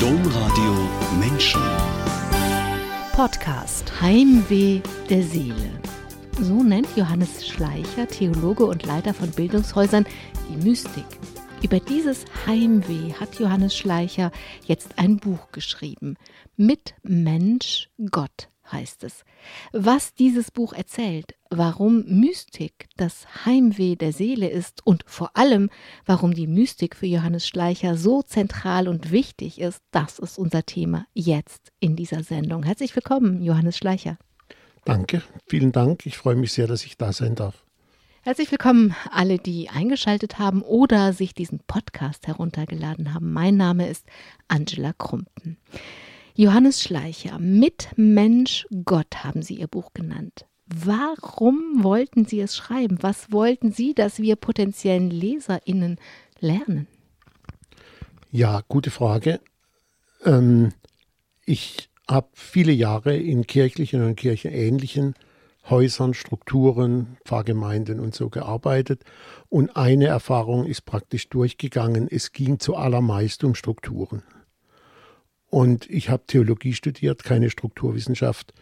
Domradio 0.00 0.74
Menschen. 1.18 1.60
Podcast 3.12 3.90
Heimweh 4.00 4.80
der 5.08 5.22
Seele. 5.22 5.70
So 6.38 6.62
nennt 6.62 6.86
Johannes 6.96 7.46
Schleicher, 7.48 8.06
Theologe 8.06 8.66
und 8.66 8.84
Leiter 8.84 9.14
von 9.14 9.30
Bildungshäusern, 9.30 10.04
die 10.50 10.68
Mystik. 10.68 11.06
Über 11.62 11.80
dieses 11.80 12.26
Heimweh 12.46 13.14
hat 13.14 13.38
Johannes 13.38 13.74
Schleicher 13.74 14.32
jetzt 14.66 14.98
ein 14.98 15.16
Buch 15.16 15.50
geschrieben. 15.52 16.16
Mit 16.56 16.94
Mensch 17.02 17.88
Gott 18.10 18.50
heißt 18.70 19.04
es. 19.04 19.24
Was 19.72 20.14
dieses 20.14 20.50
Buch 20.50 20.72
erzählt, 20.72 21.34
warum 21.50 22.04
Mystik 22.06 22.88
das 22.96 23.26
Heimweh 23.44 23.96
der 23.96 24.12
Seele 24.12 24.48
ist 24.48 24.86
und 24.86 25.04
vor 25.06 25.30
allem, 25.34 25.70
warum 26.04 26.34
die 26.34 26.46
Mystik 26.46 26.96
für 26.96 27.06
Johannes 27.06 27.46
Schleicher 27.46 27.96
so 27.96 28.22
zentral 28.22 28.88
und 28.88 29.10
wichtig 29.10 29.60
ist, 29.60 29.82
das 29.90 30.18
ist 30.18 30.38
unser 30.38 30.64
Thema 30.64 31.06
jetzt 31.14 31.72
in 31.80 31.96
dieser 31.96 32.22
Sendung. 32.22 32.62
Herzlich 32.62 32.94
willkommen, 32.94 33.42
Johannes 33.42 33.76
Schleicher. 33.76 34.18
Danke, 34.84 35.22
vielen 35.46 35.72
Dank. 35.72 36.06
Ich 36.06 36.16
freue 36.16 36.36
mich 36.36 36.52
sehr, 36.52 36.66
dass 36.66 36.84
ich 36.84 36.96
da 36.96 37.12
sein 37.12 37.34
darf. 37.34 37.64
Herzlich 38.22 38.50
willkommen 38.50 38.92
alle, 39.12 39.38
die 39.38 39.68
eingeschaltet 39.68 40.40
haben 40.40 40.62
oder 40.62 41.12
sich 41.12 41.32
diesen 41.32 41.60
Podcast 41.60 42.26
heruntergeladen 42.26 43.14
haben. 43.14 43.32
Mein 43.32 43.56
Name 43.56 43.88
ist 43.88 44.04
Angela 44.48 44.92
Krumpen. 44.92 45.58
Johannes 46.38 46.82
Schleicher, 46.82 47.38
mit 47.38 47.88
Mensch 47.96 48.66
Gott 48.84 49.24
haben 49.24 49.40
Sie 49.40 49.54
Ihr 49.54 49.68
Buch 49.68 49.94
genannt. 49.94 50.44
Warum 50.66 51.82
wollten 51.82 52.26
Sie 52.26 52.40
es 52.40 52.54
schreiben? 52.54 52.98
Was 53.00 53.32
wollten 53.32 53.72
Sie, 53.72 53.94
dass 53.94 54.18
wir 54.18 54.36
potenziellen 54.36 55.10
LeserInnen 55.10 55.98
lernen? 56.38 56.88
Ja, 58.30 58.60
gute 58.68 58.90
Frage. 58.90 59.40
Ähm, 60.26 60.72
ich 61.46 61.88
habe 62.06 62.28
viele 62.34 62.72
Jahre 62.72 63.16
in 63.16 63.46
kirchlichen 63.46 64.02
und 64.02 64.16
kirchenähnlichen 64.16 65.14
Häusern, 65.70 66.12
Strukturen, 66.12 67.16
Pfarrgemeinden 67.24 67.98
und 67.98 68.14
so 68.14 68.28
gearbeitet. 68.28 69.04
Und 69.48 69.74
eine 69.74 70.08
Erfahrung 70.08 70.66
ist 70.66 70.84
praktisch 70.84 71.30
durchgegangen. 71.30 72.08
Es 72.10 72.32
ging 72.32 72.58
zuallermeist 72.58 73.42
um 73.42 73.54
Strukturen. 73.54 74.22
Und 75.48 75.88
ich 75.88 76.10
habe 76.10 76.26
Theologie 76.26 76.74
studiert, 76.74 77.24
keine 77.24 77.50
Strukturwissenschaft. 77.50 78.52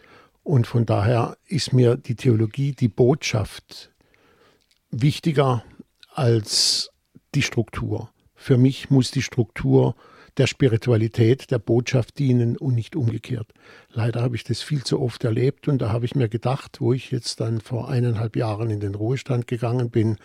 Und 0.43 0.67
von 0.67 0.85
daher 0.85 1.37
ist 1.47 1.73
mir 1.73 1.97
die 1.97 2.15
Theologie, 2.15 2.73
die 2.73 2.87
Botschaft 2.87 3.91
wichtiger 4.91 5.63
als 6.13 6.91
die 7.33 7.41
Struktur. 7.41 8.11
Für 8.35 8.57
mich 8.57 8.89
muss 8.89 9.11
die 9.11 9.23
Struktur 9.23 9.95
der 10.37 10.47
Spiritualität, 10.47 11.49
der 11.49 11.59
Botschaft 11.59 12.19
dienen 12.19 12.57
und 12.57 12.75
nicht 12.75 12.95
umgekehrt. 12.95 13.53
Leider 13.89 14.21
habe 14.21 14.35
ich 14.35 14.43
das 14.43 14.61
viel 14.61 14.83
zu 14.83 15.01
oft 15.01 15.23
erlebt 15.23 15.67
und 15.67 15.81
da 15.81 15.91
habe 15.91 16.05
ich 16.05 16.15
mir 16.15 16.29
gedacht, 16.29 16.81
wo 16.81 16.93
ich 16.93 17.09
jetzt 17.09 17.39
dann 17.39 17.61
vor 17.61 17.89
eineinhalb 17.89 18.35
Jahren 18.35 18.69
in 18.69 18.81
den 18.81 18.95
Ruhestand 18.95 19.47
gegangen 19.47 19.89
bin, 19.89 20.17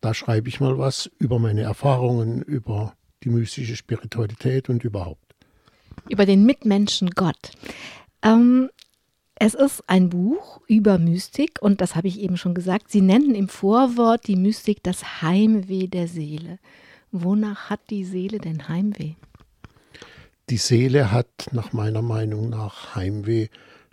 da 0.00 0.14
schreibe 0.14 0.48
ich 0.48 0.60
mal 0.60 0.78
was 0.78 1.10
über 1.18 1.38
meine 1.38 1.60
Erfahrungen, 1.60 2.42
über 2.42 2.94
die 3.22 3.28
mystische 3.28 3.76
Spiritualität 3.76 4.70
und 4.70 4.82
überhaupt 4.82 5.29
über 6.08 6.26
den 6.26 6.44
Mitmenschen 6.44 7.10
Gott. 7.10 7.52
Ähm, 8.22 8.70
es 9.42 9.54
ist 9.54 9.82
ein 9.86 10.10
Buch 10.10 10.60
über 10.66 10.98
Mystik 10.98 11.62
und 11.62 11.80
das 11.80 11.96
habe 11.96 12.08
ich 12.08 12.20
eben 12.20 12.36
schon 12.36 12.54
gesagt. 12.54 12.90
Sie 12.90 13.00
nennen 13.00 13.34
im 13.34 13.48
Vorwort 13.48 14.26
die 14.26 14.36
Mystik 14.36 14.82
das 14.82 15.22
Heimweh 15.22 15.86
der 15.86 16.08
Seele. 16.08 16.58
Wonach 17.10 17.70
hat 17.70 17.80
die 17.88 18.04
Seele 18.04 18.38
denn 18.38 18.68
Heimweh? 18.68 19.14
Die 20.50 20.58
Seele 20.58 21.10
hat 21.10 21.48
nach 21.52 21.72
meiner 21.72 22.02
Meinung 22.02 22.50
nach 22.50 22.94
Heimweh 22.94 23.48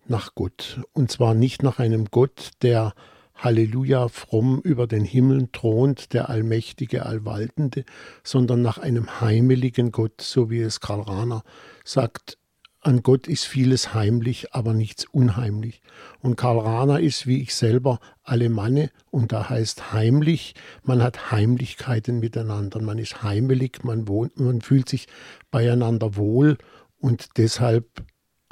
nach 0.08 0.36
Gott. 0.36 0.82
Und 0.94 1.12
zwar 1.12 1.34
nicht 1.34 1.64
nach 1.64 1.80
einem 1.80 2.06
Gott, 2.12 2.52
der 2.62 2.94
Halleluja 3.36 4.08
fromm 4.08 4.60
über 4.62 4.88
den 4.88 5.06
Himmel 5.06 5.48
thront, 5.52 6.14
der 6.14 6.30
allmächtige, 6.30 7.06
allwaltende, 7.06 7.86
sondern 8.24 8.62
nach 8.62 8.80
einem 8.80 9.22
heimeligen 9.22 9.92
Gott, 9.92 10.22
so 10.22 10.50
wie 10.50 10.62
es 10.62 10.80
Karl 10.80 11.02
Rahner 11.02 11.44
sagt, 11.88 12.38
an 12.82 13.02
Gott 13.02 13.28
ist 13.28 13.46
vieles 13.46 13.94
heimlich, 13.94 14.54
aber 14.54 14.74
nichts 14.74 15.06
unheimlich. 15.06 15.82
Und 16.22 16.36
Karl 16.36 16.60
Rahner 16.60 17.00
ist, 17.00 17.28
wie 17.28 17.42
ich 17.42 17.56
selber, 17.56 18.00
Alemanne 18.24 18.92
und 19.10 19.32
da 19.32 19.50
heißt 19.50 19.94
heimlich, 19.94 20.54
man 20.84 21.02
hat 21.02 21.32
Heimlichkeiten 21.32 22.20
miteinander, 22.20 22.82
man 22.82 22.98
ist 22.98 23.24
heimelig, 23.24 23.84
man, 23.84 24.08
wohnt, 24.08 24.40
man 24.40 24.62
fühlt 24.62 24.88
sich 24.88 25.08
beieinander 25.50 26.16
wohl 26.16 26.58
und 27.00 27.30
deshalb 27.38 28.04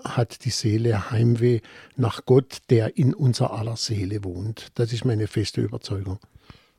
hat 0.03 0.46
die 0.46 0.50
Seele 0.50 1.12
Heimweh 1.12 1.62
nach 1.96 2.25
Gott, 2.25 2.59
der 2.69 2.97
in 2.97 3.13
unser 3.13 3.53
aller 3.53 3.75
Seele 3.75 4.23
wohnt. 4.23 4.67
Das 4.75 4.94
ist 4.94 5.06
meine 5.06 5.28
feste 5.28 5.62
Überzeugung. 5.62 6.19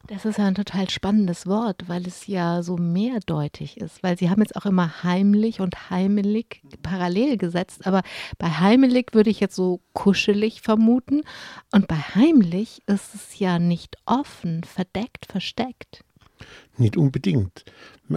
Das 0.09 0.25
ist 0.25 0.39
ja 0.39 0.47
ein 0.47 0.55
total 0.55 0.89
spannendes 0.89 1.47
Wort, 1.47 1.89
weil 1.89 2.07
es 2.07 2.29
ja 2.29 2.63
so 2.63 2.77
mehrdeutig 2.77 3.79
ist. 3.79 4.03
Weil 4.03 4.17
Sie 4.17 4.31
haben 4.31 4.41
jetzt 4.41 4.55
auch 4.55 4.67
immer 4.67 5.03
heimlich 5.03 5.61
und 5.61 5.91
heimelig 5.91 6.63
parallel 6.83 7.37
gesetzt. 7.37 7.87
Aber 7.87 8.03
bei 8.39 8.49
heimelig 8.49 9.15
würde 9.15 9.31
ich 9.31 9.41
jetzt 9.41 9.57
so 9.57 9.81
kuschelig 9.95 10.61
vermuten. 10.61 11.23
Und 11.73 11.89
bei 11.89 11.97
heimlich 11.97 12.83
ist 12.87 13.15
es 13.15 13.39
ja 13.39 13.59
nicht 13.59 13.97
offen, 14.07 14.63
verdeckt, 14.63 15.27
versteckt. 15.27 16.05
Nicht 16.77 16.97
unbedingt. 16.97 17.65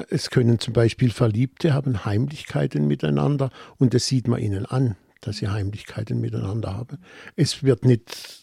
Es 0.09 0.29
können 0.29 0.59
zum 0.59 0.73
Beispiel 0.73 1.09
Verliebte 1.09 1.73
haben 1.73 2.05
Heimlichkeiten 2.05 2.85
miteinander 2.87 3.49
und 3.77 3.93
das 3.93 4.05
sieht 4.05 4.27
man 4.27 4.41
ihnen 4.41 4.65
an, 4.65 4.95
dass 5.21 5.37
sie 5.37 5.47
Heimlichkeiten 5.47 6.19
miteinander 6.19 6.75
haben. 6.75 6.99
Es 7.35 7.63
wird 7.63 7.85
nicht 7.85 8.38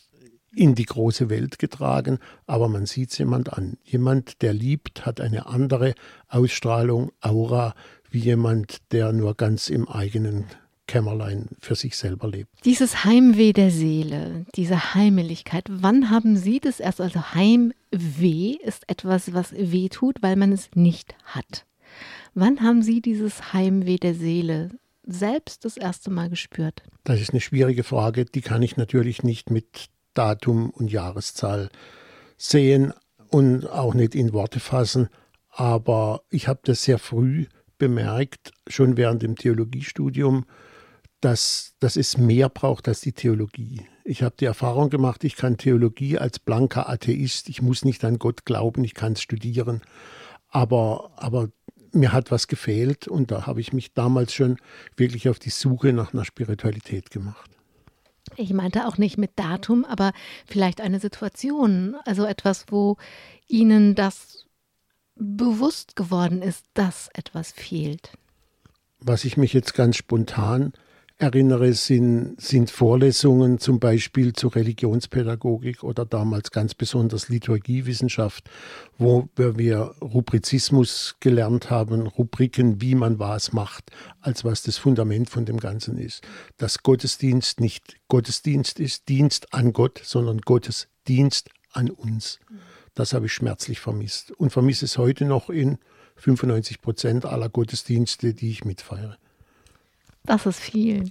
in 0.56 0.74
die 0.74 0.86
große 0.86 1.28
Welt 1.28 1.58
getragen, 1.58 2.18
aber 2.46 2.68
man 2.68 2.86
sieht 2.86 3.12
es 3.12 3.18
jemand 3.18 3.52
an. 3.52 3.76
Jemand, 3.84 4.42
der 4.42 4.52
liebt, 4.52 5.04
hat 5.04 5.20
eine 5.20 5.46
andere 5.46 5.94
Ausstrahlung, 6.28 7.12
Aura, 7.20 7.74
wie 8.10 8.20
jemand, 8.20 8.78
der 8.92 9.12
nur 9.12 9.34
ganz 9.34 9.68
im 9.68 9.88
eigenen 9.88 10.44
Kämmerlein 10.86 11.48
für 11.60 11.74
sich 11.74 11.96
selber 11.96 12.28
lebt. 12.28 12.50
Dieses 12.64 13.04
Heimweh 13.04 13.52
der 13.52 13.70
Seele, 13.70 14.46
diese 14.54 14.94
Heimeligkeit, 14.94 15.64
wann 15.68 16.10
haben 16.10 16.36
Sie 16.36 16.60
das 16.60 16.80
erst? 16.80 17.00
Also 17.00 17.34
Heimweh 17.34 18.56
ist 18.62 18.88
etwas, 18.88 19.34
was 19.34 19.52
weh 19.52 19.88
tut, 19.88 20.22
weil 20.22 20.36
man 20.36 20.52
es 20.52 20.70
nicht 20.74 21.14
hat. 21.24 21.66
Wann 22.34 22.62
haben 22.62 22.82
Sie 22.82 23.00
dieses 23.00 23.52
Heimweh 23.52 23.96
der 23.96 24.14
Seele 24.14 24.70
selbst 25.04 25.64
das 25.64 25.76
erste 25.76 26.10
Mal 26.10 26.30
gespürt? 26.30 26.82
Das 27.04 27.20
ist 27.20 27.30
eine 27.30 27.40
schwierige 27.40 27.84
Frage, 27.84 28.24
die 28.24 28.40
kann 28.40 28.62
ich 28.62 28.76
natürlich 28.76 29.22
nicht 29.22 29.50
mit 29.50 29.86
Datum 30.16 30.70
und 30.70 30.90
Jahreszahl 30.90 31.70
sehen 32.36 32.92
und 33.28 33.68
auch 33.68 33.94
nicht 33.94 34.14
in 34.14 34.32
Worte 34.32 34.60
fassen, 34.60 35.08
aber 35.50 36.22
ich 36.30 36.48
habe 36.48 36.60
das 36.64 36.82
sehr 36.82 36.98
früh 36.98 37.46
bemerkt, 37.78 38.52
schon 38.66 38.96
während 38.96 39.22
dem 39.22 39.36
Theologiestudium, 39.36 40.44
dass, 41.20 41.74
dass 41.80 41.96
es 41.96 42.18
mehr 42.18 42.48
braucht 42.48 42.88
als 42.88 43.00
die 43.00 43.12
Theologie. 43.12 43.86
Ich 44.04 44.22
habe 44.22 44.36
die 44.38 44.44
Erfahrung 44.44 44.90
gemacht, 44.90 45.24
ich 45.24 45.36
kann 45.36 45.56
Theologie 45.56 46.18
als 46.18 46.38
blanker 46.38 46.88
Atheist, 46.88 47.48
ich 47.48 47.62
muss 47.62 47.84
nicht 47.84 48.04
an 48.04 48.18
Gott 48.18 48.44
glauben, 48.44 48.84
ich 48.84 48.94
kann 48.94 49.14
es 49.14 49.22
studieren, 49.22 49.82
aber, 50.48 51.10
aber 51.16 51.48
mir 51.92 52.12
hat 52.12 52.30
was 52.30 52.46
gefehlt 52.46 53.08
und 53.08 53.30
da 53.30 53.46
habe 53.46 53.60
ich 53.60 53.72
mich 53.72 53.94
damals 53.94 54.34
schon 54.34 54.58
wirklich 54.96 55.28
auf 55.28 55.38
die 55.38 55.50
Suche 55.50 55.92
nach 55.92 56.12
einer 56.12 56.24
Spiritualität 56.24 57.10
gemacht. 57.10 57.55
Ich 58.36 58.52
meinte 58.52 58.86
auch 58.86 58.98
nicht 58.98 59.18
mit 59.18 59.32
Datum, 59.36 59.84
aber 59.84 60.12
vielleicht 60.46 60.80
eine 60.80 61.00
Situation, 61.00 61.96
also 62.04 62.24
etwas, 62.24 62.66
wo 62.68 62.96
Ihnen 63.48 63.94
das 63.94 64.46
bewusst 65.14 65.96
geworden 65.96 66.42
ist, 66.42 66.64
dass 66.74 67.08
etwas 67.14 67.52
fehlt. 67.52 68.12
Was 68.98 69.24
ich 69.24 69.36
mich 69.36 69.52
jetzt 69.52 69.74
ganz 69.74 69.96
spontan 69.96 70.72
erinnere, 71.18 71.72
sind, 71.72 72.38
sind 72.40 72.70
Vorlesungen 72.70 73.58
zum 73.58 73.80
Beispiel 73.80 74.34
zur 74.34 74.54
Religionspädagogik 74.54 75.82
oder 75.82 76.04
damals 76.04 76.50
ganz 76.50 76.74
besonders 76.74 77.30
Liturgiewissenschaft, 77.30 78.50
wo 78.98 79.28
wir 79.36 79.94
Rubrizismus 80.02 81.16
gelernt 81.20 81.70
haben, 81.70 82.06
Rubriken, 82.06 82.82
wie 82.82 82.94
man 82.94 83.18
was 83.18 83.52
macht, 83.52 83.90
als 84.20 84.44
was 84.44 84.62
das 84.62 84.76
Fundament 84.76 85.30
von 85.30 85.46
dem 85.46 85.58
Ganzen 85.58 85.96
ist. 85.96 86.22
Dass 86.58 86.82
Gottesdienst 86.82 87.60
nicht 87.60 87.96
Gottesdienst 88.08 88.78
ist, 88.78 89.08
Dienst 89.08 89.54
an 89.54 89.72
Gott, 89.72 90.00
sondern 90.04 90.42
Gottesdienst 90.42 91.48
an 91.72 91.88
uns. 91.88 92.40
Das 92.94 93.14
habe 93.14 93.26
ich 93.26 93.32
schmerzlich 93.32 93.80
vermisst 93.80 94.32
und 94.32 94.50
vermisse 94.50 94.84
es 94.84 94.98
heute 94.98 95.24
noch 95.24 95.48
in 95.48 95.78
95 96.16 96.82
Prozent 96.82 97.24
aller 97.24 97.48
Gottesdienste, 97.48 98.34
die 98.34 98.50
ich 98.50 98.64
mitfeiere. 98.64 99.16
Das 100.26 100.46
ist 100.46 100.60
viel. 100.60 101.04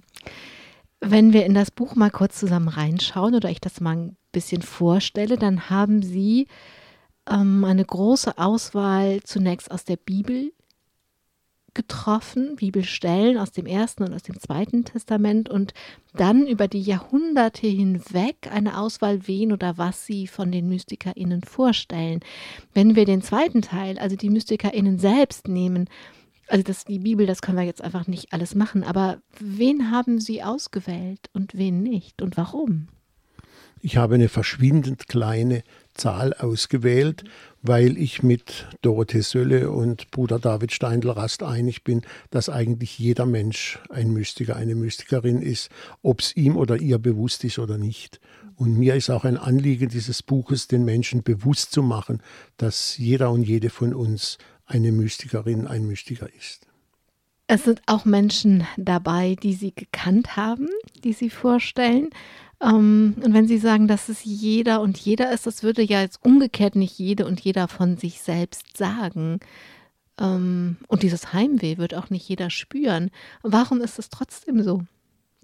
Wenn 1.00 1.32
wir 1.32 1.44
in 1.44 1.54
das 1.54 1.70
Buch 1.70 1.94
mal 1.94 2.10
kurz 2.10 2.38
zusammen 2.38 2.68
reinschauen 2.68 3.34
oder 3.34 3.50
ich 3.50 3.60
das 3.60 3.80
mal 3.80 3.96
ein 3.96 4.16
bisschen 4.32 4.62
vorstelle, 4.62 5.36
dann 5.36 5.70
haben 5.70 6.02
Sie 6.02 6.46
ähm, 7.28 7.64
eine 7.64 7.84
große 7.84 8.38
Auswahl 8.38 9.20
zunächst 9.22 9.70
aus 9.70 9.84
der 9.84 9.96
Bibel 9.96 10.52
getroffen, 11.76 12.56
Bibelstellen 12.56 13.36
aus 13.36 13.52
dem 13.52 13.66
Ersten 13.66 14.02
und 14.02 14.14
aus 14.14 14.22
dem 14.22 14.40
Zweiten 14.40 14.84
Testament 14.84 15.50
und 15.50 15.74
dann 16.14 16.46
über 16.46 16.68
die 16.68 16.80
Jahrhunderte 16.80 17.66
hinweg 17.66 18.48
eine 18.50 18.78
Auswahl, 18.78 19.28
wen 19.28 19.52
oder 19.52 19.76
was 19.76 20.06
sie 20.06 20.26
von 20.26 20.50
den 20.50 20.68
MystikerInnen 20.68 21.42
vorstellen. 21.42 22.20
Wenn 22.72 22.96
wir 22.96 23.04
den 23.04 23.20
zweiten 23.20 23.60
Teil, 23.60 23.98
also 23.98 24.16
die 24.16 24.30
MystikerInnen 24.30 24.98
selbst 24.98 25.48
nehmen, 25.48 25.88
also 26.48 26.62
das, 26.62 26.84
die 26.84 26.98
Bibel, 26.98 27.26
das 27.26 27.42
können 27.42 27.58
wir 27.58 27.64
jetzt 27.64 27.82
einfach 27.82 28.06
nicht 28.06 28.32
alles 28.32 28.54
machen, 28.54 28.84
aber 28.84 29.18
wen 29.38 29.90
haben 29.90 30.20
Sie 30.20 30.42
ausgewählt 30.42 31.30
und 31.32 31.56
wen 31.56 31.82
nicht 31.82 32.22
und 32.22 32.36
warum? 32.36 32.88
Ich 33.82 33.98
habe 33.98 34.14
eine 34.14 34.28
verschwindend 34.28 35.06
kleine 35.06 35.62
Zahl 35.94 36.32
ausgewählt, 36.34 37.24
weil 37.62 37.98
ich 37.98 38.22
mit 38.22 38.66
Dorothee 38.82 39.20
Sölle 39.20 39.70
und 39.70 40.10
Bruder 40.10 40.38
David 40.38 40.72
Steindl-Rast 40.72 41.42
einig 41.42 41.84
bin, 41.84 42.02
dass 42.30 42.48
eigentlich 42.48 42.98
jeder 42.98 43.26
Mensch 43.26 43.78
ein 43.90 44.10
Mystiker, 44.12 44.56
eine 44.56 44.74
Mystikerin 44.74 45.42
ist, 45.42 45.70
ob 46.02 46.20
es 46.20 46.34
ihm 46.36 46.56
oder 46.56 46.78
ihr 46.78 46.98
bewusst 46.98 47.44
ist 47.44 47.58
oder 47.58 47.76
nicht. 47.76 48.18
Und 48.56 48.78
mir 48.78 48.94
ist 48.94 49.10
auch 49.10 49.24
ein 49.24 49.36
Anliegen 49.36 49.90
dieses 49.90 50.22
Buches, 50.22 50.66
den 50.66 50.84
Menschen 50.84 51.22
bewusst 51.22 51.72
zu 51.72 51.82
machen, 51.82 52.22
dass 52.56 52.96
jeder 52.96 53.30
und 53.30 53.42
jede 53.42 53.68
von 53.68 53.92
uns 53.92 54.38
eine 54.66 54.92
Mystikerin, 54.92 55.66
ein 55.66 55.86
Mystiker 55.86 56.28
ist. 56.34 56.66
Es 57.48 57.64
sind 57.64 57.80
auch 57.86 58.04
Menschen 58.04 58.66
dabei, 58.76 59.36
die 59.40 59.54
Sie 59.54 59.72
gekannt 59.72 60.36
haben, 60.36 60.68
die 61.04 61.12
Sie 61.12 61.30
vorstellen. 61.30 62.10
Ähm, 62.60 63.14
und 63.22 63.34
wenn 63.34 63.46
Sie 63.46 63.58
sagen, 63.58 63.86
dass 63.86 64.08
es 64.08 64.24
jeder 64.24 64.80
und 64.80 64.98
jeder 64.98 65.32
ist, 65.32 65.46
das 65.46 65.62
würde 65.62 65.82
ja 65.82 66.00
jetzt 66.00 66.24
umgekehrt 66.24 66.74
nicht 66.74 66.98
jede 66.98 67.24
und 67.26 67.40
jeder 67.40 67.68
von 67.68 67.96
sich 67.96 68.20
selbst 68.20 68.76
sagen. 68.76 69.38
Ähm, 70.18 70.76
und 70.88 71.02
dieses 71.04 71.32
Heimweh 71.32 71.78
wird 71.78 71.94
auch 71.94 72.10
nicht 72.10 72.28
jeder 72.28 72.50
spüren. 72.50 73.10
Warum 73.42 73.80
ist 73.80 73.98
es 73.98 74.08
trotzdem 74.08 74.62
so? 74.62 74.82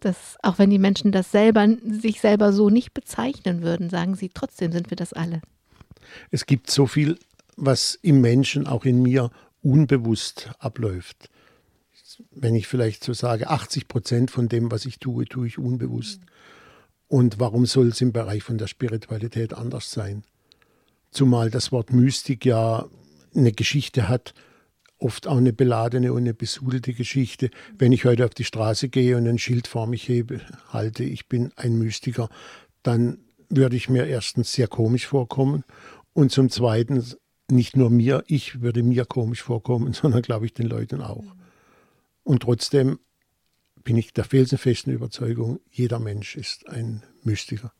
Dass, 0.01 0.37
auch 0.43 0.59
wenn 0.59 0.71
die 0.71 0.81
Menschen 0.81 1.13
das 1.13 1.31
selber, 1.31 1.69
sich 1.85 2.21
selber 2.21 2.53
so 2.53 2.69
nicht 2.69 2.93
bezeichnen 2.95 3.63
würden, 3.63 3.89
sagen 3.89 4.17
sie, 4.17 4.31
trotzdem 4.31 4.73
sind 4.73 4.91
wir 4.91 4.97
das 4.97 5.13
alle. 5.13 5.41
Es 6.33 6.47
gibt 6.47 6.69
so 6.69 6.89
viel, 6.89 7.19
was 7.57 7.99
im 8.03 8.21
Menschen, 8.21 8.67
auch 8.67 8.85
in 8.85 9.03
mir, 9.03 9.31
unbewusst 9.63 10.51
abläuft. 10.59 11.31
Wenn 12.31 12.55
ich 12.55 12.67
vielleicht 12.67 13.05
so 13.05 13.13
sage, 13.13 13.49
80 13.49 13.89
Prozent 13.89 14.31
von 14.31 14.49
dem, 14.49 14.71
was 14.71 14.85
ich 14.85 14.99
tue, 14.99 15.25
tue 15.25 15.47
ich 15.47 15.59
unbewusst. 15.59 16.21
Und 17.09 17.41
warum 17.41 17.67
soll 17.67 17.89
es 17.89 18.01
im 18.01 18.13
Bereich 18.13 18.43
von 18.43 18.59
der 18.59 18.67
Spiritualität 18.67 19.55
anders 19.55 19.91
sein? 19.91 20.25
Zumal 21.11 21.51
das 21.51 21.73
Wort 21.73 21.93
Mystik 21.93 22.45
ja 22.47 22.87
eine 23.35 23.53
Geschichte 23.53 24.09
hat, 24.09 24.35
oft 24.99 25.27
auch 25.27 25.37
eine 25.37 25.53
beladene 25.53 26.13
und 26.13 26.23
eine 26.23 26.35
besudelte 26.35 26.95
Geschichte. 26.95 27.51
Wenn 27.77 27.93
ich 27.93 28.05
heute 28.05 28.25
auf 28.25 28.35
die 28.35 28.45
Straße 28.45 28.89
gehe 28.89 29.17
und 29.17 29.27
ein 29.27 29.39
Schild 29.39 29.67
vor 29.67 29.87
mich 29.87 30.09
hebe, 30.09 30.41
halte, 30.69 31.05
ich 31.05 31.29
bin 31.29 31.53
ein 31.57 31.77
Mystiker, 31.77 32.29
dann 32.83 33.19
würde 33.49 33.77
ich 33.77 33.89
mir 33.89 34.07
erstens 34.07 34.53
sehr 34.53 34.69
komisch 34.69 35.07
vorkommen 35.07 35.65
und 36.15 36.33
zum 36.33 36.51
Zweiten 36.51 37.05
nicht 37.53 37.77
nur 37.77 37.91
mir, 37.91 38.25
ich 38.27 38.61
würde 38.61 38.83
mir 38.83 39.05
komisch 39.05 39.43
vorkommen, 39.43 39.93
sondern 39.93 40.23
glaube 40.23 40.47
ich 40.47 40.55
den 40.55 40.67
Leuten 40.67 41.01
auch. 41.01 41.25
Und 42.25 42.43
trotzdem 42.43 42.99
bin 43.85 43.97
ich 43.97 44.13
der 44.13 44.25
felsenfesten 44.25 44.93
Überzeugung, 44.93 45.61
jeder 45.71 45.99
Mensch 45.99 46.37
ist 46.37 46.69
ein 46.69 47.03
Mystiker. 47.23 47.73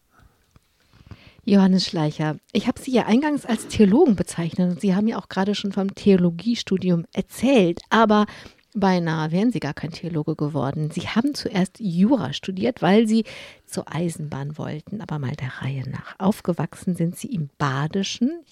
Johannes 1.45 1.87
Schleicher, 1.87 2.37
ich 2.53 2.69
habe 2.69 2.81
Sie 2.81 2.93
ja 2.93 3.07
eingangs 3.07 3.47
als 3.47 3.67
Theologen 3.67 4.15
bezeichnet 4.15 4.71
und 4.71 4.81
Sie 4.81 4.95
haben 4.95 5.09
ja 5.09 5.19
auch 5.19 5.29
gerade 5.29 5.57
schon 5.57 5.73
vom 5.73 5.93
Theologiestudium 5.95 7.05
erzählt, 7.13 7.81
aber 7.91 8.27
beinahe 8.75 9.33
wären 9.33 9.51
Sie 9.51 9.59
gar 9.59 9.75
kein 9.75 9.91
Theologe 9.91 10.37
geworden. 10.37 10.91
Sie 10.93 11.09
haben 11.09 11.35
zuerst 11.35 11.81
Jura 11.81 12.33
studiert, 12.33 12.81
weil 12.81 13.09
Sie 13.09 13.25
zur 13.67 13.93
Eisenbahn 13.93 14.57
wollten, 14.57 15.01
aber 15.01 15.19
mal 15.19 15.35
der 15.35 15.53
Reihe 15.61 15.89
nach. 15.91 16.15
Aufgewachsen 16.19 16.95
sind 16.95 17.17
Sie 17.17 17.29
im 17.29 17.51
Badischen. 17.59 18.45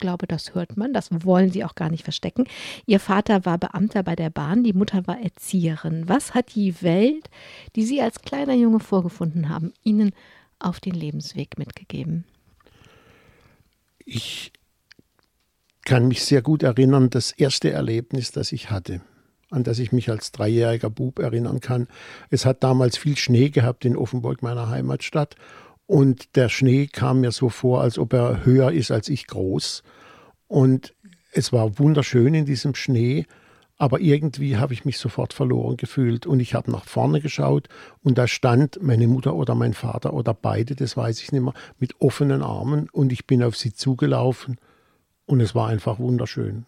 Glaube, 0.00 0.26
das 0.26 0.54
hört 0.54 0.76
man. 0.76 0.92
Das 0.92 1.10
wollen 1.24 1.52
Sie 1.52 1.64
auch 1.64 1.74
gar 1.74 1.90
nicht 1.90 2.04
verstecken. 2.04 2.44
Ihr 2.86 2.98
Vater 3.00 3.44
war 3.44 3.58
Beamter 3.58 4.02
bei 4.02 4.16
der 4.16 4.30
Bahn, 4.30 4.64
die 4.64 4.72
Mutter 4.72 5.06
war 5.06 5.20
Erzieherin. 5.20 6.08
Was 6.08 6.34
hat 6.34 6.54
die 6.54 6.82
Welt, 6.82 7.30
die 7.76 7.84
Sie 7.84 8.00
als 8.00 8.22
kleiner 8.22 8.54
Junge 8.54 8.80
vorgefunden 8.80 9.48
haben, 9.48 9.72
Ihnen 9.84 10.12
auf 10.58 10.80
den 10.80 10.94
Lebensweg 10.94 11.58
mitgegeben? 11.58 12.24
Ich 14.04 14.52
kann 15.84 16.08
mich 16.08 16.24
sehr 16.24 16.42
gut 16.42 16.62
erinnern, 16.62 17.10
das 17.10 17.32
erste 17.32 17.70
Erlebnis, 17.70 18.32
das 18.32 18.52
ich 18.52 18.70
hatte, 18.70 19.00
an 19.50 19.64
das 19.64 19.78
ich 19.78 19.92
mich 19.92 20.10
als 20.10 20.32
dreijähriger 20.32 20.90
Bub 20.90 21.18
erinnern 21.18 21.60
kann. 21.60 21.88
Es 22.30 22.46
hat 22.46 22.62
damals 22.62 22.96
viel 22.96 23.16
Schnee 23.16 23.50
gehabt 23.50 23.84
in 23.84 23.96
Offenburg, 23.96 24.42
meiner 24.42 24.68
Heimatstadt. 24.68 25.36
Und 25.90 26.36
der 26.36 26.48
Schnee 26.48 26.86
kam 26.86 27.20
mir 27.20 27.32
so 27.32 27.48
vor, 27.48 27.80
als 27.80 27.98
ob 27.98 28.12
er 28.12 28.44
höher 28.44 28.70
ist 28.70 28.92
als 28.92 29.08
ich 29.08 29.26
groß. 29.26 29.82
Und 30.46 30.94
es 31.32 31.52
war 31.52 31.80
wunderschön 31.80 32.32
in 32.32 32.44
diesem 32.44 32.76
Schnee, 32.76 33.26
aber 33.76 33.98
irgendwie 33.98 34.56
habe 34.56 34.72
ich 34.72 34.84
mich 34.84 34.98
sofort 34.98 35.32
verloren 35.32 35.76
gefühlt. 35.76 36.26
Und 36.26 36.38
ich 36.38 36.54
habe 36.54 36.70
nach 36.70 36.84
vorne 36.84 37.20
geschaut 37.20 37.68
und 38.04 38.18
da 38.18 38.28
stand 38.28 38.80
meine 38.80 39.08
Mutter 39.08 39.34
oder 39.34 39.56
mein 39.56 39.74
Vater 39.74 40.14
oder 40.14 40.32
beide, 40.32 40.76
das 40.76 40.96
weiß 40.96 41.20
ich 41.22 41.32
nicht 41.32 41.42
mehr, 41.42 41.54
mit 41.80 42.00
offenen 42.00 42.42
Armen 42.42 42.88
und 42.92 43.10
ich 43.10 43.26
bin 43.26 43.42
auf 43.42 43.56
sie 43.56 43.72
zugelaufen 43.72 44.58
und 45.26 45.40
es 45.40 45.56
war 45.56 45.66
einfach 45.66 45.98
wunderschön. 45.98 46.66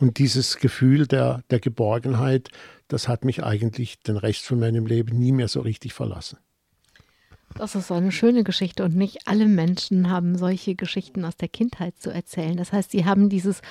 Und 0.00 0.18
dieses 0.18 0.56
Gefühl 0.56 1.06
der, 1.06 1.44
der 1.50 1.60
Geborgenheit, 1.60 2.50
das 2.88 3.06
hat 3.06 3.24
mich 3.24 3.44
eigentlich 3.44 4.00
den 4.00 4.16
Rest 4.16 4.44
von 4.44 4.58
meinem 4.58 4.86
Leben 4.86 5.16
nie 5.16 5.30
mehr 5.30 5.46
so 5.46 5.60
richtig 5.60 5.94
verlassen. 5.94 6.38
Das 7.54 7.76
ist 7.76 7.86
so 7.86 7.94
eine 7.94 8.10
schöne 8.10 8.42
Geschichte 8.42 8.84
und 8.84 8.96
nicht 8.96 9.26
alle 9.26 9.46
Menschen 9.46 10.10
haben 10.10 10.36
solche 10.36 10.74
Geschichten 10.74 11.24
aus 11.24 11.36
der 11.36 11.48
Kindheit 11.48 11.94
zu 11.98 12.10
erzählen. 12.10 12.56
Das 12.56 12.72
heißt, 12.72 12.90
sie 12.90 13.04
haben 13.04 13.28
dieses 13.28 13.62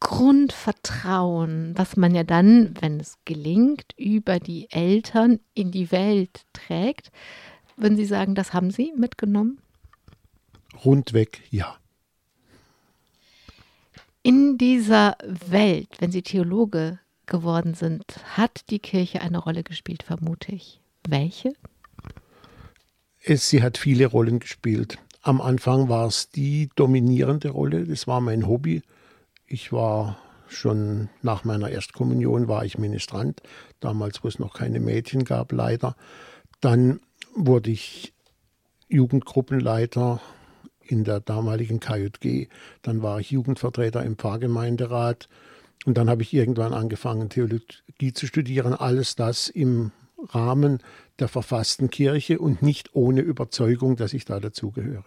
Grundvertrauen, 0.00 1.74
was 1.76 1.96
man 1.96 2.14
ja 2.14 2.24
dann, 2.24 2.74
wenn 2.80 2.98
es 2.98 3.18
gelingt, 3.24 3.94
über 3.96 4.40
die 4.40 4.68
Eltern 4.70 5.38
in 5.54 5.70
die 5.70 5.92
Welt 5.92 6.44
trägt. 6.52 7.12
Würden 7.76 7.96
Sie 7.96 8.04
sagen, 8.04 8.34
das 8.34 8.52
haben 8.52 8.72
Sie 8.72 8.92
mitgenommen? 8.96 9.60
Rundweg 10.84 11.42
ja. 11.50 11.76
In 14.24 14.58
dieser 14.58 15.16
Welt, 15.24 15.88
wenn 16.00 16.10
Sie 16.10 16.22
Theologe 16.22 16.98
geworden 17.26 17.74
sind, 17.74 18.04
hat 18.36 18.70
die 18.70 18.80
Kirche 18.80 19.20
eine 19.20 19.38
Rolle 19.38 19.62
gespielt, 19.62 20.02
vermute 20.02 20.52
ich. 20.52 20.80
Welche? 21.08 21.54
Es, 23.24 23.48
sie 23.48 23.62
hat 23.62 23.78
viele 23.78 24.06
Rollen 24.06 24.40
gespielt. 24.40 24.98
Am 25.22 25.40
Anfang 25.40 25.88
war 25.88 26.08
es 26.08 26.30
die 26.30 26.70
dominierende 26.74 27.50
Rolle, 27.50 27.84
das 27.84 28.08
war 28.08 28.20
mein 28.20 28.48
Hobby. 28.48 28.82
Ich 29.46 29.72
war 29.72 30.18
schon 30.48 31.08
nach 31.22 31.44
meiner 31.44 31.70
Erstkommunion 31.70 32.48
war 32.48 32.64
ich 32.64 32.78
Ministrant, 32.78 33.40
damals 33.78 34.24
wo 34.24 34.28
es 34.28 34.40
noch 34.40 34.54
keine 34.54 34.80
Mädchen 34.80 35.24
gab, 35.24 35.52
leider. 35.52 35.94
Dann 36.60 37.00
wurde 37.36 37.70
ich 37.70 38.12
Jugendgruppenleiter 38.88 40.20
in 40.80 41.04
der 41.04 41.20
damaligen 41.20 41.78
KJG. 41.78 42.48
Dann 42.82 43.02
war 43.02 43.20
ich 43.20 43.30
Jugendvertreter 43.30 44.02
im 44.02 44.16
Pfarrgemeinderat. 44.16 45.28
Und 45.84 45.96
dann 45.96 46.10
habe 46.10 46.22
ich 46.22 46.34
irgendwann 46.34 46.74
angefangen, 46.74 47.30
Theologie 47.30 48.12
zu 48.12 48.26
studieren. 48.26 48.74
Alles 48.74 49.14
das 49.14 49.48
im 49.48 49.92
Rahmen 50.28 50.82
der 51.18 51.28
verfassten 51.28 51.90
Kirche 51.90 52.38
und 52.38 52.62
nicht 52.62 52.94
ohne 52.94 53.20
Überzeugung, 53.20 53.96
dass 53.96 54.12
ich 54.14 54.24
da 54.24 54.40
dazugehöre. 54.40 55.04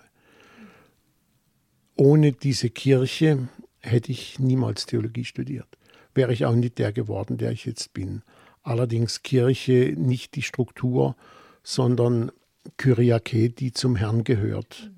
Ohne 1.96 2.34
diese 2.34 2.70
Kirche 2.70 3.48
hätte 3.80 4.12
ich 4.12 4.40
niemals 4.40 4.86
Theologie 4.86 5.26
studiert. 5.26 5.78
Wäre 6.14 6.34
ich 6.34 6.46
auch 6.46 6.56
nicht 6.56 6.78
der 6.78 6.92
geworden, 6.92 7.38
der 7.38 7.52
ich 7.52 7.66
jetzt 7.66 7.94
bin. 7.94 8.22
Allerdings 8.64 9.22
Kirche 9.22 9.94
nicht 9.98 10.36
die 10.36 10.42
Struktur, 10.42 11.16
sondern 11.64 12.32
Kyriake, 12.78 13.50
die 13.50 13.72
zum 13.72 13.96
Herrn 13.96 14.24
gehört. 14.24 14.92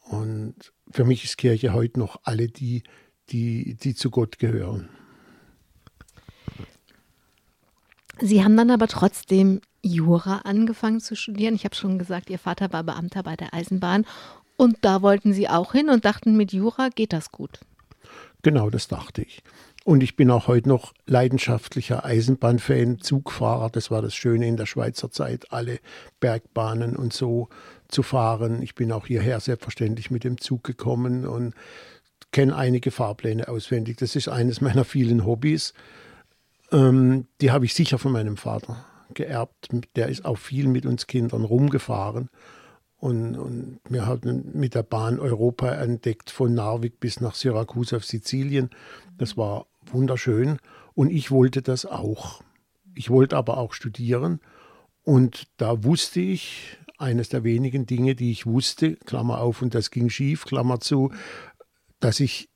Und 0.00 0.72
für 0.90 1.04
mich 1.04 1.24
ist 1.24 1.38
Kirche 1.38 1.72
heute 1.72 1.98
noch 1.98 2.20
alle 2.24 2.48
die, 2.48 2.82
die, 3.30 3.74
die 3.74 3.94
zu 3.94 4.10
Gott 4.10 4.38
gehören. 4.38 4.88
Sie 8.20 8.44
haben 8.44 8.56
dann 8.56 8.70
aber 8.70 8.86
trotzdem 8.86 9.60
Jura 9.84 10.38
angefangen 10.44 11.00
zu 11.00 11.14
studieren. 11.14 11.54
Ich 11.54 11.64
habe 11.64 11.74
schon 11.74 11.98
gesagt, 11.98 12.30
Ihr 12.30 12.38
Vater 12.38 12.72
war 12.72 12.82
Beamter 12.82 13.22
bei 13.22 13.36
der 13.36 13.52
Eisenbahn 13.52 14.06
und 14.56 14.78
da 14.82 15.02
wollten 15.02 15.32
Sie 15.32 15.48
auch 15.48 15.72
hin 15.72 15.90
und 15.90 16.04
dachten, 16.04 16.36
mit 16.36 16.52
Jura 16.52 16.88
geht 16.88 17.12
das 17.12 17.30
gut. 17.30 17.60
Genau, 18.42 18.70
das 18.70 18.88
dachte 18.88 19.22
ich. 19.22 19.42
Und 19.84 20.02
ich 20.02 20.16
bin 20.16 20.30
auch 20.30 20.48
heute 20.48 20.68
noch 20.68 20.94
leidenschaftlicher 21.06 22.04
Eisenbahnfan, 22.04 23.00
Zugfahrer. 23.00 23.68
Das 23.68 23.90
war 23.90 24.00
das 24.00 24.14
Schöne 24.14 24.46
in 24.48 24.56
der 24.56 24.66
Schweizer 24.66 25.10
Zeit, 25.10 25.52
alle 25.52 25.78
Bergbahnen 26.20 26.96
und 26.96 27.12
so 27.12 27.48
zu 27.88 28.02
fahren. 28.02 28.62
Ich 28.62 28.74
bin 28.74 28.92
auch 28.92 29.06
hierher 29.06 29.40
selbstverständlich 29.40 30.10
mit 30.10 30.24
dem 30.24 30.38
Zug 30.40 30.64
gekommen 30.64 31.26
und 31.26 31.54
kenne 32.32 32.56
einige 32.56 32.90
Fahrpläne 32.90 33.48
auswendig. 33.48 33.98
Das 33.98 34.16
ist 34.16 34.28
eines 34.28 34.62
meiner 34.62 34.84
vielen 34.84 35.26
Hobbys. 35.26 35.74
ähm, 36.72 37.26
die 37.42 37.50
habe 37.50 37.66
ich 37.66 37.74
sicher 37.74 37.98
von 37.98 38.12
meinem 38.12 38.38
Vater 38.38 38.84
geerbt. 39.12 39.68
Der 39.96 40.08
ist 40.08 40.24
auch 40.24 40.38
viel 40.38 40.68
mit 40.68 40.86
uns 40.86 41.06
Kindern 41.06 41.44
rumgefahren. 41.44 42.28
Und, 42.96 43.36
und, 43.36 43.80
wir 43.88 44.06
haben 44.06 44.50
mit 44.54 44.74
der 44.74 44.82
Bahn 44.82 45.18
Europa 45.18 45.68
entdeckt, 45.68 46.30
von 46.30 46.54
Narvik 46.54 47.00
bis 47.00 47.20
nach 47.20 47.34
Syrakus 47.34 47.92
auf 47.92 48.04
Sizilien. 48.04 48.70
Das 49.18 49.36
war 49.36 49.66
wunderschön. 49.84 50.58
Und 50.94 51.10
ich 51.10 51.30
wollte 51.30 51.60
das 51.60 51.84
auch. 51.84 52.42
Ich 52.94 53.10
wollte 53.10 53.36
aber 53.36 53.58
auch 53.58 53.74
studieren. 53.74 54.40
Und 55.02 55.48
da 55.58 55.84
wusste 55.84 56.20
ich, 56.20 56.78
eines 56.96 57.28
der 57.28 57.44
wenigen 57.44 57.86
Dinge, 57.86 58.14
die 58.14 58.30
ich 58.30 58.46
wusste, 58.46 58.96
Klammer 58.96 59.40
auf, 59.40 59.60
und 59.60 59.74
das 59.74 59.90
ging 59.90 60.08
schief, 60.08 60.44
Klammer 60.44 60.80
zu, 60.80 61.12
dass 62.00 62.20
ich 62.20 62.48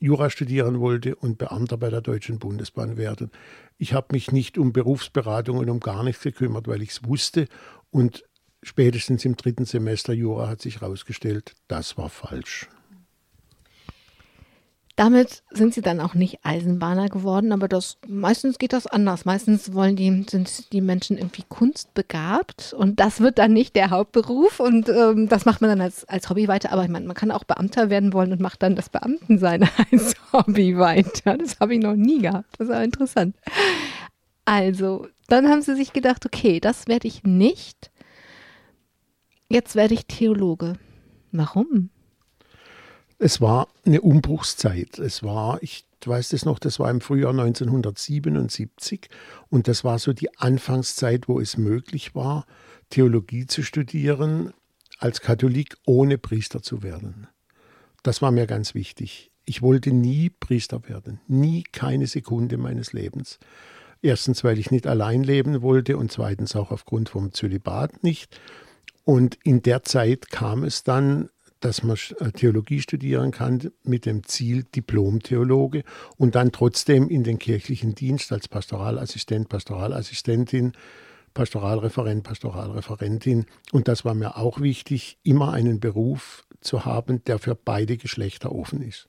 Jura 0.00 0.30
studieren 0.30 0.80
wollte 0.80 1.14
und 1.14 1.38
Beamter 1.38 1.76
bei 1.76 1.88
der 1.88 2.00
Deutschen 2.00 2.40
Bundesbahn 2.40 2.96
werden. 2.96 3.30
Ich 3.78 3.94
habe 3.94 4.08
mich 4.12 4.32
nicht 4.32 4.58
um 4.58 4.72
Berufsberatung 4.72 5.58
und 5.58 5.70
um 5.70 5.80
gar 5.80 6.02
nichts 6.02 6.22
gekümmert, 6.22 6.68
weil 6.68 6.82
ich 6.82 6.90
es 6.90 7.04
wusste. 7.04 7.48
Und 7.90 8.24
spätestens 8.62 9.24
im 9.24 9.36
dritten 9.36 9.64
Semester 9.64 10.12
Jura 10.12 10.48
hat 10.48 10.62
sich 10.62 10.80
herausgestellt, 10.80 11.54
das 11.68 11.96
war 11.98 12.08
falsch. 12.08 12.68
Damit 14.94 15.42
sind 15.50 15.72
sie 15.72 15.80
dann 15.80 16.00
auch 16.00 16.12
nicht 16.12 16.40
Eisenbahner 16.42 17.08
geworden, 17.08 17.52
aber 17.52 17.66
das 17.66 17.96
meistens 18.06 18.58
geht 18.58 18.74
das 18.74 18.86
anders. 18.86 19.24
Meistens 19.24 19.72
wollen 19.72 19.96
die, 19.96 20.26
sind 20.28 20.70
die 20.72 20.82
Menschen 20.82 21.16
irgendwie 21.16 21.44
kunstbegabt 21.48 22.74
und 22.74 23.00
das 23.00 23.20
wird 23.20 23.38
dann 23.38 23.54
nicht 23.54 23.74
der 23.74 23.88
Hauptberuf 23.88 24.60
und 24.60 24.90
ähm, 24.90 25.28
das 25.28 25.46
macht 25.46 25.62
man 25.62 25.70
dann 25.70 25.80
als, 25.80 26.04
als 26.04 26.28
Hobby 26.28 26.46
weiter. 26.46 26.72
Aber 26.72 26.84
ich 26.84 26.90
meine, 26.90 27.06
man 27.06 27.16
kann 27.16 27.30
auch 27.30 27.44
Beamter 27.44 27.88
werden 27.88 28.12
wollen 28.12 28.32
und 28.32 28.42
macht 28.42 28.62
dann 28.62 28.76
das 28.76 28.90
Beamtensein 28.90 29.66
als 29.92 30.14
Hobby 30.30 30.76
weiter. 30.76 31.38
Das 31.38 31.58
habe 31.58 31.74
ich 31.74 31.80
noch 31.80 31.96
nie 31.96 32.20
gehabt. 32.20 32.50
Das 32.58 32.68
ist 32.68 32.74
auch 32.74 32.82
interessant. 32.82 33.34
Also, 34.44 35.06
dann 35.28 35.48
haben 35.48 35.62
sie 35.62 35.74
sich 35.74 35.94
gedacht, 35.94 36.26
okay, 36.26 36.60
das 36.60 36.86
werde 36.86 37.08
ich 37.08 37.22
nicht. 37.24 37.90
Jetzt 39.48 39.74
werde 39.74 39.94
ich 39.94 40.04
Theologe. 40.04 40.74
Warum? 41.30 41.88
Es 43.24 43.40
war 43.40 43.68
eine 43.86 44.00
Umbruchszeit. 44.00 44.98
Es 44.98 45.22
war, 45.22 45.62
ich 45.62 45.84
weiß 46.04 46.30
das 46.30 46.44
noch, 46.44 46.58
das 46.58 46.80
war 46.80 46.90
im 46.90 47.00
Frühjahr 47.00 47.30
1977 47.30 49.08
und 49.48 49.68
das 49.68 49.84
war 49.84 50.00
so 50.00 50.12
die 50.12 50.36
Anfangszeit, 50.38 51.28
wo 51.28 51.38
es 51.38 51.56
möglich 51.56 52.16
war, 52.16 52.46
Theologie 52.90 53.46
zu 53.46 53.62
studieren 53.62 54.52
als 54.98 55.20
Katholik, 55.20 55.76
ohne 55.86 56.18
Priester 56.18 56.62
zu 56.62 56.82
werden. 56.82 57.28
Das 58.02 58.22
war 58.22 58.32
mir 58.32 58.48
ganz 58.48 58.74
wichtig. 58.74 59.30
Ich 59.44 59.62
wollte 59.62 59.92
nie 59.92 60.28
Priester 60.28 60.88
werden, 60.88 61.20
nie 61.28 61.62
keine 61.62 62.08
Sekunde 62.08 62.56
meines 62.58 62.92
Lebens. 62.92 63.38
Erstens, 64.00 64.42
weil 64.42 64.58
ich 64.58 64.72
nicht 64.72 64.88
allein 64.88 65.22
leben 65.22 65.62
wollte 65.62 65.96
und 65.96 66.10
zweitens 66.10 66.56
auch 66.56 66.72
aufgrund 66.72 67.10
vom 67.10 67.32
Zölibat 67.32 68.02
nicht. 68.02 68.36
Und 69.04 69.38
in 69.44 69.62
der 69.62 69.84
Zeit 69.84 70.32
kam 70.32 70.64
es 70.64 70.82
dann 70.82 71.28
dass 71.64 71.82
man 71.82 71.96
äh, 72.18 72.32
Theologie 72.32 72.80
studieren 72.80 73.30
kann 73.30 73.70
mit 73.84 74.06
dem 74.06 74.24
Ziel 74.24 74.64
Diplom-Theologe 74.64 75.84
und 76.16 76.34
dann 76.34 76.52
trotzdem 76.52 77.08
in 77.08 77.24
den 77.24 77.38
kirchlichen 77.38 77.94
Dienst 77.94 78.32
als 78.32 78.48
Pastoralassistent, 78.48 79.48
Pastoralassistentin, 79.48 80.72
Pastoralreferent, 81.34 82.24
Pastoralreferentin. 82.24 83.46
Und 83.72 83.88
das 83.88 84.04
war 84.04 84.14
mir 84.14 84.36
auch 84.36 84.60
wichtig, 84.60 85.18
immer 85.22 85.52
einen 85.52 85.80
Beruf 85.80 86.44
zu 86.60 86.84
haben, 86.84 87.24
der 87.24 87.38
für 87.38 87.54
beide 87.54 87.96
Geschlechter 87.96 88.52
offen 88.52 88.82
ist. 88.82 89.08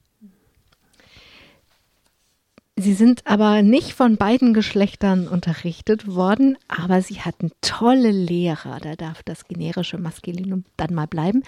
Sie 2.75 2.95
sind 2.95 3.27
aber 3.27 3.61
nicht 3.61 3.93
von 3.93 4.17
beiden 4.17 4.55
Geschlechtern 4.55 5.27
unterrichtet 5.27 6.07
worden, 6.07 6.57
aber 6.67 7.03
Sie 7.03 7.21
hatten 7.21 7.51
tolle 7.61 8.09
Lehrer. 8.09 8.79
Da 8.79 8.95
darf 8.95 9.21
das 9.21 9.47
generische 9.47 9.99
Maskulinum 9.99 10.65
dann 10.75 10.95
mal 10.95 11.05
bleiben. 11.05 11.43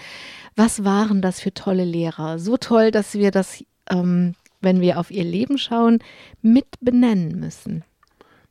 Was 0.54 0.84
waren 0.84 1.22
das 1.22 1.40
für 1.40 1.52
tolle 1.52 1.84
Lehrer? 1.84 2.38
So 2.38 2.56
toll, 2.56 2.92
dass 2.92 3.14
wir 3.14 3.32
das, 3.32 3.64
ähm, 3.90 4.36
wenn 4.60 4.80
wir 4.80 5.00
auf 5.00 5.10
Ihr 5.10 5.24
Leben 5.24 5.58
schauen, 5.58 5.98
mit 6.42 6.66
benennen 6.80 7.40
müssen. 7.40 7.82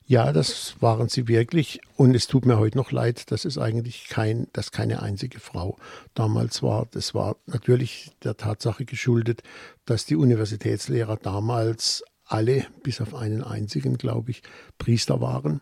Ja, 0.07 0.33
das 0.33 0.75
waren 0.81 1.07
sie 1.09 1.27
wirklich. 1.27 1.79
Und 1.95 2.13
es 2.13 2.27
tut 2.27 2.45
mir 2.45 2.59
heute 2.59 2.77
noch 2.77 2.91
leid, 2.91 3.31
dass 3.31 3.45
es 3.45 3.57
eigentlich 3.57 4.07
kein, 4.07 4.47
dass 4.53 4.71
keine 4.71 5.01
einzige 5.01 5.39
Frau 5.39 5.77
damals 6.13 6.61
war. 6.61 6.87
Das 6.91 7.15
war 7.15 7.37
natürlich 7.47 8.11
der 8.23 8.37
Tatsache 8.37 8.85
geschuldet, 8.85 9.41
dass 9.85 10.05
die 10.05 10.15
Universitätslehrer 10.15 11.17
damals 11.17 12.03
alle, 12.25 12.65
bis 12.83 13.01
auf 13.01 13.13
einen 13.13 13.43
einzigen, 13.43 13.97
glaube 13.97 14.31
ich, 14.31 14.41
Priester 14.77 15.21
waren. 15.21 15.61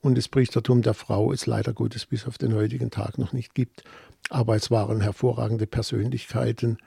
Und 0.00 0.16
das 0.16 0.28
Priestertum 0.28 0.82
der 0.82 0.94
Frau 0.94 1.32
es 1.32 1.46
leider 1.46 1.72
Gottes 1.72 2.06
bis 2.06 2.26
auf 2.26 2.38
den 2.38 2.54
heutigen 2.54 2.90
Tag 2.90 3.18
noch 3.18 3.32
nicht 3.32 3.54
gibt. 3.54 3.84
Aber 4.30 4.56
es 4.56 4.70
waren 4.70 5.00
hervorragende 5.00 5.66
Persönlichkeiten. 5.66 6.78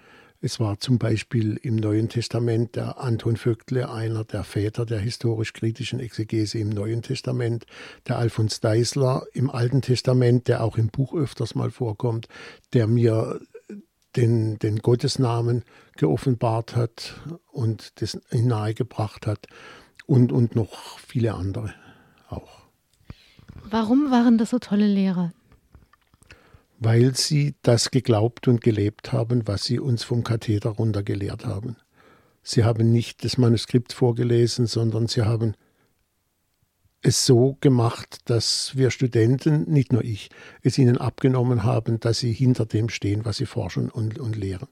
Es 0.42 0.60
war 0.60 0.78
zum 0.80 0.98
Beispiel 0.98 1.58
im 1.62 1.78
Neuen 1.78 2.10
Testament 2.10 2.76
der 2.76 3.00
Anton 3.00 3.38
Vögtle, 3.38 3.90
einer 3.90 4.26
der 4.26 4.44
Väter 4.44 4.86
der 4.86 5.00
historisch-kritischen 5.00 6.00
Exegese 6.00 6.58
im 6.60 6.70
Neuen 6.70 7.02
Testament, 7.02 7.66
der 8.08 8.18
Alfons 8.18 8.60
Deisler 8.60 9.26
im 9.32 9.50
Alten 9.50 9.82
Testament, 9.82 10.48
der 10.50 10.64
auch 10.64 10.78
im 10.78 10.88
Buch 10.88 11.16
öfters 11.16 11.56
mal 11.56 11.72
vorkommt, 11.72 12.28
der 12.74 12.88
mir 12.88 13.40
den, 14.16 14.60
den 14.60 14.80
Gottesnamen 14.80 15.64
geoffenbart 15.98 16.76
hat 16.76 17.16
und 17.52 18.02
das 18.02 18.20
nahegebracht 18.32 19.28
hat 19.28 19.48
und, 20.06 20.32
und 20.32 20.56
noch 20.56 21.00
viele 21.00 21.34
andere 21.34 21.74
auch. 22.30 22.64
Warum 23.70 24.12
waren 24.12 24.38
das 24.38 24.50
so 24.52 24.60
tolle 24.60 24.88
Lehrer? 24.88 25.34
Weil 26.80 27.16
sie 27.16 27.56
das 27.62 27.92
geglaubt 27.92 28.48
und 28.48 28.62
gelebt 28.62 29.14
haben, 29.14 29.48
was 29.48 29.64
sie 29.64 29.80
uns 29.80 30.04
vom 30.04 30.24
Katheder 30.24 30.72
runter 30.72 31.02
gelehrt 31.02 31.46
haben. 31.46 31.78
Sie 32.42 32.66
haben 32.66 32.92
nicht 32.92 33.24
das 33.24 33.38
Manuskript 33.38 33.94
vorgelesen, 33.94 34.68
sondern 34.68 35.08
sie 35.08 35.22
haben 35.22 35.56
es 37.04 37.26
so 37.26 37.58
gemacht, 37.60 38.18
dass 38.26 38.76
wir 38.76 38.90
Studenten, 38.90 39.70
nicht 39.70 39.92
nur 39.92 40.04
ich, 40.04 40.30
es 40.62 40.78
ihnen 40.78 40.98
abgenommen 40.98 41.64
haben, 41.64 42.00
dass 42.00 42.20
sie 42.20 42.32
hinter 42.32 42.66
dem 42.66 42.90
stehen, 42.90 43.26
was 43.26 43.38
sie 43.38 43.46
forschen 43.46 43.90
und, 43.90 44.18
und 44.18 44.36
lehren. 44.36 44.68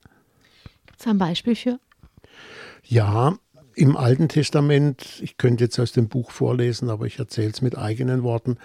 Gibt 0.88 1.02
es 1.02 1.08
ein 1.08 1.18
Beispiel 1.18 1.56
für? 1.56 1.80
Ja, 2.84 3.38
im 3.76 3.96
Alten 3.96 4.30
Testament, 4.30 5.22
ich 5.22 5.38
könnte 5.38 5.66
jetzt 5.66 5.80
aus 5.80 5.92
dem 5.92 6.08
Buch 6.08 6.32
vorlesen, 6.32 6.90
aber 6.90 7.06
ich 7.06 7.20
erzähle 7.20 7.52
es 7.52 7.62
mit 7.62 7.78
eigenen 7.78 8.24
Worten. 8.24 8.58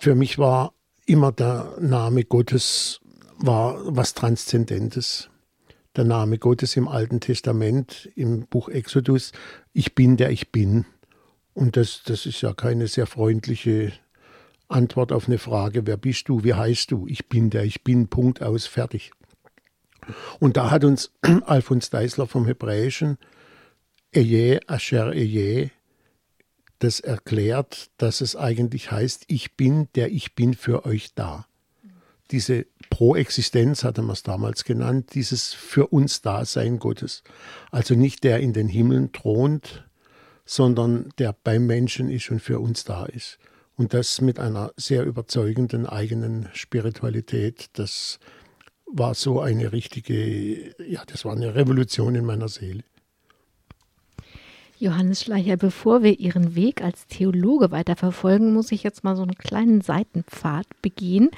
Für 0.00 0.14
mich 0.14 0.38
war 0.38 0.72
immer 1.06 1.32
der 1.32 1.76
Name 1.80 2.24
Gottes 2.24 3.00
war 3.38 3.80
was 3.84 4.14
Transzendentes. 4.14 5.30
Der 5.94 6.04
Name 6.04 6.38
Gottes 6.38 6.76
im 6.76 6.88
Alten 6.88 7.20
Testament, 7.20 8.10
im 8.14 8.46
Buch 8.46 8.68
Exodus, 8.68 9.32
ich 9.72 9.94
bin 9.94 10.16
der 10.16 10.30
ich 10.30 10.52
bin. 10.52 10.84
Und 11.56 11.78
das, 11.78 12.02
das 12.04 12.26
ist 12.26 12.42
ja 12.42 12.52
keine 12.52 12.86
sehr 12.86 13.06
freundliche 13.06 13.90
Antwort 14.68 15.10
auf 15.10 15.26
eine 15.26 15.38
Frage, 15.38 15.86
wer 15.86 15.96
bist 15.96 16.28
du, 16.28 16.44
wie 16.44 16.52
heißt 16.52 16.90
du? 16.90 17.06
Ich 17.08 17.30
bin 17.30 17.48
der, 17.48 17.64
ich 17.64 17.82
bin, 17.82 18.08
Punkt 18.08 18.42
aus, 18.42 18.66
fertig. 18.66 19.10
Und 20.38 20.58
da 20.58 20.70
hat 20.70 20.84
uns 20.84 21.12
Alfons 21.46 21.88
Deisler 21.88 22.26
vom 22.26 22.44
Hebräischen 22.44 23.16
Eje, 24.12 24.60
Asher 24.66 25.14
Eje, 25.14 25.70
das 26.80 27.00
erklärt, 27.00 27.88
dass 27.96 28.20
es 28.20 28.36
eigentlich 28.36 28.92
heißt, 28.92 29.24
ich 29.28 29.56
bin, 29.56 29.88
der 29.94 30.12
ich 30.12 30.34
bin 30.34 30.52
für 30.52 30.84
euch 30.84 31.14
da. 31.14 31.46
Diese 32.32 32.66
Proexistenz 32.90 33.82
hatte 33.82 34.02
man 34.02 34.12
es 34.12 34.22
damals 34.22 34.64
genannt, 34.64 35.14
dieses 35.14 35.54
für 35.54 35.86
uns 35.86 36.20
Dasein 36.20 36.78
Gottes. 36.78 37.22
Also 37.70 37.94
nicht 37.94 38.24
der 38.24 38.40
in 38.40 38.52
den 38.52 38.68
Himmeln 38.68 39.12
thront, 39.12 39.85
sondern 40.46 41.10
der 41.18 41.34
beim 41.44 41.66
Menschen 41.66 42.08
ist 42.08 42.30
und 42.30 42.40
für 42.40 42.60
uns 42.60 42.84
da 42.84 43.04
ist. 43.04 43.38
Und 43.76 43.92
das 43.92 44.22
mit 44.22 44.38
einer 44.38 44.72
sehr 44.76 45.04
überzeugenden 45.04 45.84
eigenen 45.84 46.48
Spiritualität, 46.54 47.66
das 47.74 48.18
war 48.86 49.14
so 49.14 49.40
eine 49.40 49.72
richtige, 49.72 50.74
ja, 50.82 51.02
das 51.06 51.24
war 51.24 51.32
eine 51.32 51.54
Revolution 51.54 52.14
in 52.14 52.24
meiner 52.24 52.48
Seele. 52.48 52.84
Johannes 54.78 55.22
Schleicher, 55.22 55.56
bevor 55.56 56.02
wir 56.02 56.20
Ihren 56.20 56.54
Weg 56.54 56.82
als 56.82 57.06
Theologe 57.06 57.70
weiterverfolgen, 57.70 58.52
muss 58.52 58.72
ich 58.72 58.82
jetzt 58.82 59.04
mal 59.04 59.16
so 59.16 59.22
einen 59.22 59.36
kleinen 59.36 59.80
Seitenpfad 59.80 60.66
begehen. 60.82 61.30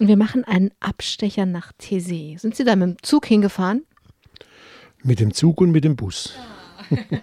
Und 0.00 0.08
wir 0.08 0.16
machen 0.16 0.44
einen 0.44 0.72
Abstecher 0.80 1.46
nach 1.46 1.72
Thésée. 1.80 2.38
Sind 2.38 2.56
Sie 2.56 2.64
da 2.64 2.74
mit 2.74 2.88
dem 2.88 3.02
Zug 3.02 3.26
hingefahren? 3.26 3.84
Mit 5.02 5.20
dem 5.20 5.32
Zug 5.32 5.60
und 5.60 5.70
mit 5.70 5.84
dem 5.84 5.96
Bus. 5.96 6.34
Ja. 6.90 6.96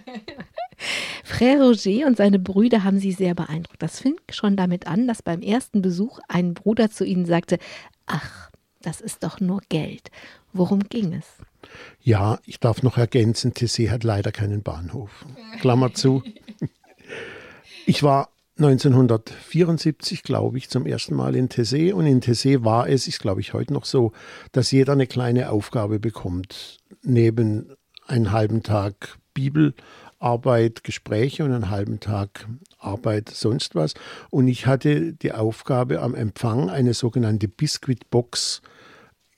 Frère 1.24 1.60
Roger 1.60 2.06
und 2.06 2.16
seine 2.16 2.38
Brüder 2.38 2.84
haben 2.84 2.98
sie 2.98 3.12
sehr 3.12 3.34
beeindruckt. 3.34 3.82
Das 3.82 4.00
fing 4.00 4.16
schon 4.30 4.56
damit 4.56 4.86
an, 4.86 5.06
dass 5.06 5.22
beim 5.22 5.42
ersten 5.42 5.82
Besuch 5.82 6.20
ein 6.28 6.54
Bruder 6.54 6.90
zu 6.90 7.04
ihnen 7.04 7.26
sagte, 7.26 7.58
ach, 8.06 8.50
das 8.82 9.00
ist 9.00 9.24
doch 9.24 9.40
nur 9.40 9.60
Geld. 9.68 10.10
Worum 10.52 10.80
ging 10.88 11.12
es? 11.12 11.26
Ja, 12.00 12.38
ich 12.44 12.60
darf 12.60 12.82
noch 12.82 12.96
ergänzen, 12.96 13.52
Tessé 13.52 13.90
hat 13.90 14.04
leider 14.04 14.32
keinen 14.32 14.62
Bahnhof. 14.62 15.26
Klammer 15.60 15.92
zu. 15.92 16.22
Ich 17.86 18.02
war 18.02 18.30
1974, 18.58 20.22
glaube 20.22 20.58
ich, 20.58 20.68
zum 20.68 20.86
ersten 20.86 21.14
Mal 21.14 21.36
in 21.36 21.48
Tessé. 21.48 21.92
Und 21.92 22.06
in 22.06 22.20
Tessé 22.20 22.64
war 22.64 22.88
es, 22.88 23.08
ist 23.08 23.20
glaube 23.20 23.40
ich 23.40 23.54
heute 23.54 23.72
noch 23.72 23.84
so, 23.84 24.12
dass 24.52 24.70
jeder 24.70 24.92
eine 24.92 25.06
kleine 25.06 25.50
Aufgabe 25.50 26.00
bekommt. 26.00 26.78
Neben 27.02 27.72
einen 28.06 28.32
halben 28.32 28.62
Tag 28.62 29.18
Bibelarbeit, 30.18 30.84
Gespräche 30.84 31.44
und 31.44 31.52
einen 31.52 31.70
halben 31.70 32.00
Tag 32.00 32.48
Arbeit, 32.78 33.30
sonst 33.30 33.74
was. 33.74 33.94
Und 34.30 34.48
ich 34.48 34.66
hatte 34.66 35.12
die 35.12 35.32
Aufgabe 35.32 36.00
am 36.00 36.14
Empfang 36.14 36.70
eine 36.70 36.94
sogenannte 36.94 37.48
Biskuitbox 37.48 38.62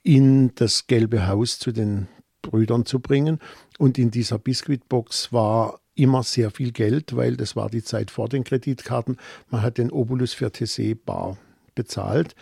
in 0.02 0.54
das 0.54 0.86
Gelbe 0.86 1.26
Haus 1.26 1.58
zu 1.58 1.72
den 1.72 2.08
Brüdern 2.42 2.86
zu 2.86 3.00
bringen. 3.00 3.38
Und 3.78 3.98
in 3.98 4.10
dieser 4.10 4.38
Biskuitbox 4.38 5.32
war 5.32 5.80
immer 5.94 6.22
sehr 6.22 6.50
viel 6.50 6.72
Geld, 6.72 7.14
weil 7.14 7.36
das 7.36 7.56
war 7.56 7.68
die 7.68 7.84
Zeit 7.84 8.10
vor 8.10 8.28
den 8.28 8.44
Kreditkarten. 8.44 9.16
Man 9.50 9.62
hat 9.62 9.76
den 9.76 9.90
Obolus 9.90 10.32
für 10.32 10.50
TC 10.50 10.96
bar 11.04 11.36
bezahlt 11.74 12.34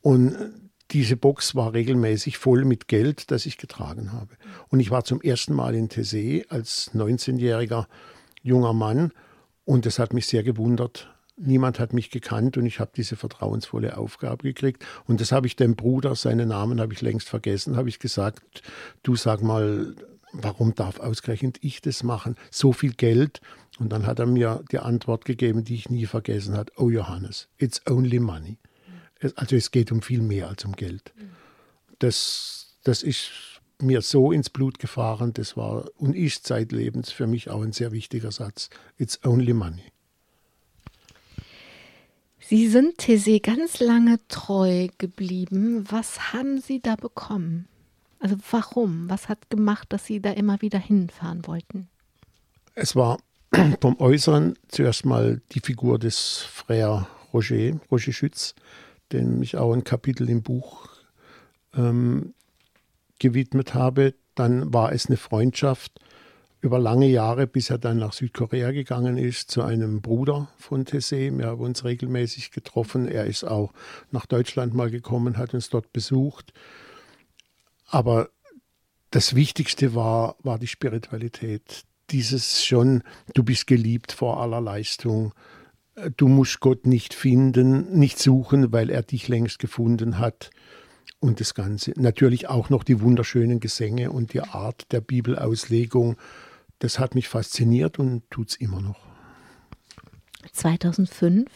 und 0.00 0.34
diese 0.94 1.16
Box 1.16 1.56
war 1.56 1.74
regelmäßig 1.74 2.38
voll 2.38 2.64
mit 2.64 2.86
Geld, 2.86 3.32
das 3.32 3.46
ich 3.46 3.58
getragen 3.58 4.12
habe. 4.12 4.34
Und 4.68 4.78
ich 4.78 4.92
war 4.92 5.04
zum 5.04 5.20
ersten 5.20 5.52
Mal 5.52 5.74
in 5.74 5.88
Tessé 5.88 6.48
als 6.48 6.92
19-jähriger 6.94 7.86
junger 8.44 8.72
Mann 8.72 9.10
und 9.64 9.86
das 9.86 9.98
hat 9.98 10.12
mich 10.14 10.26
sehr 10.26 10.44
gewundert. 10.44 11.12
Niemand 11.36 11.80
hat 11.80 11.92
mich 11.92 12.10
gekannt 12.10 12.56
und 12.56 12.64
ich 12.64 12.78
habe 12.78 12.92
diese 12.96 13.16
vertrauensvolle 13.16 13.98
Aufgabe 13.98 14.44
gekriegt. 14.44 14.84
Und 15.06 15.20
das 15.20 15.32
habe 15.32 15.48
ich 15.48 15.56
dem 15.56 15.74
Bruder, 15.74 16.14
seinen 16.14 16.48
Namen 16.48 16.80
habe 16.80 16.92
ich 16.92 17.02
längst 17.02 17.28
vergessen, 17.28 17.76
habe 17.76 17.88
ich 17.88 17.98
gesagt, 17.98 18.62
du 19.02 19.16
sag 19.16 19.42
mal, 19.42 19.96
warum 20.32 20.76
darf 20.76 21.00
ausgerechnet 21.00 21.58
ich 21.60 21.80
das 21.82 22.04
machen? 22.04 22.36
So 22.52 22.72
viel 22.72 22.92
Geld. 22.92 23.40
Und 23.80 23.90
dann 23.90 24.06
hat 24.06 24.20
er 24.20 24.26
mir 24.26 24.62
die 24.70 24.78
Antwort 24.78 25.24
gegeben, 25.24 25.64
die 25.64 25.74
ich 25.74 25.90
nie 25.90 26.06
vergessen 26.06 26.56
habe. 26.56 26.70
Oh 26.76 26.88
Johannes, 26.88 27.48
it's 27.58 27.84
only 27.88 28.20
money. 28.20 28.58
Also 29.36 29.56
es 29.56 29.70
geht 29.70 29.92
um 29.92 30.02
viel 30.02 30.20
mehr 30.20 30.48
als 30.48 30.64
um 30.64 30.72
Geld. 30.72 31.12
Das, 31.98 32.76
das 32.84 33.02
ist 33.02 33.30
mir 33.80 34.02
so 34.02 34.32
ins 34.32 34.50
Blut 34.50 34.78
gefahren, 34.78 35.32
das 35.32 35.56
war 35.56 35.88
und 35.96 36.14
ist 36.14 36.46
zeitlebens 36.46 37.10
für 37.10 37.26
mich 37.26 37.50
auch 37.50 37.62
ein 37.62 37.72
sehr 37.72 37.92
wichtiger 37.92 38.32
Satz. 38.32 38.70
It's 38.98 39.24
only 39.24 39.52
money. 39.52 39.82
Sie 42.46 42.68
sind 42.68 42.98
Thésée 42.98 43.40
ganz 43.40 43.80
lange 43.80 44.18
treu 44.28 44.88
geblieben. 44.98 45.86
Was 45.90 46.34
haben 46.34 46.60
Sie 46.60 46.80
da 46.80 46.94
bekommen? 46.94 47.66
Also 48.18 48.36
warum? 48.50 49.08
Was 49.08 49.28
hat 49.28 49.48
gemacht, 49.48 49.92
dass 49.92 50.04
Sie 50.04 50.20
da 50.20 50.30
immer 50.30 50.60
wieder 50.60 50.78
hinfahren 50.78 51.46
wollten? 51.46 51.88
Es 52.74 52.94
war 52.94 53.18
vom 53.80 53.98
Äußeren 53.98 54.58
zuerst 54.68 55.06
mal 55.06 55.40
die 55.52 55.60
Figur 55.60 55.98
des 55.98 56.44
Frère 56.44 57.06
Roger, 57.32 57.80
Roger 57.90 58.12
Schütz, 58.12 58.54
dem 59.12 59.42
ich 59.42 59.56
auch 59.56 59.72
ein 59.72 59.84
Kapitel 59.84 60.28
im 60.28 60.42
Buch 60.42 60.88
ähm, 61.76 62.34
gewidmet 63.18 63.74
habe. 63.74 64.14
Dann 64.34 64.72
war 64.72 64.92
es 64.92 65.06
eine 65.06 65.16
Freundschaft 65.16 66.00
über 66.64 66.78
lange 66.78 67.06
Jahre, 67.06 67.46
bis 67.46 67.68
er 67.68 67.76
dann 67.76 67.98
nach 67.98 68.14
Südkorea 68.14 68.72
gegangen 68.72 69.18
ist, 69.18 69.50
zu 69.50 69.62
einem 69.62 70.00
Bruder 70.00 70.48
von 70.56 70.86
Tessé. 70.86 71.36
Wir 71.36 71.48
haben 71.48 71.60
uns 71.60 71.84
regelmäßig 71.84 72.52
getroffen. 72.52 73.06
Er 73.06 73.26
ist 73.26 73.44
auch 73.44 73.72
nach 74.10 74.24
Deutschland 74.24 74.72
mal 74.72 74.90
gekommen, 74.90 75.36
hat 75.36 75.52
uns 75.52 75.68
dort 75.68 75.92
besucht. 75.92 76.54
Aber 77.86 78.30
das 79.10 79.34
Wichtigste 79.34 79.94
war, 79.94 80.36
war 80.42 80.58
die 80.58 80.66
Spiritualität. 80.66 81.84
Dieses 82.10 82.64
schon, 82.64 83.02
du 83.34 83.44
bist 83.44 83.66
geliebt 83.66 84.12
vor 84.12 84.40
aller 84.40 84.62
Leistung. 84.62 85.34
Du 86.16 86.26
musst 86.28 86.60
Gott 86.60 86.86
nicht 86.86 87.14
finden, 87.14 87.98
nicht 87.98 88.18
suchen, 88.18 88.72
weil 88.72 88.90
er 88.90 89.02
dich 89.02 89.28
längst 89.28 89.58
gefunden 89.58 90.18
hat. 90.18 90.50
Und 91.20 91.40
das 91.40 91.54
Ganze. 91.54 91.92
Natürlich 91.96 92.48
auch 92.48 92.68
noch 92.68 92.84
die 92.84 93.00
wunderschönen 93.00 93.60
Gesänge 93.60 94.10
und 94.10 94.34
die 94.34 94.42
Art 94.42 94.92
der 94.92 95.00
Bibelauslegung. 95.00 96.16
Das 96.80 96.98
hat 96.98 97.14
mich 97.14 97.28
fasziniert 97.28 97.98
und 97.98 98.28
tut 98.30 98.50
es 98.50 98.56
immer 98.56 98.80
noch. 98.80 99.03
2005 100.52 101.48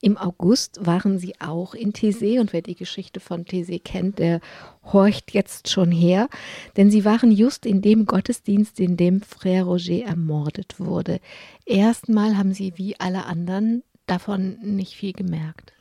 im 0.00 0.16
August 0.16 0.84
waren 0.84 1.18
sie 1.18 1.40
auch 1.40 1.74
in 1.74 1.92
Thésée 1.92 2.40
und 2.40 2.52
wer 2.52 2.62
die 2.62 2.74
Geschichte 2.74 3.20
von 3.20 3.44
Thésée 3.44 3.82
kennt, 3.82 4.18
der 4.18 4.40
horcht 4.84 5.32
jetzt 5.32 5.68
schon 5.68 5.90
her, 5.90 6.28
denn 6.76 6.90
sie 6.90 7.04
waren 7.04 7.32
just 7.32 7.66
in 7.66 7.82
dem 7.82 8.06
Gottesdienst, 8.06 8.80
in 8.80 8.96
dem 8.96 9.20
Frère 9.22 9.64
Roger 9.64 10.04
ermordet 10.04 10.78
wurde. 10.78 11.20
Erstmal 11.66 12.36
haben 12.36 12.52
sie 12.52 12.74
wie 12.76 12.98
alle 12.98 13.26
anderen 13.26 13.82
davon 14.06 14.58
nicht 14.62 14.94
viel 14.94 15.12
gemerkt. 15.12 15.72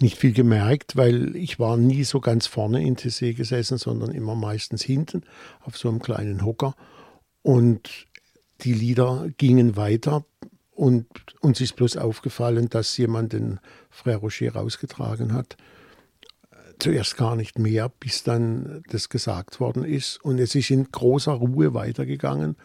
Nicht 0.00 0.18
viel 0.18 0.32
gemerkt, 0.32 0.96
weil 0.96 1.36
ich 1.36 1.58
war 1.58 1.76
nie 1.76 2.04
so 2.04 2.20
ganz 2.20 2.46
vorne 2.46 2.84
in 2.84 2.96
Thésée 2.96 3.34
gesessen, 3.34 3.78
sondern 3.78 4.10
immer 4.10 4.34
meistens 4.34 4.82
hinten 4.82 5.22
auf 5.60 5.76
so 5.76 5.88
einem 5.88 6.00
kleinen 6.00 6.44
Hocker 6.44 6.74
und 7.42 8.06
die 8.62 8.72
Lieder 8.72 9.28
gingen 9.36 9.76
weiter 9.76 10.24
und 10.74 11.06
uns 11.40 11.60
ist 11.60 11.76
bloß 11.76 11.96
aufgefallen, 11.96 12.68
dass 12.68 12.96
jemand 12.96 13.32
den 13.32 13.60
Frère 13.92 14.16
Rocher 14.16 14.52
rausgetragen 14.52 15.32
hat. 15.32 15.56
Zuerst 16.80 17.16
gar 17.16 17.36
nicht 17.36 17.58
mehr, 17.58 17.88
bis 17.88 18.24
dann 18.24 18.82
das 18.90 19.08
gesagt 19.08 19.60
worden 19.60 19.84
ist. 19.84 20.22
Und 20.24 20.38
es 20.40 20.54
ist 20.56 20.70
in 20.70 20.90
großer 20.90 21.32
Ruhe 21.32 21.74
weitergegangen. 21.74 22.56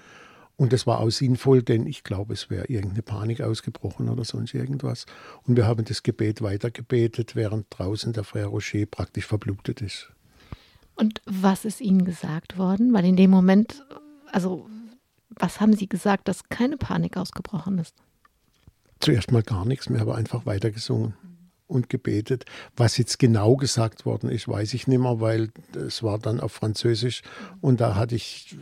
Und 0.57 0.73
das 0.73 0.87
war 0.87 0.99
auch 0.99 1.09
sinnvoll, 1.11 1.61
denn 1.61 1.85
ich 1.85 2.03
glaube, 2.03 2.33
es 2.33 2.49
wäre 2.49 2.65
irgendeine 2.65 3.03
Panik 3.03 3.41
ausgebrochen 3.41 4.09
oder 4.09 4.25
sonst 4.25 4.53
irgendwas. 4.53 5.05
Und 5.43 5.55
wir 5.55 5.67
haben 5.67 5.85
das 5.85 6.03
Gebet 6.03 6.41
weitergebetet, 6.41 7.35
während 7.35 7.67
draußen 7.69 8.11
der 8.11 8.25
Frère 8.25 8.47
Rocher 8.47 8.85
praktisch 8.87 9.25
verblutet 9.25 9.81
ist. 9.81 10.11
Und 10.95 11.21
was 11.25 11.63
ist 11.63 11.79
Ihnen 11.79 12.03
gesagt 12.03 12.57
worden? 12.57 12.91
Weil 12.91 13.05
in 13.05 13.15
dem 13.15 13.29
Moment, 13.29 13.85
also 14.31 14.67
was 15.29 15.59
haben 15.59 15.73
Sie 15.73 15.87
gesagt, 15.87 16.27
dass 16.27 16.49
keine 16.49 16.77
Panik 16.77 17.17
ausgebrochen 17.17 17.79
ist? 17.79 17.95
Zuerst 18.99 19.31
mal 19.31 19.43
gar 19.43 19.65
nichts 19.65 19.89
mehr, 19.89 20.01
aber 20.01 20.15
einfach 20.15 20.45
weitergesungen 20.45 21.13
und 21.67 21.87
gebetet. 21.87 22.45
Was 22.75 22.97
jetzt 22.97 23.19
genau 23.19 23.55
gesagt 23.55 24.05
worden 24.05 24.29
ist, 24.29 24.47
weiß 24.47 24.73
ich 24.73 24.87
nicht 24.87 24.99
mehr, 24.99 25.21
weil 25.21 25.51
es 25.75 26.03
war 26.03 26.19
dann 26.19 26.39
auf 26.39 26.51
Französisch 26.51 27.21
und 27.61 27.79
da 27.79 27.95
hatte 27.95 28.15
ich, 28.15 28.57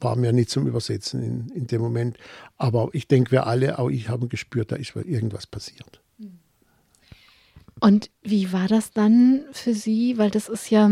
war 0.00 0.16
mir 0.16 0.32
nicht 0.32 0.48
zum 0.48 0.66
Übersetzen 0.66 1.22
in, 1.22 1.48
in 1.48 1.66
dem 1.66 1.82
Moment. 1.82 2.16
Aber 2.56 2.88
ich 2.92 3.08
denke, 3.08 3.32
wir 3.32 3.46
alle, 3.46 3.78
auch 3.78 3.90
ich, 3.90 4.08
haben 4.08 4.28
gespürt, 4.28 4.72
da 4.72 4.76
ist 4.76 4.94
irgendwas 4.94 5.46
passiert. 5.46 6.00
Und 7.80 8.10
wie 8.22 8.52
war 8.52 8.68
das 8.68 8.92
dann 8.92 9.42
für 9.50 9.74
Sie? 9.74 10.16
Weil 10.16 10.30
das 10.30 10.48
ist 10.48 10.70
ja 10.70 10.88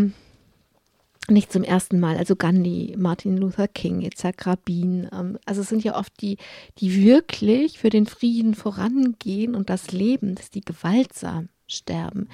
nicht 1.28 1.52
zum 1.52 1.62
ersten 1.62 2.00
Mal, 2.00 2.16
also 2.16 2.35
Gandhi, 2.35 2.94
Martin 2.98 3.37
Luther 3.37 3.68
King, 3.68 4.00
Yitzhak 4.00 4.46
Rabin. 4.46 5.09
Ähm, 5.12 5.38
also 5.44 5.61
es 5.61 5.68
sind 5.68 5.85
ja 5.85 5.96
oft 5.96 6.20
die, 6.20 6.38
die 6.78 7.02
wirklich 7.02 7.78
für 7.78 7.90
den 7.90 8.06
Frieden 8.06 8.54
vorangehen 8.54 9.54
und 9.54 9.70
das 9.70 9.92
Leben, 9.92 10.35
dass 10.35 10.50
die 10.50 10.62
gewaltsam 10.62 11.48
sterben. 11.66 12.28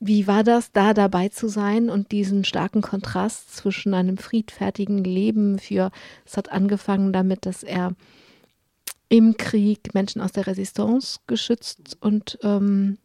Wie 0.00 0.26
war 0.26 0.44
das, 0.44 0.72
da 0.72 0.92
dabei 0.92 1.28
zu 1.28 1.48
sein 1.48 1.88
und 1.88 2.12
diesen 2.12 2.44
starken 2.44 2.82
Kontrast 2.82 3.56
zwischen 3.56 3.94
einem 3.94 4.18
friedfertigen 4.18 4.98
Leben 4.98 5.58
für, 5.58 5.90
es 6.26 6.36
hat 6.36 6.52
angefangen 6.52 7.12
damit, 7.12 7.46
dass 7.46 7.62
er 7.62 7.92
im 9.08 9.36
Krieg 9.36 9.94
Menschen 9.94 10.20
aus 10.20 10.32
der 10.32 10.46
Resistance 10.46 11.20
geschützt 11.26 11.96
und 12.00 12.38
ähm, 12.42 12.98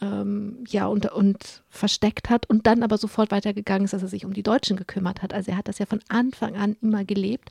ähm, 0.00 0.64
ja, 0.68 0.86
und, 0.86 1.10
und 1.12 1.62
versteckt 1.70 2.30
hat 2.30 2.48
und 2.48 2.66
dann 2.66 2.82
aber 2.82 2.98
sofort 2.98 3.30
weitergegangen 3.30 3.84
ist, 3.84 3.92
dass 3.92 4.02
er 4.02 4.08
sich 4.08 4.24
um 4.24 4.32
die 4.32 4.42
Deutschen 4.42 4.76
gekümmert 4.76 5.22
hat. 5.22 5.32
Also 5.32 5.52
er 5.52 5.56
hat 5.56 5.68
das 5.68 5.78
ja 5.78 5.86
von 5.86 6.00
Anfang 6.08 6.56
an 6.56 6.76
immer 6.82 7.04
gelebt. 7.04 7.50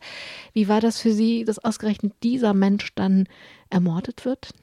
Wie 0.54 0.68
war 0.68 0.82
das 0.82 1.00
für 1.00 1.14
Sie, 1.14 1.46
dass 1.46 1.60
ausgerechnet 1.60 2.14
dieser 2.24 2.54
Mensch 2.54 2.94
dann 2.96 3.28
ermordet 3.70 4.26
wird? 4.26 4.54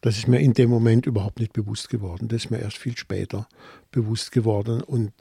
Das 0.00 0.16
ist 0.16 0.28
mir 0.28 0.38
in 0.38 0.54
dem 0.54 0.70
Moment 0.70 1.06
überhaupt 1.06 1.40
nicht 1.40 1.52
bewusst 1.52 1.88
geworden. 1.88 2.28
Das 2.28 2.44
ist 2.44 2.50
mir 2.50 2.60
erst 2.60 2.78
viel 2.78 2.96
später 2.96 3.48
bewusst 3.90 4.30
geworden. 4.30 4.80
Und 4.80 5.12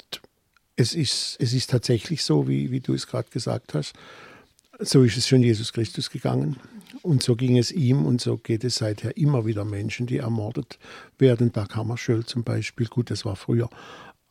es 0.76 0.94
ist, 0.94 1.38
es 1.40 1.54
ist 1.54 1.72
tatsächlich 1.72 2.24
so, 2.24 2.48
wie, 2.48 2.70
wie 2.70 2.80
du 2.80 2.94
es 2.94 3.08
gerade 3.08 3.30
gesagt 3.30 3.74
hast. 3.74 3.94
So 4.80 5.02
ist 5.04 5.18
es 5.18 5.28
schon 5.28 5.42
Jesus 5.42 5.74
Christus 5.74 6.12
gegangen. 6.12 6.58
Und 7.08 7.24
so 7.24 7.38
ging 7.38 7.58
es 7.58 7.72
ihm 7.72 8.06
und 8.06 8.20
so 8.20 8.38
geht 8.38 8.66
es 8.66 8.76
seither 8.76 9.16
immer 9.16 9.46
wieder 9.46 9.64
Menschen, 9.64 10.08
die 10.08 10.18
ermordet 10.18 10.78
werden. 11.18 11.54
Dag 11.54 11.74
Hammarskjöld 11.74 12.28
zum 12.28 12.44
Beispiel, 12.44 12.88
gut, 12.88 13.12
das 13.12 13.24
war 13.24 13.38
früher. 13.38 13.70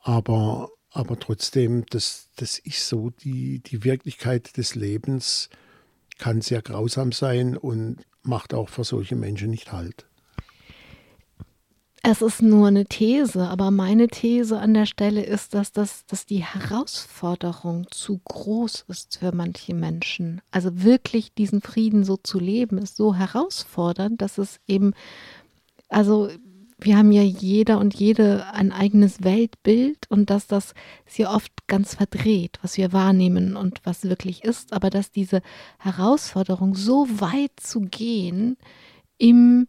Aber, 0.03 0.69
aber 0.91 1.19
trotzdem, 1.19 1.87
das, 1.89 2.29
das 2.37 2.59
ist 2.59 2.87
so, 2.87 3.09
die, 3.09 3.61
die 3.61 3.83
Wirklichkeit 3.83 4.59
des 4.59 4.75
Lebens 4.75 5.49
kann 6.19 6.43
sehr 6.43 6.61
grausam 6.61 7.13
sein 7.13 7.57
und 7.57 8.05
macht 8.23 8.53
auch 8.53 8.69
für 8.69 8.85
solche 8.85 9.17
Menschen 9.17 9.49
nicht 9.49 9.73
halt. 9.73 10.05
Es 12.09 12.23
ist 12.23 12.41
nur 12.41 12.69
eine 12.69 12.85
These, 12.85 13.49
aber 13.49 13.73
meine 13.73 14.07
These 14.07 14.61
an 14.61 14.75
der 14.75 14.87
Stelle 14.87 15.25
ist, 15.25 15.55
dass, 15.55 15.73
das, 15.73 16.07
dass 16.07 16.25
die 16.25 16.45
Herausforderung 16.45 17.89
zu 17.91 18.21
groß 18.23 18.85
ist 18.87 19.19
für 19.19 19.35
manche 19.35 19.75
Menschen. 19.75 20.41
Also 20.53 20.85
wirklich 20.85 21.35
diesen 21.35 21.63
Frieden 21.63 22.05
so 22.05 22.17
zu 22.17 22.39
leben, 22.39 22.79
ist 22.79 22.97
so 22.97 23.17
herausfordernd, 23.17 24.23
dass 24.23 24.39
es 24.39 24.61
eben, 24.69 24.93
also 25.89 26.31
wir 26.79 26.97
haben 26.97 27.11
ja 27.11 27.23
jeder 27.23 27.81
und 27.81 27.93
jede 27.93 28.53
ein 28.53 28.71
eigenes 28.71 29.25
Weltbild 29.25 30.09
und 30.09 30.31
dass 30.31 30.47
das 30.47 30.75
sehr 31.07 31.33
oft 31.33 31.67
ganz 31.67 31.97
verdreht, 31.97 32.61
was 32.63 32.77
wir 32.77 32.93
wahrnehmen 32.93 33.57
und 33.57 33.81
was 33.83 34.05
wirklich 34.05 34.45
ist, 34.45 34.73
aber 34.73 34.91
dass 34.91 35.11
diese 35.11 35.43
Herausforderung 35.81 36.77
so 36.77 37.09
weit 37.19 37.59
zu 37.59 37.81
gehen 37.81 38.57
im 39.19 39.67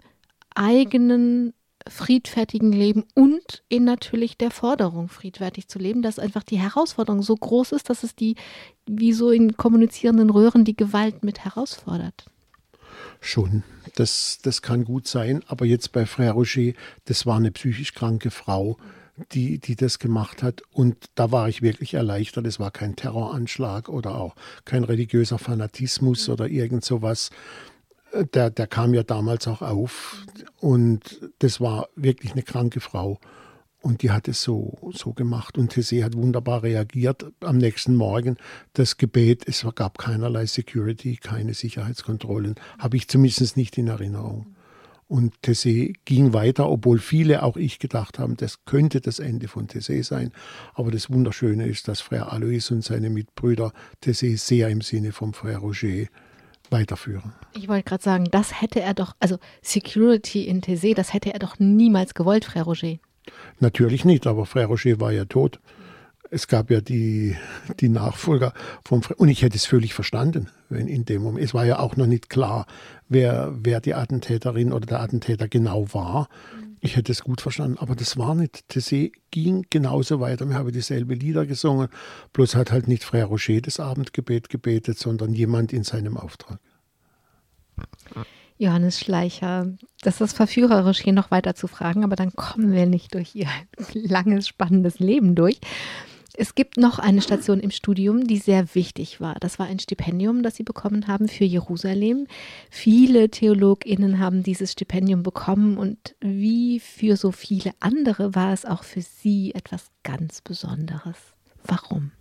eigenen 0.54 1.54
friedfertigen 1.90 2.72
Leben 2.72 3.06
und 3.14 3.64
in 3.70 3.84
natürlich 3.84 4.38
der 4.38 4.52
Forderung, 4.52 5.10
friedfertig 5.10 5.68
zu 5.68 5.80
leben, 5.80 6.02
dass 6.02 6.20
einfach 6.20 6.44
die 6.44 6.60
Herausforderung 6.60 7.22
so 7.22 7.36
groß 7.36 7.72
ist, 7.72 7.90
dass 7.90 8.04
es 8.04 8.16
die, 8.16 8.36
wie 8.86 9.14
so 9.14 9.32
in 9.32 9.58
kommunizierenden 9.58 10.30
Röhren, 10.30 10.66
die 10.66 10.76
Gewalt 10.76 11.24
mit 11.24 11.44
herausfordert. 11.46 12.26
Schon, 13.20 13.64
das, 13.96 14.40
das 14.42 14.62
kann 14.62 14.84
gut 14.84 15.08
sein, 15.08 15.44
aber 15.48 15.66
jetzt 15.66 15.92
bei 15.92 16.04
Frère 16.04 16.32
Roger, 16.32 16.74
das 17.06 17.26
war 17.26 17.38
eine 17.38 17.52
psychisch 17.52 17.94
kranke 17.94 18.32
Frau, 18.32 18.78
die, 19.32 19.60
die 19.60 19.76
das 19.76 20.00
gemacht 20.00 20.44
hat. 20.44 20.62
Und 20.72 21.06
da 21.16 21.32
war 21.32 21.50
ich 21.50 21.62
wirklich 21.62 21.96
erleichtert. 21.96 22.46
Es 22.46 22.60
war 22.60 22.72
kein 22.72 22.96
Terroranschlag 22.96 23.90
oder 23.90 24.16
auch 24.16 24.36
kein 24.66 24.84
religiöser 24.84 25.40
Fanatismus 25.40 26.30
oder 26.30 26.48
irgend 26.48 26.86
sowas, 26.86 27.32
der, 28.14 28.50
der 28.50 28.68
kam 28.68 28.94
ja 28.94 29.04
damals 29.04 29.48
auch 29.48 29.62
auf 29.62 30.26
und 30.60 31.20
das 31.40 31.62
war 31.62 31.90
wirklich 31.96 32.32
eine 32.32 32.44
kranke 32.44 32.80
Frau. 32.80 33.20
Und 33.80 34.02
die 34.02 34.12
hat 34.12 34.28
es 34.28 34.42
so, 34.42 34.78
so 34.92 35.14
gemacht. 35.14 35.58
Und 35.58 35.72
Tessé 35.74 36.04
hat 36.04 36.16
wunderbar 36.16 36.64
reagiert. 36.64 37.32
Am 37.40 37.58
nächsten 37.58 37.96
Morgen 37.96 38.38
das 38.74 38.98
Gebet, 38.98 39.48
es 39.48 39.66
gab 39.76 39.98
keinerlei 39.98 40.46
Security, 40.46 41.16
keine 41.18 41.54
Sicherheitskontrollen, 41.54 42.56
habe 42.80 42.98
ich 42.98 43.08
zumindest 43.08 43.56
nicht 43.56 43.78
in 43.78 43.88
Erinnerung. 43.88 44.48
Und 45.08 45.36
Tessé 45.42 45.94
ging 46.04 46.34
weiter, 46.34 46.70
obwohl 46.70 47.00
viele, 47.00 47.44
auch 47.44 47.56
ich, 47.56 47.80
gedacht 47.80 48.20
haben, 48.20 48.36
das 48.36 48.66
könnte 48.66 49.00
das 49.00 49.20
Ende 49.20 49.48
von 49.48 49.68
Tessé 49.68 50.04
sein. 50.04 50.34
Aber 50.74 50.92
das 50.92 51.10
Wunderschöne 51.10 51.66
ist, 51.66 51.88
dass 51.88 52.04
Frère 52.04 52.30
Alois 52.30 52.72
und 52.72 52.84
seine 52.84 53.10
Mitbrüder 53.10 53.72
Tessé 54.04 54.38
sehr 54.38 54.68
im 54.68 54.82
Sinne 54.82 55.14
vom 55.14 55.32
Frère 55.32 55.60
Roger 55.60 56.08
weiterführen. 56.72 57.34
Ich 57.54 57.68
wollte 57.68 57.84
gerade 57.84 58.04
sagen, 58.04 58.26
das 58.32 58.62
hätte 58.62 58.82
er 58.82 58.94
doch, 58.94 59.16
also 59.20 59.38
Security 59.62 60.44
in 60.44 60.62
Thésée, 60.62 60.96
das 60.96 61.14
hätte 61.14 61.34
er 61.34 61.40
doch 61.40 61.60
niemals 61.60 62.14
gewollt, 62.14 62.46
Frère 62.46 62.64
Roger. 62.64 62.98
Natürlich 63.60 64.06
nicht, 64.06 64.28
aber 64.28 64.44
Frère 64.44 64.68
Roger 64.68 65.00
war 65.00 65.12
ja 65.12 65.26
tot. 65.26 65.60
Es 66.30 66.48
gab 66.48 66.70
ja 66.70 66.82
die, 66.82 67.38
die 67.80 67.88
Nachfolger 67.88 68.54
vom 68.84 69.02
Fre 69.02 69.16
und 69.16 69.30
ich 69.30 69.44
hätte 69.44 69.56
es 69.56 69.66
völlig 69.66 69.94
verstanden, 69.94 70.50
wenn 70.70 70.88
in 70.88 71.06
dem 71.06 71.22
Moment. 71.22 71.44
Es 71.44 71.54
war 71.54 71.66
ja 71.66 71.80
auch 71.80 71.96
noch 71.96 72.06
nicht 72.06 72.30
klar, 72.30 72.66
wer, 73.08 73.54
wer 73.56 73.80
die 73.80 73.94
Attentäterin 73.94 74.74
oder 74.74 74.86
der 74.86 75.02
Attentäter 75.02 75.48
genau 75.48 75.94
war. 75.94 76.28
Ich 76.80 76.96
hätte 76.96 77.12
es 77.12 77.24
gut 77.24 77.42
verstanden, 77.42 77.78
aber 77.80 77.96
das 77.96 78.18
war 78.18 78.36
nicht. 78.36 78.66
Tessé 78.70 79.12
ging 79.32 79.66
genauso 79.70 80.20
weiter. 80.20 80.48
Wir 80.48 80.56
haben 80.56 80.72
dieselbe 80.72 81.16
Lieder 81.16 81.46
gesungen, 81.46 81.88
bloß 82.34 82.56
hat 82.56 82.72
halt 82.72 82.88
nicht 82.88 83.04
Frère 83.04 83.26
Rocher 83.26 83.62
das 83.62 83.80
Abendgebet 83.80 84.50
gebetet, 84.50 85.00
sondern 85.00 85.34
jemand 85.34 85.74
in 85.74 85.84
seinem 85.84 86.18
Auftrag. 86.18 86.60
Johannes 88.60 89.00
Schleicher, 89.00 89.68
das 90.02 90.20
ist 90.22 90.36
verführerisch, 90.36 91.00
hier 91.00 91.14
noch 91.14 91.30
weiter 91.30 91.54
zu 91.54 91.68
fragen, 91.68 92.04
aber 92.04 92.16
dann 92.16 92.34
kommen 92.34 92.72
wir 92.72 92.88
nicht 92.88 93.14
durch 93.14 93.36
Ihr 93.36 93.48
langes, 93.94 94.48
spannendes 94.48 95.00
Leben 95.00 95.36
durch. 95.36 95.60
Es 96.40 96.54
gibt 96.54 96.78
noch 96.78 97.00
eine 97.00 97.24
Station 97.24 97.60
im 97.60 97.72
Studium, 97.72 98.28
die 98.28 98.38
sehr 98.38 98.76
wichtig 98.76 99.20
war. 99.20 99.34
Das 99.40 99.58
war 99.58 99.66
ein 99.66 99.80
Stipendium, 99.80 100.44
das 100.44 100.56
Sie 100.56 100.64
bekommen 100.64 101.08
haben 101.08 101.28
für 101.28 101.46
Jerusalem. 101.46 102.28
Viele 102.70 103.32
TheologInnen 103.32 104.20
haben 104.20 104.44
dieses 104.44 104.74
Stipendium 104.74 105.24
bekommen 105.24 105.80
und 105.80 106.16
wie 106.20 106.80
für 106.80 107.18
so 107.18 107.32
viele 107.32 107.72
andere 107.80 108.36
war 108.36 108.54
es 108.54 108.66
auch 108.66 108.84
für 108.84 109.02
Sie 109.02 109.56
etwas 109.56 109.88
ganz 110.04 110.42
Besonderes. 110.42 111.18
Warum? 111.64 112.12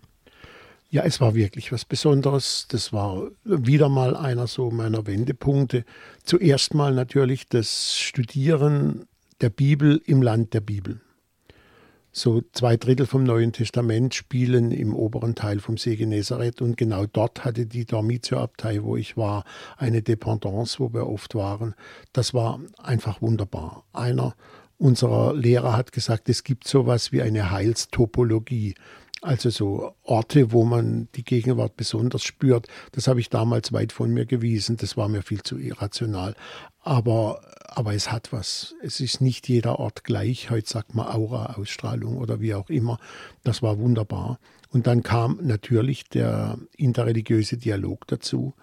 Ja, 0.88 1.02
es 1.02 1.20
war 1.20 1.34
wirklich 1.34 1.70
was 1.70 1.84
Besonderes. 1.84 2.68
Das 2.70 2.94
war 2.94 3.28
wieder 3.44 3.90
mal 3.90 4.16
einer 4.16 4.46
so 4.46 4.70
meiner 4.70 5.06
Wendepunkte. 5.06 5.84
Zuerst 6.24 6.72
mal 6.72 6.94
natürlich 6.94 7.50
das 7.50 7.98
Studieren 7.98 9.04
der 9.42 9.50
Bibel 9.50 10.00
im 10.06 10.22
Land 10.22 10.54
der 10.54 10.62
Bibel. 10.62 11.02
So 12.18 12.40
zwei 12.52 12.78
Drittel 12.78 13.04
vom 13.04 13.24
Neuen 13.24 13.52
Testament 13.52 14.14
spielen 14.14 14.70
im 14.70 14.94
oberen 14.94 15.34
Teil 15.34 15.60
vom 15.60 15.76
See 15.76 15.96
Genezareth 15.96 16.62
und 16.62 16.78
genau 16.78 17.04
dort 17.04 17.44
hatte 17.44 17.66
die 17.66 17.84
Dormitio-Abtei, 17.84 18.82
wo 18.82 18.96
ich 18.96 19.18
war, 19.18 19.44
eine 19.76 20.00
Dependance, 20.00 20.80
wo 20.80 20.94
wir 20.94 21.06
oft 21.08 21.34
waren. 21.34 21.74
Das 22.14 22.32
war 22.32 22.58
einfach 22.82 23.20
wunderbar. 23.20 23.84
Einer 23.92 24.34
unserer 24.78 25.34
Lehrer 25.34 25.76
hat 25.76 25.92
gesagt, 25.92 26.30
es 26.30 26.42
gibt 26.42 26.66
sowas 26.66 27.12
wie 27.12 27.20
eine 27.20 27.50
Heilstopologie. 27.50 28.76
Also 29.22 29.50
so 29.50 29.94
Orte, 30.02 30.52
wo 30.52 30.64
man 30.64 31.08
die 31.14 31.24
Gegenwart 31.24 31.76
besonders 31.76 32.22
spürt, 32.22 32.68
das 32.92 33.08
habe 33.08 33.20
ich 33.20 33.30
damals 33.30 33.72
weit 33.72 33.92
von 33.92 34.10
mir 34.10 34.26
gewiesen. 34.26 34.76
Das 34.76 34.96
war 34.96 35.08
mir 35.08 35.22
viel 35.22 35.42
zu 35.42 35.58
irrational. 35.58 36.36
Aber, 36.82 37.40
aber 37.66 37.94
es 37.94 38.12
hat 38.12 38.32
was. 38.32 38.74
Es 38.82 39.00
ist 39.00 39.20
nicht 39.20 39.48
jeder 39.48 39.78
Ort 39.78 40.04
gleich. 40.04 40.50
Heute 40.50 40.68
sagt 40.68 40.94
man 40.94 41.08
Aura, 41.08 41.54
Ausstrahlung 41.56 42.18
oder 42.18 42.40
wie 42.40 42.54
auch 42.54 42.68
immer. 42.68 42.98
Das 43.42 43.62
war 43.62 43.78
wunderbar. 43.78 44.38
Und 44.70 44.86
dann 44.86 45.02
kam 45.02 45.38
natürlich 45.42 46.04
der 46.04 46.58
interreligiöse 46.76 47.56
Dialog 47.56 48.06
dazu. 48.06 48.54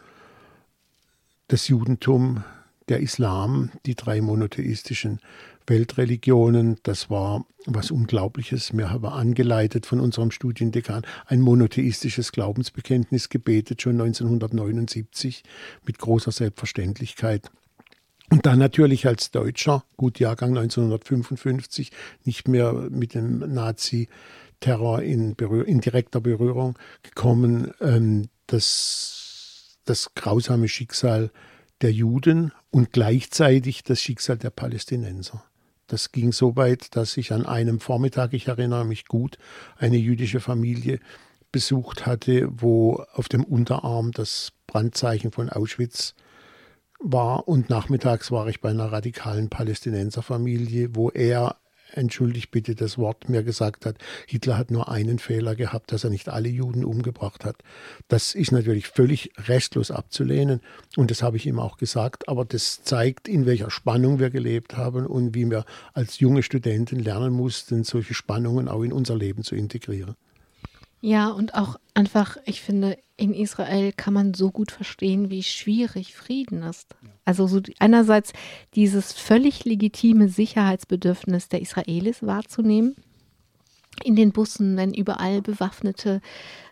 Das 1.47 1.67
Judentum, 1.67 2.43
der 2.89 2.99
Islam, 2.99 3.71
die 3.85 3.95
drei 3.95 4.21
monotheistischen 4.21 5.19
Weltreligionen. 5.67 6.77
Das 6.83 7.09
war 7.09 7.45
was 7.65 7.91
Unglaubliches. 7.91 8.75
Wir 8.75 8.89
haben 8.89 9.05
angeleitet 9.05 9.85
von 9.85 9.99
unserem 9.99 10.31
Studiendekan 10.31 11.03
ein 11.25 11.41
monotheistisches 11.41 12.31
Glaubensbekenntnis 12.31 13.29
gebetet, 13.29 13.81
schon 13.81 13.99
1979 14.01 15.43
mit 15.85 15.99
großer 15.99 16.31
Selbstverständlichkeit. 16.31 17.49
Und 18.29 18.45
dann 18.45 18.59
natürlich 18.59 19.05
als 19.05 19.31
Deutscher, 19.31 19.83
gut 19.97 20.19
Jahrgang 20.19 20.57
1955, 20.57 21.91
nicht 22.23 22.47
mehr 22.47 22.73
mit 22.73 23.13
dem 23.13 23.39
Nazi-Terror 23.39 25.03
in, 25.03 25.33
in, 25.33 25.81
direkter 25.81 26.19
Berührung 26.19 26.77
gekommen, 27.03 27.71
ähm, 27.79 28.29
das, 28.47 29.77
das 29.85 30.15
grausame 30.15 30.67
Schicksal 30.67 31.31
der 31.81 31.91
Juden 31.91 32.53
und 32.71 32.91
gleichzeitig 32.91 33.83
das 33.83 34.01
Schicksal 34.01 34.37
der 34.37 34.49
Palästinenser. 34.49 35.43
Das 35.87 36.11
ging 36.11 36.31
so 36.31 36.55
weit, 36.55 36.95
dass 36.95 37.17
ich 37.17 37.33
an 37.33 37.45
einem 37.45 37.79
Vormittag, 37.79 38.33
ich 38.33 38.47
erinnere 38.47 38.85
mich 38.85 39.05
gut, 39.05 39.37
eine 39.77 39.97
jüdische 39.97 40.39
Familie 40.39 40.99
besucht 41.51 42.05
hatte, 42.05 42.47
wo 42.49 43.03
auf 43.13 43.29
dem 43.29 43.43
Unterarm 43.43 44.11
das 44.11 44.51
Brandzeichen 44.67 45.31
von 45.31 45.49
Auschwitz 45.49 46.15
war. 46.99 47.47
Und 47.47 47.69
nachmittags 47.69 48.31
war 48.31 48.47
ich 48.47 48.61
bei 48.61 48.69
einer 48.69 48.91
radikalen 48.91 49.49
Palästinenserfamilie, 49.49 50.95
wo 50.95 51.09
er 51.09 51.57
entschuldigt 51.93 52.51
bitte 52.51 52.75
das 52.75 52.97
Wort, 52.97 53.29
mir 53.29 53.43
gesagt 53.43 53.85
hat, 53.85 53.97
Hitler 54.27 54.57
hat 54.57 54.71
nur 54.71 54.89
einen 54.89 55.19
Fehler 55.19 55.55
gehabt, 55.55 55.91
dass 55.91 56.03
er 56.03 56.09
nicht 56.09 56.29
alle 56.29 56.49
Juden 56.49 56.83
umgebracht 56.83 57.45
hat. 57.45 57.57
Das 58.07 58.35
ist 58.35 58.51
natürlich 58.51 58.87
völlig 58.87 59.31
restlos 59.47 59.91
abzulehnen 59.91 60.61
und 60.97 61.11
das 61.11 61.23
habe 61.23 61.37
ich 61.37 61.45
ihm 61.45 61.59
auch 61.59 61.77
gesagt, 61.77 62.27
aber 62.27 62.45
das 62.45 62.83
zeigt, 62.83 63.27
in 63.27 63.45
welcher 63.45 63.69
Spannung 63.71 64.19
wir 64.19 64.29
gelebt 64.29 64.77
haben 64.77 65.05
und 65.05 65.35
wie 65.35 65.49
wir 65.49 65.65
als 65.93 66.19
junge 66.19 66.43
Studenten 66.43 66.99
lernen 66.99 67.33
mussten, 67.33 67.83
solche 67.83 68.13
Spannungen 68.13 68.67
auch 68.67 68.83
in 68.83 68.93
unser 68.93 69.15
Leben 69.15 69.43
zu 69.43 69.55
integrieren. 69.55 70.15
Ja, 71.05 71.27
und 71.27 71.53
auch 71.53 71.75
einfach, 71.95 72.37
ich 72.45 72.61
finde, 72.61 72.97
in 73.17 73.33
Israel 73.33 73.91
kann 73.91 74.13
man 74.13 74.33
so 74.33 74.51
gut 74.51 74.71
verstehen, 74.71 75.29
wie 75.29 75.43
schwierig 75.43 76.15
Frieden 76.15 76.63
ist. 76.63 76.95
Also 77.25 77.45
so 77.45 77.59
einerseits 77.79 78.31
dieses 78.73 79.11
völlig 79.11 79.65
legitime 79.65 80.29
Sicherheitsbedürfnis 80.29 81.49
der 81.49 81.61
Israelis 81.61 82.23
wahrzunehmen, 82.25 82.95
in 84.05 84.15
den 84.15 84.31
Bussen, 84.31 84.77
wenn 84.77 84.93
überall 84.93 85.41
bewaffnete 85.41 86.21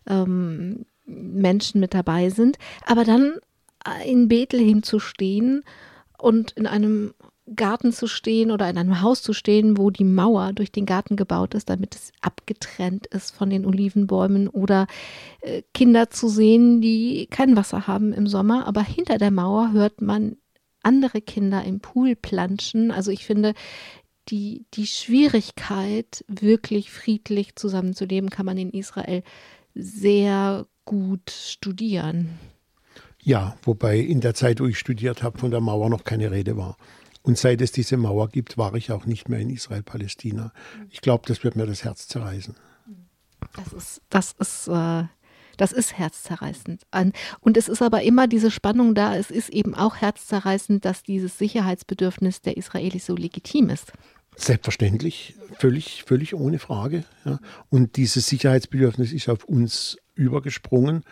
ähm, 0.08 0.86
Menschen 1.06 1.82
mit 1.82 1.94
dabei 1.94 2.30
sind, 2.30 2.58
aber 2.86 3.04
dann 3.04 3.34
in 4.06 4.30
Bethlehem 4.30 4.82
zu 4.82 5.00
stehen 5.00 5.66
und 6.18 6.52
in 6.52 6.68
einem 6.68 7.14
Garten 7.56 7.92
zu 7.92 8.08
stehen 8.08 8.52
oder 8.52 8.70
in 8.70 8.78
einem 8.78 9.02
Haus 9.02 9.22
zu 9.22 9.34
stehen, 9.34 9.78
wo 9.78 9.90
die 9.90 10.04
Mauer 10.04 10.54
durch 10.54 10.72
den 10.72 10.86
Garten 10.86 11.16
gebaut 11.16 11.54
ist, 11.54 11.70
damit 11.70 11.96
es 11.96 12.12
abgetrennt 12.22 13.08
ist 13.08 13.32
von 13.36 13.50
den 13.50 13.66
Olivenbäumen 13.66 14.48
oder 14.48 14.88
äh, 15.42 15.64
Kinder 15.74 16.10
zu 16.10 16.30
sehen, 16.30 16.82
die 16.82 17.28
kein 17.30 17.56
Wasser 17.56 17.88
haben 17.88 18.14
im 18.14 18.28
Sommer, 18.28 18.68
aber 18.68 18.84
hinter 18.84 19.18
der 19.18 19.32
Mauer 19.32 19.72
hört 19.72 20.02
man 20.02 20.38
andere 20.84 21.22
Kinder 21.22 21.64
im 21.64 21.80
Pool 21.80 22.16
planschen. 22.16 22.92
Also 22.92 23.12
ich 23.12 23.26
finde, 23.26 23.54
die, 24.30 24.66
die 24.74 24.88
Schwierigkeit, 24.88 26.24
wirklich 26.28 26.92
friedlich 26.92 27.56
zusammenzuleben, 27.56 28.30
kann 28.30 28.46
man 28.46 28.58
in 28.58 28.72
Israel 28.72 29.24
sehr 29.74 30.66
gut 30.86 31.32
studieren. 31.32 32.30
Ja, 33.24 33.56
wobei 33.64 34.00
in 34.00 34.22
der 34.22 34.34
Zeit, 34.34 34.60
wo 34.60 34.66
ich 34.66 34.80
studiert 34.80 35.22
habe, 35.22 35.38
von 35.38 35.52
der 35.52 35.62
Mauer 35.62 35.90
noch 35.90 36.04
keine 36.04 36.32
Rede 36.32 36.58
war. 36.58 36.78
Und 37.24 37.38
seit 37.38 37.62
es 37.62 37.72
diese 37.72 37.98
Mauer 37.98 38.30
gibt, 38.30 38.58
war 38.58 38.74
ich 38.76 38.92
auch 38.92 39.06
nicht 39.06 39.30
mehr 39.30 39.40
in 39.40 39.50
Israel-Palästina. 39.50 40.52
Ich 40.90 41.02
glaube, 41.02 41.24
das 41.28 41.44
wird 41.44 41.56
mir 41.56 41.68
das 41.68 41.84
Herz 41.84 42.08
zerreißen. 42.08 42.56
Das 43.56 43.74
ist, 43.74 44.02
das 44.10 44.36
ist, 44.40 44.68
äh, 44.68 45.04
das 45.58 45.72
ist 45.72 45.98
herzzerreißend. 45.98 46.84
Und 47.40 47.58
es 47.58 47.68
ist 47.68 47.82
aber 47.82 48.02
immer 48.02 48.28
diese 48.28 48.50
Spannung 48.50 48.96
da. 48.96 49.16
Es 49.16 49.30
ist 49.30 49.50
eben 49.50 49.76
auch 49.76 49.98
herzzerreißend, 49.98 50.84
dass 50.86 51.04
dieses 51.04 51.38
Sicherheitsbedürfnis 51.38 52.42
der 52.42 52.58
Israelis 52.58 53.06
so 53.06 53.16
legitim 53.16 53.70
ist. 53.70 53.94
Selbstverständlich, 54.36 55.36
völlig, 55.60 56.04
völlig 56.04 56.34
ohne 56.34 56.58
Frage. 56.58 57.04
Ja. 57.26 57.40
Und 57.70 57.98
dieses 57.98 58.28
Sicherheitsbedürfnis 58.28 59.12
ist 59.12 59.30
auf 59.30 59.44
uns 59.44 59.98
übergesprungen. 60.16 61.04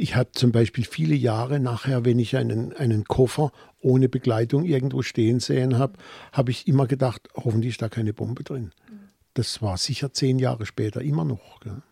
Ich 0.00 0.16
habe 0.16 0.32
zum 0.32 0.50
Beispiel 0.50 0.84
viele 0.84 1.14
Jahre 1.14 1.60
nachher, 1.60 2.06
wenn 2.06 2.18
ich 2.18 2.34
einen, 2.34 2.72
einen 2.72 3.04
Koffer 3.04 3.52
ohne 3.82 4.08
Begleitung 4.08 4.64
irgendwo 4.64 5.02
stehen 5.02 5.40
sehen 5.40 5.76
habe, 5.76 5.98
habe 6.32 6.50
ich 6.50 6.66
immer 6.66 6.86
gedacht, 6.86 7.28
hoffentlich 7.36 7.72
ist 7.72 7.82
da 7.82 7.90
keine 7.90 8.14
Bombe 8.14 8.42
drin. 8.42 8.72
Das 9.34 9.60
war 9.60 9.76
sicher 9.76 10.10
zehn 10.14 10.38
Jahre 10.38 10.64
später 10.64 11.02
immer 11.02 11.26
noch. 11.26 11.60
Gell. 11.60 11.82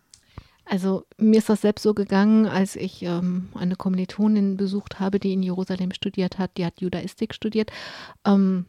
Also 0.64 1.04
mir 1.18 1.36
ist 1.36 1.50
das 1.50 1.60
selbst 1.60 1.82
so 1.82 1.92
gegangen, 1.92 2.46
als 2.46 2.76
ich 2.76 3.02
ähm, 3.02 3.50
eine 3.54 3.76
Kommilitonin 3.76 4.56
besucht 4.56 5.00
habe, 5.00 5.18
die 5.18 5.34
in 5.34 5.42
Jerusalem 5.42 5.92
studiert 5.92 6.38
hat, 6.38 6.56
die 6.56 6.64
hat 6.64 6.80
Judaistik 6.80 7.34
studiert. 7.34 7.70
Ähm, 8.24 8.64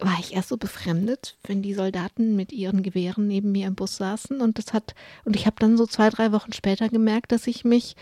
war 0.00 0.16
ich 0.18 0.34
erst 0.34 0.48
so 0.48 0.56
befremdet, 0.56 1.36
wenn 1.46 1.60
die 1.60 1.74
Soldaten 1.74 2.34
mit 2.34 2.50
ihren 2.50 2.82
Gewehren 2.82 3.26
neben 3.26 3.52
mir 3.52 3.66
im 3.66 3.74
Bus 3.74 3.98
saßen 3.98 4.40
und 4.40 4.56
das 4.56 4.72
hat 4.72 4.94
und 5.26 5.36
ich 5.36 5.44
habe 5.44 5.56
dann 5.58 5.76
so 5.76 5.86
zwei 5.86 6.08
drei 6.08 6.32
Wochen 6.32 6.54
später 6.54 6.88
gemerkt, 6.88 7.30
dass 7.30 7.46
ich 7.46 7.64
mich 7.64 7.94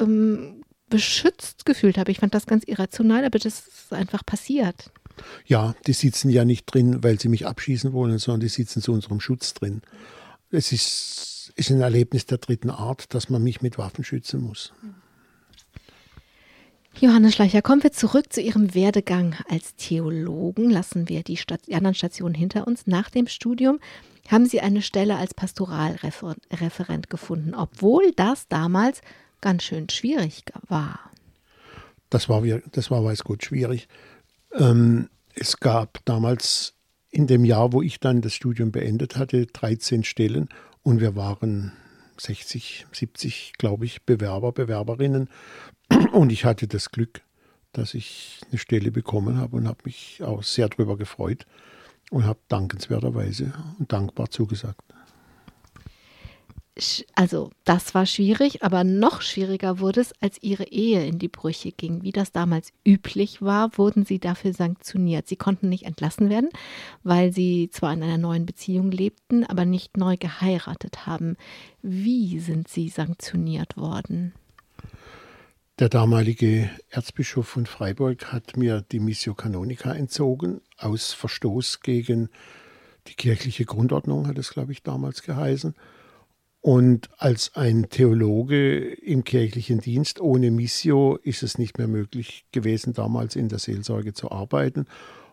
ähm, 0.00 0.62
beschützt 0.88 1.64
gefühlt 1.64 1.98
habe. 1.98 2.10
Ich 2.10 2.18
fand 2.18 2.34
das 2.34 2.46
ganz 2.46 2.64
irrational, 2.64 3.24
aber 3.24 3.38
das 3.38 3.66
ist 3.66 3.92
einfach 3.92 4.24
passiert. 4.26 4.90
Ja, 5.46 5.74
die 5.86 5.92
sitzen 5.92 6.30
ja 6.30 6.44
nicht 6.44 6.66
drin, 6.66 7.02
weil 7.02 7.20
sie 7.20 7.28
mich 7.28 7.46
abschießen 7.46 7.92
wollen, 7.92 8.18
sondern 8.18 8.40
die 8.40 8.48
sitzen 8.48 8.82
zu 8.82 8.92
unserem 8.92 9.20
Schutz 9.20 9.54
drin. 9.54 9.82
Es 10.50 10.72
ist, 10.72 11.52
ist 11.56 11.70
ein 11.70 11.80
Erlebnis 11.80 12.26
der 12.26 12.38
dritten 12.38 12.70
Art, 12.70 13.14
dass 13.14 13.30
man 13.30 13.42
mich 13.42 13.62
mit 13.62 13.78
Waffen 13.78 14.04
schützen 14.04 14.40
muss. 14.40 14.72
Johannes 16.98 17.34
Schleicher, 17.34 17.62
kommen 17.62 17.82
wir 17.82 17.92
zurück 17.92 18.32
zu 18.32 18.40
Ihrem 18.40 18.74
Werdegang 18.74 19.36
als 19.48 19.74
Theologen. 19.76 20.70
Lassen 20.70 21.08
wir 21.08 21.22
die, 21.22 21.36
Stat 21.36 21.66
die 21.66 21.74
anderen 21.74 21.94
Stationen 21.94 22.34
hinter 22.34 22.66
uns. 22.66 22.86
Nach 22.86 23.08
dem 23.10 23.26
Studium 23.26 23.78
haben 24.28 24.46
Sie 24.46 24.60
eine 24.60 24.82
Stelle 24.82 25.16
als 25.16 25.32
Pastoralreferent 25.32 27.08
gefunden, 27.08 27.54
obwohl 27.54 28.12
das 28.16 28.48
damals 28.48 29.00
ganz 29.40 29.64
schön 29.64 29.88
schwierig 29.88 30.42
war. 30.68 30.98
Das 32.10 32.28
war, 32.28 32.42
das 32.72 32.90
war 32.90 33.04
weiß 33.04 33.24
Gott 33.24 33.44
schwierig. 33.44 33.88
Ähm, 34.52 35.08
es 35.34 35.58
gab 35.58 36.04
damals 36.04 36.74
in 37.10 37.26
dem 37.26 37.44
Jahr, 37.44 37.72
wo 37.72 37.82
ich 37.82 38.00
dann 38.00 38.20
das 38.20 38.34
Studium 38.34 38.72
beendet 38.72 39.16
hatte, 39.16 39.46
13 39.46 40.04
Stellen 40.04 40.48
und 40.82 41.00
wir 41.00 41.16
waren 41.16 41.72
60, 42.18 42.86
70, 42.92 43.52
glaube 43.58 43.84
ich, 43.84 44.04
Bewerber, 44.04 44.52
Bewerberinnen. 44.52 45.28
Und 46.12 46.30
ich 46.30 46.44
hatte 46.44 46.68
das 46.68 46.90
Glück, 46.90 47.22
dass 47.72 47.94
ich 47.94 48.40
eine 48.50 48.58
Stelle 48.58 48.90
bekommen 48.92 49.38
habe 49.38 49.56
und 49.56 49.66
habe 49.66 49.78
mich 49.84 50.22
auch 50.22 50.42
sehr 50.42 50.68
darüber 50.68 50.96
gefreut 50.96 51.46
und 52.10 52.26
habe 52.26 52.40
dankenswerterweise 52.48 53.54
und 53.78 53.92
dankbar 53.92 54.30
zugesagt 54.30 54.82
also 57.14 57.50
das 57.64 57.94
war 57.94 58.06
schwierig, 58.06 58.62
aber 58.62 58.84
noch 58.84 59.22
schwieriger 59.22 59.80
wurde 59.80 60.00
es, 60.00 60.12
als 60.20 60.42
ihre 60.42 60.64
Ehe 60.64 61.06
in 61.06 61.18
die 61.18 61.28
Brüche 61.28 61.72
ging. 61.72 62.02
Wie 62.02 62.12
das 62.12 62.32
damals 62.32 62.72
üblich 62.86 63.42
war, 63.42 63.76
wurden 63.78 64.04
sie 64.04 64.18
dafür 64.18 64.52
sanktioniert. 64.52 65.28
Sie 65.28 65.36
konnten 65.36 65.68
nicht 65.68 65.84
entlassen 65.84 66.30
werden, 66.30 66.50
weil 67.02 67.32
sie 67.32 67.70
zwar 67.70 67.92
in 67.92 68.02
einer 68.02 68.18
neuen 68.18 68.46
Beziehung 68.46 68.90
lebten, 68.90 69.44
aber 69.44 69.64
nicht 69.64 69.96
neu 69.96 70.16
geheiratet 70.16 71.06
haben. 71.06 71.36
Wie 71.82 72.38
sind 72.40 72.68
sie 72.68 72.88
sanktioniert 72.88 73.76
worden? 73.76 74.32
Der 75.78 75.88
damalige 75.88 76.68
Erzbischof 76.90 77.48
von 77.48 77.64
Freiburg 77.64 78.32
hat 78.32 78.56
mir 78.58 78.82
die 78.92 79.00
Missio 79.00 79.34
Canonica 79.34 79.94
entzogen, 79.94 80.60
aus 80.76 81.14
Verstoß 81.14 81.80
gegen 81.80 82.28
die 83.06 83.14
kirchliche 83.14 83.64
Grundordnung, 83.64 84.26
hat 84.26 84.36
es, 84.36 84.50
glaube 84.50 84.72
ich, 84.72 84.82
damals 84.82 85.22
geheißen. 85.22 85.74
Und 86.62 87.08
als 87.16 87.56
ein 87.56 87.88
Theologe 87.88 88.78
im 88.92 89.24
kirchlichen 89.24 89.80
Dienst 89.80 90.20
ohne 90.20 90.50
Missio 90.50 91.16
ist 91.16 91.42
es 91.42 91.56
nicht 91.56 91.78
mehr 91.78 91.88
möglich 91.88 92.44
gewesen, 92.52 92.92
damals 92.92 93.34
in 93.34 93.48
der 93.48 93.58
Seelsorge 93.58 94.12
zu 94.12 94.30
arbeiten. 94.30 94.86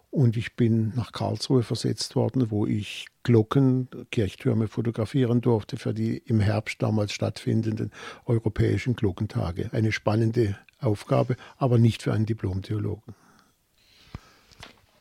Und 0.10 0.38
ich 0.38 0.56
bin 0.56 0.94
nach 0.96 1.12
Karlsruhe 1.12 1.64
versetzt 1.64 2.16
worden, 2.16 2.50
wo 2.50 2.66
ich 2.66 3.08
Glocken, 3.24 3.90
Kirchtürme 4.10 4.70
fotografieren 4.70 5.42
durfte 5.42 5.76
für 5.76 5.94
die 5.94 6.18
im 6.18 6.40
Herbst 6.40 6.82
damals 6.82 7.12
stattfindenden 7.12 7.92
europäischen 8.26 8.96
Glockentage. 8.96 9.70
Eine 9.74 9.92
spannende 9.92 10.58
Aufgabe, 10.80 11.36
aber 11.58 11.78
nicht 11.78 12.04
für 12.04 12.14
einen 12.14 12.26
Diplomtheologen. 12.26 13.16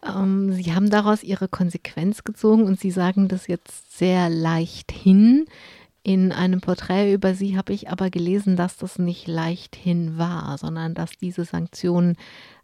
Ähm, 0.02 0.52
Sie 0.52 0.74
haben 0.74 0.90
daraus 0.90 1.22
Ihre 1.22 1.46
Konsequenz 1.46 2.24
gezogen 2.24 2.64
und 2.64 2.80
Sie 2.80 2.90
sagen 2.90 3.28
das 3.28 3.46
jetzt 3.46 3.96
sehr 3.96 4.28
leicht 4.28 4.90
hin. 4.90 5.46
In 6.06 6.30
einem 6.30 6.60
Porträt 6.60 7.12
über 7.12 7.34
sie 7.34 7.56
habe 7.56 7.72
ich 7.72 7.90
aber 7.90 8.10
gelesen, 8.10 8.54
dass 8.54 8.76
das 8.76 8.96
nicht 8.96 9.26
leichthin 9.26 10.16
war, 10.16 10.56
sondern 10.56 10.94
dass 10.94 11.18
diese 11.20 11.44
Sanktion 11.44 12.14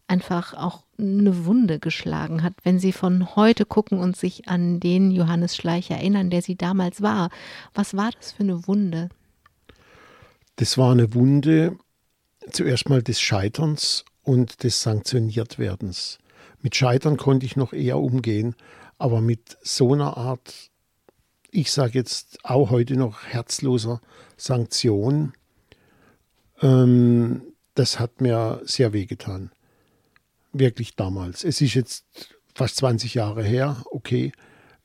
einfach 0.07 0.55
auch 0.55 0.85
eine 0.97 1.45
Wunde 1.45 1.81
geschlagen 1.81 2.45
hat. 2.45 2.53
Wenn 2.63 2.79
Sie 2.79 2.93
von 2.93 3.35
heute 3.35 3.65
gucken 3.65 3.99
und 3.99 4.17
sich 4.17 4.47
an 4.47 4.79
den 4.79 5.11
Johannes 5.11 5.57
Schleicher 5.57 5.97
erinnern, 5.97 6.31
der 6.31 6.41
Sie 6.41 6.55
damals 6.55 7.03
war, 7.03 7.31
was 7.75 7.97
war 7.97 8.13
das 8.13 8.31
für 8.31 8.45
eine 8.45 8.69
Wunde? 8.69 9.09
Das 10.55 10.79
war 10.79 10.93
eine 10.93 11.13
Wunde 11.13 11.77
zuerst 12.49 12.89
mal 12.89 13.03
des 13.03 13.21
Scheiterns 13.21 14.05
und 14.23 14.63
des 14.63 14.83
Sanktioniertwerdens. 14.83 16.21
Mit 16.61 16.77
Scheitern 16.77 17.17
konnte 17.17 17.45
ich 17.45 17.57
noch 17.57 17.73
eher 17.73 17.99
umgehen, 17.99 18.55
aber 18.99 19.21
mit 19.21 19.59
so 19.63 19.95
einer 19.95 20.17
Art 20.17 20.71
ich 21.53 21.71
sage 21.71 21.93
jetzt 21.95 22.39
auch 22.45 22.71
heute 22.71 22.97
noch 22.97 23.25
herzloser 23.25 24.01
Sanktion, 24.37 25.35
ähm, 26.63 27.43
das 27.75 28.01
hat 28.01 28.21
mir 28.21 28.63
sehr 28.65 28.93
wehgetan. 28.93 29.53
Wirklich 30.53 30.97
damals. 30.97 31.45
Es 31.45 31.61
ist 31.61 31.75
jetzt 31.75 32.05
fast 32.55 32.77
20 32.77 33.15
Jahre 33.15 33.45
her, 33.45 33.77
okay. 33.91 34.33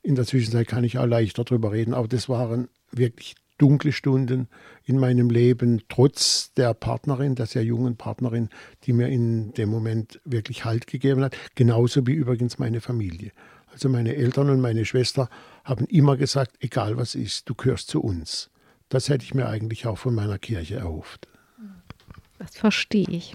In 0.02 0.14
der 0.14 0.26
Zwischenzeit 0.26 0.68
kann 0.68 0.84
ich 0.84 0.98
auch 0.98 1.06
leichter 1.06 1.44
darüber 1.44 1.72
reden, 1.72 1.94
aber 1.94 2.06
das 2.06 2.28
waren 2.28 2.68
wirklich 2.92 3.34
dunkle 3.56 3.92
Stunden 3.92 4.48
in 4.84 4.98
meinem 4.98 5.30
Leben, 5.30 5.82
trotz 5.88 6.52
der 6.54 6.74
Partnerin, 6.74 7.34
der 7.34 7.46
sehr 7.46 7.64
jungen 7.64 7.96
Partnerin, 7.96 8.50
die 8.84 8.92
mir 8.92 9.08
in 9.08 9.52
dem 9.54 9.68
Moment 9.68 10.20
wirklich 10.24 10.64
Halt 10.64 10.86
gegeben 10.86 11.24
hat, 11.24 11.36
genauso 11.54 12.06
wie 12.06 12.12
übrigens 12.12 12.58
meine 12.58 12.80
Familie. 12.80 13.32
Also 13.72 13.88
meine 13.88 14.16
Eltern 14.16 14.50
und 14.50 14.60
meine 14.60 14.84
Schwester 14.84 15.28
haben 15.64 15.86
immer 15.86 16.16
gesagt, 16.16 16.56
egal 16.60 16.96
was 16.96 17.14
ist, 17.14 17.48
du 17.48 17.54
gehörst 17.54 17.88
zu 17.88 18.00
uns. 18.00 18.50
Das 18.88 19.08
hätte 19.08 19.24
ich 19.24 19.34
mir 19.34 19.48
eigentlich 19.48 19.86
auch 19.86 19.98
von 19.98 20.14
meiner 20.14 20.38
Kirche 20.38 20.76
erhofft. 20.76 21.28
Das 22.38 22.56
verstehe 22.56 23.06
ich. 23.08 23.34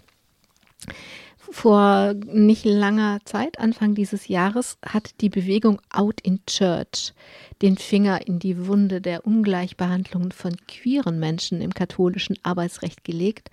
Vor 1.37 2.15
nicht 2.15 2.65
langer 2.65 3.19
Zeit, 3.25 3.59
Anfang 3.59 3.93
dieses 3.93 4.27
Jahres, 4.27 4.77
hat 4.83 5.21
die 5.21 5.29
Bewegung 5.29 5.79
Out 5.91 6.19
in 6.21 6.39
Church 6.47 7.13
den 7.61 7.77
Finger 7.77 8.25
in 8.25 8.39
die 8.39 8.65
Wunde 8.65 9.01
der 9.01 9.27
Ungleichbehandlung 9.27 10.31
von 10.31 10.55
queeren 10.67 11.19
Menschen 11.19 11.61
im 11.61 11.73
katholischen 11.73 12.37
Arbeitsrecht 12.41 13.03
gelegt 13.03 13.51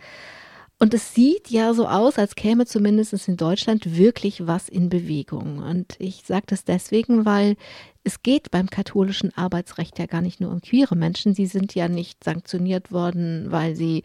und 0.82 0.94
es 0.94 1.14
sieht 1.14 1.50
ja 1.50 1.74
so 1.74 1.86
aus, 1.86 2.18
als 2.18 2.34
käme 2.34 2.64
zumindest 2.64 3.28
in 3.28 3.36
Deutschland 3.36 3.98
wirklich 3.98 4.46
was 4.46 4.68
in 4.70 4.88
Bewegung. 4.88 5.58
Und 5.58 5.94
ich 5.98 6.22
sage 6.24 6.46
das 6.46 6.64
deswegen, 6.64 7.26
weil 7.26 7.56
es 8.02 8.22
geht 8.22 8.50
beim 8.50 8.70
katholischen 8.70 9.36
Arbeitsrecht 9.36 9.98
ja 9.98 10.06
gar 10.06 10.22
nicht 10.22 10.40
nur 10.40 10.50
um 10.50 10.62
queere 10.62 10.96
Menschen. 10.96 11.34
Sie 11.34 11.44
sind 11.44 11.74
ja 11.74 11.88
nicht 11.88 12.24
sanktioniert 12.24 12.92
worden, 12.92 13.52
weil 13.52 13.76
sie 13.76 14.04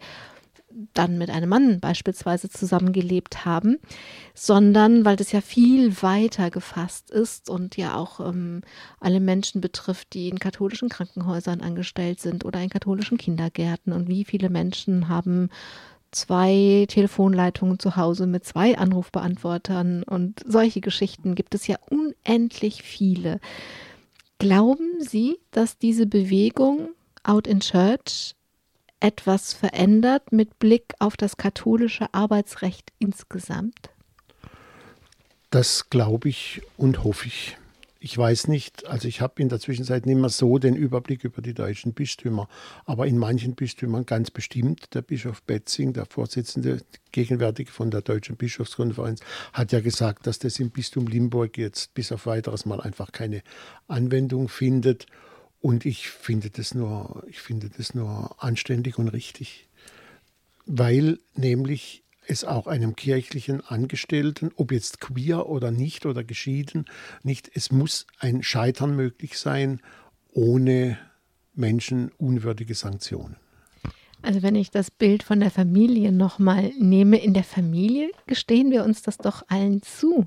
dann 0.92 1.16
mit 1.16 1.30
einem 1.30 1.48
Mann 1.48 1.80
beispielsweise 1.80 2.50
zusammengelebt 2.50 3.46
haben, 3.46 3.78
sondern 4.34 5.06
weil 5.06 5.16
das 5.16 5.32
ja 5.32 5.40
viel 5.40 6.02
weiter 6.02 6.50
gefasst 6.50 7.10
ist 7.10 7.48
und 7.48 7.78
ja 7.78 7.94
auch 7.94 8.20
ähm, 8.20 8.60
alle 9.00 9.20
Menschen 9.20 9.62
betrifft, 9.62 10.12
die 10.12 10.28
in 10.28 10.38
katholischen 10.38 10.90
Krankenhäusern 10.90 11.62
angestellt 11.62 12.20
sind 12.20 12.44
oder 12.44 12.60
in 12.60 12.68
katholischen 12.68 13.16
Kindergärten. 13.16 13.94
Und 13.94 14.08
wie 14.08 14.26
viele 14.26 14.50
Menschen 14.50 15.08
haben 15.08 15.48
zwei 16.16 16.86
Telefonleitungen 16.88 17.78
zu 17.78 17.96
Hause 17.96 18.26
mit 18.26 18.44
zwei 18.44 18.78
Anrufbeantwortern 18.78 20.02
und 20.02 20.40
solche 20.46 20.80
Geschichten 20.80 21.34
gibt 21.34 21.54
es 21.54 21.66
ja 21.66 21.76
unendlich 21.90 22.82
viele. 22.82 23.40
Glauben 24.38 25.00
Sie, 25.00 25.38
dass 25.50 25.78
diese 25.78 26.06
Bewegung 26.06 26.90
Out 27.22 27.46
in 27.46 27.60
Church 27.60 28.34
etwas 29.00 29.52
verändert 29.52 30.32
mit 30.32 30.58
Blick 30.58 30.94
auf 30.98 31.16
das 31.16 31.36
katholische 31.36 32.12
Arbeitsrecht 32.12 32.92
insgesamt? 32.98 33.90
Das 35.50 35.90
glaube 35.90 36.28
ich 36.28 36.62
und 36.76 37.04
hoffe 37.04 37.28
ich. 37.28 37.56
Ich 37.98 38.16
weiß 38.16 38.48
nicht, 38.48 38.86
also 38.86 39.08
ich 39.08 39.22
habe 39.22 39.40
in 39.40 39.48
der 39.48 39.58
Zwischenzeit 39.58 40.04
nicht 40.04 40.18
mehr 40.18 40.28
so 40.28 40.58
den 40.58 40.76
Überblick 40.76 41.24
über 41.24 41.40
die 41.40 41.54
deutschen 41.54 41.94
Bistümer, 41.94 42.46
aber 42.84 43.06
in 43.06 43.16
manchen 43.16 43.54
Bistümern 43.54 44.04
ganz 44.04 44.30
bestimmt. 44.30 44.94
Der 44.94 45.00
Bischof 45.00 45.42
Betzing, 45.42 45.94
der 45.94 46.04
Vorsitzende 46.04 46.82
gegenwärtig 47.12 47.70
von 47.70 47.90
der 47.90 48.02
Deutschen 48.02 48.36
Bischofskonferenz, 48.36 49.20
hat 49.54 49.72
ja 49.72 49.80
gesagt, 49.80 50.26
dass 50.26 50.38
das 50.38 50.60
im 50.60 50.70
Bistum 50.70 51.06
Limburg 51.06 51.56
jetzt 51.56 51.94
bis 51.94 52.12
auf 52.12 52.26
weiteres 52.26 52.66
Mal 52.66 52.82
einfach 52.82 53.12
keine 53.12 53.42
Anwendung 53.88 54.48
findet. 54.48 55.06
Und 55.60 55.86
ich 55.86 56.08
finde 56.08 56.50
das 56.50 56.74
nur, 56.74 57.24
ich 57.28 57.40
finde 57.40 57.70
das 57.70 57.94
nur 57.94 58.42
anständig 58.42 58.98
und 58.98 59.08
richtig, 59.08 59.68
weil 60.66 61.18
nämlich 61.34 62.02
es 62.28 62.44
auch 62.44 62.66
einem 62.66 62.96
kirchlichen 62.96 63.60
Angestellten, 63.60 64.50
ob 64.56 64.72
jetzt 64.72 65.00
queer 65.00 65.48
oder 65.48 65.70
nicht 65.70 66.06
oder 66.06 66.24
geschieden, 66.24 66.86
nicht, 67.22 67.50
es 67.54 67.70
muss 67.70 68.06
ein 68.18 68.42
Scheitern 68.42 68.96
möglich 68.96 69.38
sein 69.38 69.80
ohne 70.32 70.98
menschenunwürdige 71.54 72.74
Sanktionen. 72.74 73.36
Also 74.22 74.42
wenn 74.42 74.56
ich 74.56 74.70
das 74.70 74.90
Bild 74.90 75.22
von 75.22 75.40
der 75.40 75.50
Familie 75.50 76.12
nochmal 76.12 76.72
nehme, 76.78 77.18
in 77.18 77.34
der 77.34 77.44
Familie 77.44 78.10
gestehen 78.26 78.70
wir 78.70 78.84
uns 78.84 79.02
das 79.02 79.18
doch 79.18 79.44
allen 79.48 79.82
zu. 79.82 80.26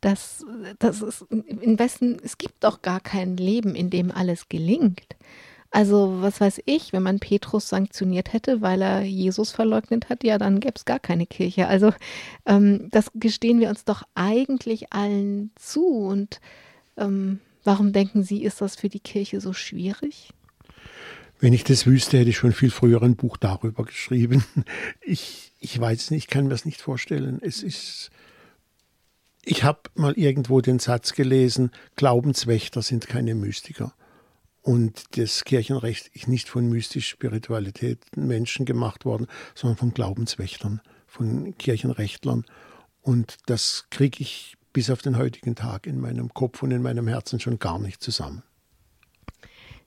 Dass, 0.00 0.46
dass 0.78 1.02
es, 1.02 1.26
in 1.28 1.78
Westen, 1.78 2.16
es 2.24 2.38
gibt 2.38 2.64
doch 2.64 2.80
gar 2.80 3.00
kein 3.00 3.36
Leben, 3.36 3.74
in 3.74 3.90
dem 3.90 4.10
alles 4.10 4.48
gelingt. 4.48 5.14
Also, 5.72 6.20
was 6.20 6.40
weiß 6.40 6.62
ich, 6.66 6.92
wenn 6.92 7.04
man 7.04 7.20
Petrus 7.20 7.68
sanktioniert 7.68 8.32
hätte, 8.32 8.60
weil 8.60 8.82
er 8.82 9.02
Jesus 9.02 9.52
verleugnet 9.52 10.08
hat, 10.08 10.24
ja, 10.24 10.36
dann 10.36 10.58
gäbe 10.58 10.74
es 10.74 10.84
gar 10.84 10.98
keine 10.98 11.26
Kirche. 11.26 11.68
Also, 11.68 11.92
ähm, 12.44 12.88
das 12.90 13.10
gestehen 13.14 13.60
wir 13.60 13.68
uns 13.68 13.84
doch 13.84 14.02
eigentlich 14.16 14.92
allen 14.92 15.52
zu. 15.54 15.86
Und 15.86 16.40
ähm, 16.96 17.38
warum 17.62 17.92
denken 17.92 18.24
Sie, 18.24 18.42
ist 18.42 18.60
das 18.60 18.74
für 18.74 18.88
die 18.88 18.98
Kirche 18.98 19.40
so 19.40 19.52
schwierig? 19.52 20.30
Wenn 21.38 21.52
ich 21.52 21.62
das 21.62 21.86
wüsste, 21.86 22.18
hätte 22.18 22.30
ich 22.30 22.36
schon 22.36 22.52
viel 22.52 22.70
früher 22.70 23.02
ein 23.02 23.16
Buch 23.16 23.36
darüber 23.36 23.84
geschrieben. 23.84 24.44
Ich, 25.02 25.52
ich 25.60 25.78
weiß 25.78 26.10
nicht, 26.10 26.24
ich 26.24 26.30
kann 26.30 26.44
mir 26.44 26.50
das 26.50 26.64
nicht 26.64 26.80
vorstellen. 26.80 27.38
Es 27.42 27.62
ist. 27.62 28.10
Ich 29.42 29.64
habe 29.64 29.80
mal 29.94 30.12
irgendwo 30.14 30.60
den 30.60 30.78
Satz 30.78 31.12
gelesen: 31.12 31.70
Glaubenswächter 31.96 32.82
sind 32.82 33.08
keine 33.08 33.34
Mystiker. 33.34 33.94
Und 34.70 35.18
das 35.18 35.42
Kirchenrecht 35.42 36.12
ist 36.14 36.28
nicht 36.28 36.48
von 36.48 36.68
mystisch 36.68 37.08
Spiritualität 37.08 37.98
Menschen 38.16 38.66
gemacht 38.66 39.04
worden, 39.04 39.26
sondern 39.56 39.76
von 39.76 39.92
Glaubenswächtern, 39.92 40.80
von 41.08 41.58
Kirchenrechtlern. 41.58 42.44
Und 43.02 43.38
das 43.46 43.86
kriege 43.90 44.18
ich 44.20 44.54
bis 44.72 44.88
auf 44.90 45.02
den 45.02 45.18
heutigen 45.18 45.56
Tag 45.56 45.88
in 45.88 46.00
meinem 46.00 46.32
Kopf 46.32 46.62
und 46.62 46.70
in 46.70 46.82
meinem 46.82 47.08
Herzen 47.08 47.40
schon 47.40 47.58
gar 47.58 47.80
nicht 47.80 48.00
zusammen. 48.00 48.44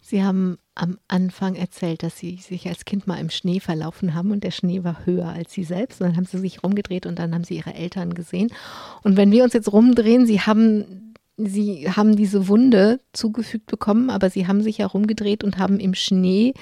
Sie 0.02 0.22
haben 0.22 0.58
am 0.76 0.98
Anfang 1.08 1.56
erzählt, 1.56 2.04
dass 2.04 2.17
Sie 2.17 2.36
sich 2.36 2.67
als 2.67 2.84
Kind 2.84 3.08
mal 3.08 3.22
im 3.22 3.30
Schnee 3.30 3.62
verlaufen 3.62 4.13
haben 4.13 4.32
und 4.32 4.43
der 4.43 4.52
Schnee 4.52 4.84
war 4.84 5.06
höher 5.06 5.30
als 5.30 5.54
Sie 5.54 5.63
selbst. 5.63 6.02
Und 6.02 6.08
dann 6.08 6.17
haben 6.17 6.26
Sie 6.26 6.39
sich 6.39 6.62
rumgedreht 6.62 7.06
und 7.06 7.19
dann 7.19 7.34
haben 7.34 7.46
Sie 7.46 7.56
Ihre 7.56 7.74
Eltern 7.74 8.15
gesehen. 8.15 8.52
Und 9.02 9.15
wenn 9.15 9.32
wir 9.32 9.46
uns 9.46 9.54
jetzt 9.54 9.72
rumdrehen, 9.72 10.26
Sie 10.26 10.41
haben 10.41 11.12
sie 11.38 11.89
haben 11.89 12.15
diese 12.15 12.48
Wunde 12.48 13.00
zugefügt 13.13 13.67
bekommen, 13.67 14.10
aber 14.10 14.30
sie 14.30 14.48
haben 14.48 14.62
sich 14.62 14.80
herumgedreht 14.80 15.43
und 15.43 15.58
haben 15.58 15.80
im 15.80 15.96
Schnee 15.96 16.54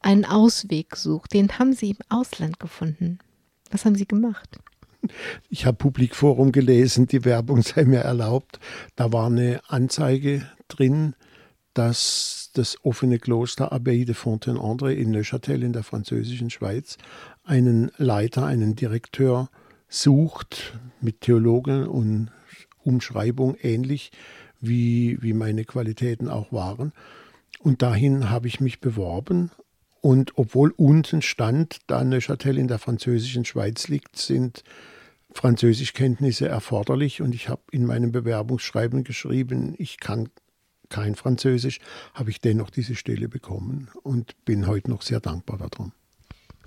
einen 0.00 0.24
Ausweg 0.24 0.90
gesucht. 0.90 1.32
Den 1.32 1.58
haben 1.58 1.72
sie 1.72 1.90
im 1.90 1.98
Ausland 2.08 2.60
gefunden. 2.60 3.18
Was 3.70 3.84
haben 3.84 3.96
sie 3.96 4.06
gemacht? 4.06 4.58
Ich 5.50 5.66
habe 5.66 5.76
Publikforum 5.76 6.52
gelesen, 6.52 7.06
die 7.06 7.24
Werbung 7.24 7.62
sei 7.62 7.84
mir 7.84 8.00
erlaubt. 8.00 8.58
Da 8.96 9.12
war 9.12 9.26
eine 9.26 9.60
Anzeige 9.68 10.48
drin, 10.68 11.14
dass 11.74 12.50
das 12.54 12.76
offene 12.84 13.18
Kloster 13.18 13.72
Abbaye 13.72 14.04
de 14.04 14.14
Fontaine-André 14.14 14.92
in 14.92 15.10
Neuchâtel 15.10 15.62
in 15.62 15.72
der 15.72 15.82
französischen 15.82 16.50
Schweiz 16.50 16.96
einen 17.42 17.90
Leiter, 17.98 18.46
einen 18.46 18.76
Direktor 18.76 19.50
sucht 19.88 20.78
mit 21.00 21.22
Theologen 21.22 21.86
und 21.86 22.30
Umschreibung 22.84 23.56
ähnlich 23.62 24.12
wie, 24.60 25.18
wie 25.20 25.32
meine 25.32 25.64
Qualitäten 25.64 26.28
auch 26.28 26.52
waren. 26.52 26.92
Und 27.58 27.82
dahin 27.82 28.30
habe 28.30 28.48
ich 28.48 28.60
mich 28.60 28.80
beworben. 28.80 29.50
Und 30.00 30.32
obwohl 30.36 30.72
unten 30.76 31.22
stand, 31.22 31.78
da 31.86 32.04
Neuchâtel 32.04 32.58
in 32.58 32.68
der 32.68 32.78
französischen 32.78 33.44
Schweiz 33.44 33.88
liegt, 33.88 34.16
sind 34.16 34.62
Französischkenntnisse 35.32 36.46
erforderlich. 36.46 37.22
Und 37.22 37.34
ich 37.34 37.48
habe 37.48 37.62
in 37.70 37.86
meinem 37.86 38.12
Bewerbungsschreiben 38.12 39.04
geschrieben, 39.04 39.74
ich 39.78 39.98
kann 39.98 40.28
kein 40.90 41.14
Französisch, 41.14 41.80
habe 42.12 42.30
ich 42.30 42.40
dennoch 42.40 42.70
diese 42.70 42.94
Stelle 42.94 43.28
bekommen 43.28 43.88
und 44.02 44.34
bin 44.44 44.66
heute 44.66 44.90
noch 44.90 45.02
sehr 45.02 45.20
dankbar 45.20 45.58
darum. 45.58 45.92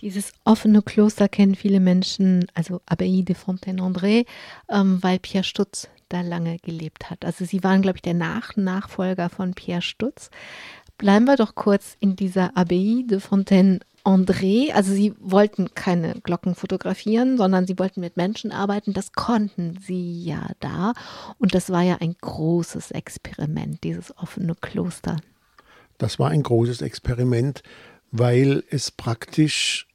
Dieses 0.02 0.32
offene 0.44 0.82
Kloster 0.82 1.28
kennen 1.28 1.56
viele 1.56 1.80
Menschen, 1.80 2.46
also 2.54 2.82
Abbaye 2.86 3.24
de 3.24 3.36
Fontaine-André, 3.36 4.26
ähm, 4.70 5.02
weil 5.02 5.18
Pierre 5.20 5.44
Stutz 5.44 5.90
da 6.10 6.22
lange 6.22 6.58
gelebt 6.60 7.10
hat. 7.10 7.26
Also 7.26 7.46
sie 7.46 7.64
waren, 7.64 7.82
glaube 7.82 7.98
ich, 7.98 8.02
der 8.02 8.14
Nach 8.14 8.56
Nachfolger 8.56 9.30
von 9.30 9.54
Pierre 9.54 9.82
Stutz. 9.82 10.30
Bleiben 10.98 11.26
wir 11.26 11.36
doch 11.36 11.56
kurz 11.56 11.96
in 12.00 12.16
dieser 12.16 12.58
Abbaye 12.58 13.04
de 13.06 13.20
Fontaine 13.20 13.80
André, 14.08 14.72
also 14.72 14.94
sie 14.94 15.14
wollten 15.20 15.74
keine 15.76 16.14
Glocken 16.22 16.56
fotografieren, 16.56 17.38
sondern 17.38 17.68
sie 17.68 17.78
wollten 17.78 18.00
mit 18.00 18.16
Menschen 18.16 18.54
arbeiten. 18.54 18.94
Das 18.94 19.12
konnten 19.12 19.78
sie 19.86 20.24
ja 20.24 20.48
da. 20.62 20.94
Und 21.40 21.54
das 21.54 21.70
war 21.72 21.82
ja 21.82 21.98
ein 22.00 22.16
großes 22.22 22.92
Experiment, 22.92 23.84
dieses 23.84 24.18
offene 24.18 24.56
Kloster. 24.56 25.18
Das 25.98 26.20
war 26.20 26.30
ein 26.30 26.42
großes 26.42 26.82
Experiment, 26.82 27.64
weil 28.12 28.64
es 28.70 28.92
praktisch 28.92 29.87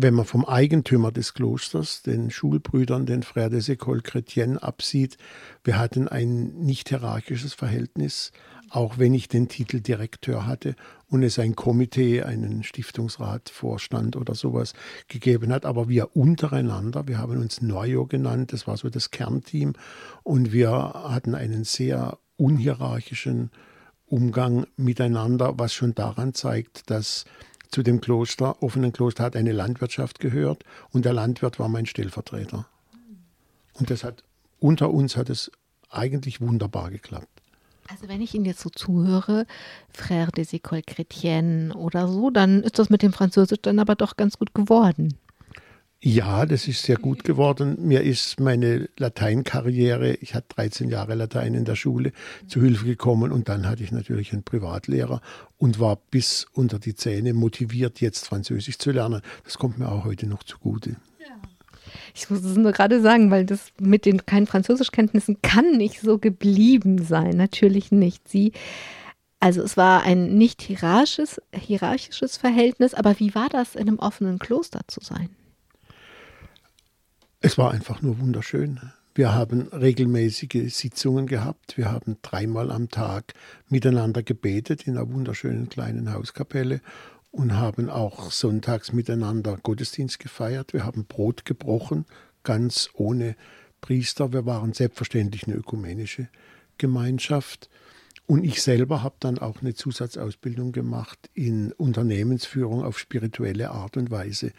wenn 0.00 0.14
man 0.14 0.26
vom 0.26 0.44
Eigentümer 0.44 1.10
des 1.10 1.34
Klosters, 1.34 2.02
den 2.02 2.30
Schulbrüdern, 2.30 3.04
den 3.04 3.24
Frères 3.24 3.48
des 3.50 3.68
Écoles 3.68 4.04
Chrétiennes, 4.04 4.58
absieht, 4.58 5.18
wir 5.64 5.76
hatten 5.76 6.06
ein 6.06 6.54
nicht 6.54 6.90
hierarchisches 6.90 7.52
Verhältnis, 7.52 8.30
auch 8.70 8.98
wenn 8.98 9.12
ich 9.12 9.26
den 9.26 9.48
Titel 9.48 9.80
Direktor 9.80 10.46
hatte 10.46 10.76
und 11.08 11.24
es 11.24 11.40
ein 11.40 11.56
Komitee, 11.56 12.22
einen 12.22 12.62
Stiftungsrat, 12.62 13.48
Vorstand 13.48 14.14
oder 14.14 14.36
sowas 14.36 14.72
gegeben 15.08 15.52
hat. 15.52 15.66
Aber 15.66 15.88
wir 15.88 16.14
untereinander, 16.14 17.08
wir 17.08 17.18
haben 17.18 17.38
uns 17.38 17.60
Noyo 17.60 18.06
genannt, 18.06 18.52
das 18.52 18.68
war 18.68 18.76
so 18.76 18.90
das 18.90 19.10
Kernteam, 19.10 19.72
und 20.22 20.52
wir 20.52 20.70
hatten 20.70 21.34
einen 21.34 21.64
sehr 21.64 22.18
unhierarchischen 22.36 23.50
Umgang 24.06 24.64
miteinander, 24.76 25.54
was 25.58 25.74
schon 25.74 25.96
daran 25.96 26.34
zeigt, 26.34 26.88
dass 26.88 27.24
zu 27.70 27.82
dem 27.82 28.00
Kloster, 28.00 28.62
offenen 28.62 28.92
Kloster, 28.92 29.24
hat 29.24 29.36
eine 29.36 29.52
Landwirtschaft 29.52 30.20
gehört 30.20 30.64
und 30.90 31.04
der 31.04 31.12
Landwirt 31.12 31.58
war 31.58 31.68
mein 31.68 31.86
Stellvertreter. 31.86 32.66
Und 33.74 33.90
das 33.90 34.04
hat, 34.04 34.24
unter 34.58 34.90
uns 34.90 35.16
hat 35.16 35.30
es 35.30 35.50
eigentlich 35.90 36.40
wunderbar 36.40 36.90
geklappt. 36.90 37.28
Also 37.90 38.08
wenn 38.08 38.20
ich 38.20 38.34
Ihnen 38.34 38.44
jetzt 38.44 38.60
so 38.60 38.68
zuhöre, 38.68 39.46
Frère 39.94 40.30
des 40.30 40.52
Écoles 40.52 40.84
Chrétiennes 40.84 41.74
oder 41.74 42.06
so, 42.06 42.30
dann 42.30 42.62
ist 42.62 42.78
das 42.78 42.90
mit 42.90 43.02
dem 43.02 43.14
Französisch 43.14 43.60
dann 43.62 43.78
aber 43.78 43.94
doch 43.94 44.16
ganz 44.16 44.38
gut 44.38 44.54
geworden. 44.54 45.18
Ja, 46.00 46.46
das 46.46 46.68
ist 46.68 46.84
sehr 46.84 46.96
gut 46.96 47.24
geworden. 47.24 47.76
Mir 47.80 48.02
ist 48.02 48.38
meine 48.38 48.88
Lateinkarriere, 48.98 50.14
ich 50.14 50.36
hatte 50.36 50.54
13 50.54 50.90
Jahre 50.90 51.16
Latein 51.16 51.54
in 51.54 51.64
der 51.64 51.74
Schule, 51.74 52.12
zu 52.46 52.60
Hilfe 52.62 52.84
gekommen 52.84 53.32
und 53.32 53.48
dann 53.48 53.66
hatte 53.68 53.82
ich 53.82 53.90
natürlich 53.90 54.32
einen 54.32 54.44
Privatlehrer 54.44 55.20
und 55.56 55.80
war 55.80 55.96
bis 55.96 56.46
unter 56.52 56.78
die 56.78 56.94
Zähne 56.94 57.34
motiviert, 57.34 58.00
jetzt 58.00 58.28
Französisch 58.28 58.78
zu 58.78 58.92
lernen. 58.92 59.22
Das 59.42 59.58
kommt 59.58 59.78
mir 59.78 59.90
auch 59.90 60.04
heute 60.04 60.28
noch 60.28 60.44
zugute. 60.44 60.96
Ich 62.14 62.30
muss 62.30 62.44
es 62.44 62.56
nur 62.56 62.72
gerade 62.72 63.00
sagen, 63.00 63.30
weil 63.30 63.44
das 63.44 63.72
mit 63.80 64.04
den 64.04 64.24
keinen 64.24 64.46
Französischkenntnissen 64.46 65.42
kann 65.42 65.76
nicht 65.76 66.00
so 66.00 66.18
geblieben 66.18 67.02
sein. 67.02 67.36
Natürlich 67.36 67.90
nicht. 67.90 68.28
Sie 68.28 68.52
also 69.40 69.62
es 69.62 69.76
war 69.76 70.02
ein 70.02 70.36
nicht 70.36 70.62
hierarchisches, 70.62 71.40
hierarchisches 71.54 72.36
Verhältnis, 72.36 72.94
aber 72.94 73.20
wie 73.20 73.34
war 73.36 73.48
das, 73.48 73.76
in 73.76 73.88
einem 73.88 73.98
offenen 74.00 74.40
Kloster 74.40 74.80
zu 74.88 75.00
sein? 75.00 75.30
Es 77.40 77.56
war 77.56 77.70
einfach 77.70 78.02
nur 78.02 78.18
wunderschön. 78.18 78.80
Wir 79.14 79.32
haben 79.32 79.68
regelmäßige 79.68 80.74
Sitzungen 80.74 81.26
gehabt. 81.26 81.76
Wir 81.78 81.92
haben 81.92 82.16
dreimal 82.20 82.72
am 82.72 82.88
Tag 82.88 83.34
miteinander 83.68 84.24
gebetet 84.24 84.88
in 84.88 84.96
einer 84.96 85.12
wunderschönen 85.12 85.68
kleinen 85.68 86.12
Hauskapelle. 86.12 86.80
und 87.30 87.52
haben 87.52 87.90
auch 87.90 88.32
sonntags 88.32 88.92
miteinander 88.92 89.58
Gottesdienst 89.62 90.18
gefeiert. 90.18 90.72
Wir 90.72 90.84
haben 90.84 91.04
Brot 91.04 91.44
gebrochen, 91.44 92.06
ganz 92.42 92.88
ohne 92.94 93.36
Priester. 93.82 94.32
Wir 94.32 94.46
waren 94.46 94.72
selbstverständlich 94.72 95.46
eine 95.46 95.56
ökumenische 95.56 96.28
Gemeinschaft. 96.78 97.68
Und 98.26 98.44
ich 98.44 98.62
selber 98.62 99.02
habe 99.02 99.16
dann 99.20 99.38
auch 99.38 99.60
eine 99.60 99.74
Zusatzausbildung 99.74 100.72
gemacht 100.72 101.30
in 101.34 101.72
Unternehmensführung 101.72 102.82
auf 102.82 102.98
spirituelle 102.98 103.70
Art 103.70 103.96
und 103.96 104.10
Weise. 104.10 104.52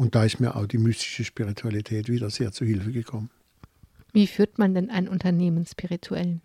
Und 0.00 0.14
da 0.14 0.24
ist 0.24 0.40
mir 0.40 0.56
auch 0.56 0.64
die 0.64 0.78
mystische 0.78 1.24
Spiritualität 1.24 2.08
wieder 2.08 2.30
sehr 2.30 2.52
zu 2.52 2.64
Hilfe 2.64 2.90
gekommen. 2.90 3.28
Wie 4.14 4.26
führt 4.26 4.58
man 4.58 4.72
denn 4.72 4.88
ein 4.88 5.08
Unternehmen 5.08 5.66
spirituell? 5.66 6.40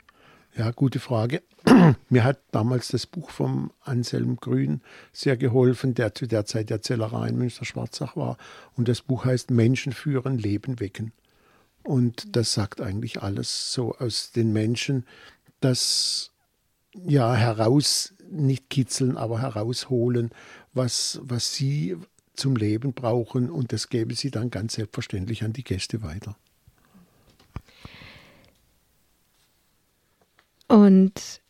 Ja, 0.57 0.71
gute 0.71 0.99
Frage. 0.99 1.41
Mir 2.09 2.25
hat 2.25 2.41
damals 2.51 2.89
das 2.89 3.07
Buch 3.07 3.29
vom 3.29 3.71
Anselm 3.79 4.35
Grün 4.35 4.81
sehr 5.13 5.37
geholfen, 5.37 5.93
der 5.93 6.13
zu 6.13 6.27
der 6.27 6.45
Zeit 6.45 6.69
der 6.69 6.81
Zellerei 6.81 7.29
in 7.29 7.37
Münster-Schwarzach 7.37 8.17
war. 8.17 8.35
Und 8.75 8.89
das 8.89 9.01
Buch 9.01 9.23
heißt 9.23 9.51
Menschen 9.51 9.93
führen, 9.93 10.37
Leben 10.37 10.81
wecken. 10.81 11.13
Und 11.81 12.35
das 12.35 12.51
sagt 12.51 12.81
eigentlich 12.81 13.21
alles 13.21 13.71
so 13.71 13.95
aus 13.95 14.33
den 14.33 14.51
Menschen, 14.51 15.05
das 15.61 16.33
ja 16.91 17.33
heraus, 17.33 18.13
nicht 18.29 18.69
kitzeln, 18.69 19.15
aber 19.15 19.41
herausholen, 19.41 20.31
was, 20.73 21.21
was 21.23 21.53
sie 21.53 21.95
zum 22.35 22.55
Leben 22.55 22.93
brauchen. 22.93 23.49
Und 23.49 23.71
das 23.71 23.89
gäbe 23.89 24.15
sie 24.15 24.31
dann 24.31 24.49
ganz 24.49 24.73
selbstverständlich 24.73 25.43
an 25.43 25.53
die 25.53 25.63
Gäste 25.63 26.01
weiter. 26.01 26.35
Und 30.67 31.41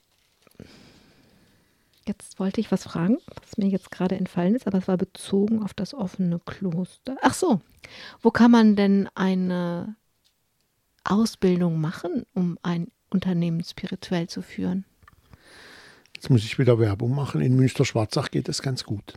jetzt 2.08 2.40
wollte 2.40 2.62
ich 2.62 2.72
was 2.72 2.84
fragen, 2.84 3.18
was 3.42 3.58
mir 3.58 3.68
jetzt 3.68 3.92
gerade 3.92 4.16
entfallen 4.16 4.56
ist, 4.56 4.68
aber 4.68 4.80
es 4.80 4.88
war 4.88 4.98
bezogen 4.98 5.64
auf 5.64 5.74
das 5.74 5.94
offene 5.94 6.40
Kloster. 6.40 7.18
Ach 7.22 7.34
so, 7.34 7.62
wo 8.22 8.32
kann 8.32 8.52
man 8.52 8.76
denn 8.76 9.10
eine 9.16 9.96
Ausbildung 11.04 11.80
machen, 11.80 12.26
um 12.34 12.60
ein 12.62 12.92
Unternehmen 13.10 13.64
spirituell 13.64 14.28
zu 14.28 14.42
führen? 14.42 14.86
Jetzt 16.16 16.30
muss 16.30 16.44
ich 16.44 16.60
wieder 16.60 16.80
Werbung 16.80 17.14
machen. 17.14 17.42
In 17.42 17.56
Münster-Schwarzach 17.56 18.32
geht 18.32 18.50
es 18.50 18.62
ganz 18.62 18.84
gut. 18.84 19.14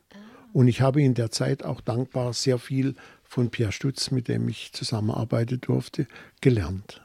Und 0.53 0.69
ich 0.69 0.81
habe 0.81 1.03
in 1.03 1.15
der 1.15 1.31
Zeit 1.31 1.65
auch 1.65 1.81
dankbar 1.81 2.33
sehr 2.33 2.59
viel 2.59 2.95
von 3.23 3.51
Pierre 3.51 3.73
Stutz, 3.73 4.11
mit 4.11 4.29
dem 4.29 4.49
ich 4.49 4.73
zusammenarbeiten 4.73 5.61
durfte, 5.61 6.07
gelernt. 6.41 7.03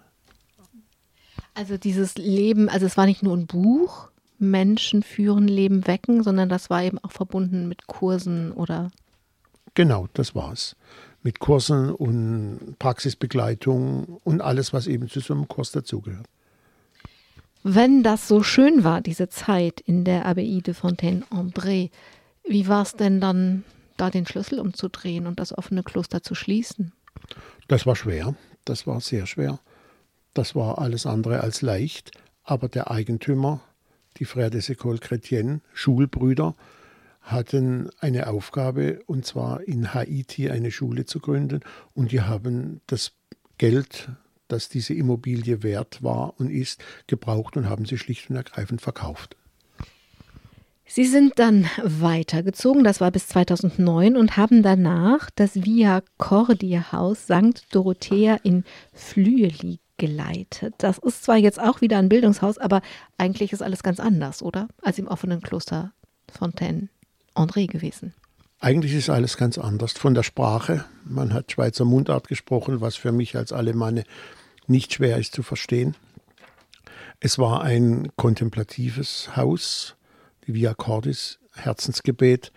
Also 1.54 1.78
dieses 1.78 2.16
Leben, 2.16 2.70
also 2.70 2.86
es 2.86 2.98
war 2.98 3.06
nicht 3.06 3.22
nur 3.22 3.36
ein 3.36 3.46
Buch, 3.46 4.10
Menschen 4.39 5.04
führen, 5.04 5.48
Leben 5.48 5.88
wecken, 5.88 6.24
sondern 6.24 6.50
das 6.50 6.70
war 6.70 6.84
eben 6.84 7.00
auch 7.00 7.12
verbunden 7.12 7.68
mit 7.68 7.88
Kursen 7.88 8.52
oder. 8.52 8.91
Genau, 9.74 10.08
das 10.14 10.36
war 10.36 10.52
es. 10.52 10.76
Mit 11.22 11.39
Kursen 11.39 11.91
und 11.91 12.76
Praxisbegleitung 12.80 14.20
und 14.24 14.41
alles, 14.41 14.74
was 14.74 14.88
eben 14.88 15.10
zu 15.10 15.20
so 15.20 15.34
einem 15.34 15.48
Kurs 15.48 15.72
dazugehört. 15.72 16.26
Wenn 17.64 18.04
das 18.04 18.28
so 18.28 18.44
schön 18.44 18.84
war, 18.84 19.00
diese 19.00 19.30
Zeit 19.30 19.80
in 19.80 20.04
der 20.04 20.26
Abbaye 20.26 20.62
de 20.62 20.74
Fontaine-André, 20.74 21.91
wie 22.46 22.68
war 22.68 22.84
es 22.84 22.94
denn 22.94 23.20
dann, 23.20 23.64
da 23.98 24.10
den 24.10 24.26
Schlüssel 24.26 24.60
umzudrehen 24.60 25.28
und 25.28 25.39
das 25.39 25.58
offene 25.58 25.84
Kloster 25.84 26.24
zu 26.24 26.36
schließen? 26.36 26.94
Das 27.68 27.86
war 27.86 27.96
schwer. 27.96 28.36
Das 28.66 28.88
war 28.88 29.02
sehr 29.02 29.26
schwer. 29.26 29.60
Das 30.34 30.56
war 30.56 30.80
alles 30.80 31.06
andere 31.06 31.41
als 31.41 31.62
leicht, 31.62 32.12
aber 32.44 32.68
der 32.68 32.89
Eigentümer, 32.89 33.62
die 34.18 34.26
Frères 34.26 34.50
des 34.50 34.70
Écoles 34.70 35.02
Chrétiennes, 35.02 35.62
Schulbrüder, 35.74 36.56
hatten 37.22 37.89
eine 38.00 38.28
Aufgabe, 38.28 39.02
und 39.06 39.26
zwar 39.26 39.62
in 39.62 39.94
Haiti 39.94 40.50
eine 40.50 40.72
Schule 40.72 41.06
zu 41.06 41.20
gründen. 41.20 41.62
Und 41.94 42.12
die 42.12 42.22
haben 42.22 42.82
das 42.88 43.14
Geld, 43.58 44.10
das 44.48 44.70
diese 44.70 44.94
Immobilie 44.94 45.64
wert 45.64 46.04
war 46.04 46.39
und 46.39 46.50
ist, 46.50 46.84
gebraucht 47.08 47.56
und 47.56 47.70
haben 47.70 47.86
sie 47.86 47.98
schlicht 47.98 48.30
und 48.30 48.36
ergreifend 48.36 48.82
verkauft. 48.82 49.38
Sie 50.86 51.06
sind 51.06 51.40
dann 51.40 51.68
weitergezogen, 51.82 52.84
das 52.84 53.02
war 53.02 53.10
bis 53.12 53.28
2009, 53.30 54.18
und 54.18 54.38
haben 54.38 54.64
danach 54.64 55.30
das 55.36 55.64
Via 55.64 56.02
Cordia 56.18 56.92
Haus 56.92 57.24
St. 57.24 57.66
Dorothea 57.72 58.36
in 58.44 58.64
Flüeli 58.94 59.80
geleitet. 59.98 60.76
Das 60.80 60.98
ist 60.98 61.24
zwar 61.24 61.38
jetzt 61.38 61.60
auch 61.60 61.82
wieder 61.82 61.98
ein 61.98 62.10
Bildungshaus, 62.10 62.58
aber 62.58 62.82
eigentlich 63.18 63.54
ist 63.54 63.64
alles 63.64 63.84
ganz 63.84 64.00
anders, 64.00 64.42
oder? 64.42 64.68
Als 64.82 65.00
im 65.00 65.08
offenen 65.08 65.42
Kloster 65.42 65.94
Fontaine 66.32 66.90
André 67.36 67.68
gewesen. 67.68 68.14
Eigentlich 68.60 68.94
ist 68.94 69.10
alles 69.10 69.38
ganz 69.38 69.58
anders. 69.58 69.94
Von 69.94 70.14
der 70.14 70.24
Sprache. 70.24 70.86
Man 71.06 71.34
hat 71.34 71.52
Schweizer 71.52 71.86
Mundart 71.86 72.28
gesprochen, 72.28 72.82
was 72.82 72.96
für 72.96 73.12
mich 73.12 73.36
als 73.36 73.52
Alemanne 73.52 74.04
nicht 74.68 74.94
schwer 74.94 75.18
ist 75.18 75.34
zu 75.34 75.44
verstehen. 75.44 75.96
Es 77.20 77.38
war 77.38 77.62
ein 77.62 78.10
kontemplatives 78.16 79.36
Haus. 79.36 79.96
Via 80.46 80.74
Cordis, 80.74 81.39
Herzensgebet, 81.54 82.52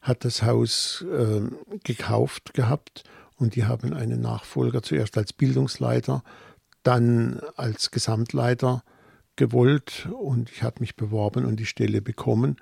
hat 0.00 0.24
das 0.24 0.42
Haus 0.42 1.04
äh, 1.12 1.42
gekauft 1.84 2.54
gehabt 2.54 3.04
und 3.36 3.54
die 3.54 3.64
haben 3.64 3.92
einen 3.92 4.20
Nachfolger 4.20 4.82
zuerst 4.82 5.16
als 5.18 5.32
Bildungsleiter 5.32 6.22
dann 6.82 7.40
als 7.56 7.90
Gesamtleiter 7.90 8.82
gewollt 9.36 10.08
und 10.18 10.50
ich 10.50 10.62
habe 10.62 10.80
mich 10.80 10.96
beworben 10.96 11.44
und 11.44 11.56
die 11.56 11.66
Stelle 11.66 12.02
bekommen. 12.02 12.56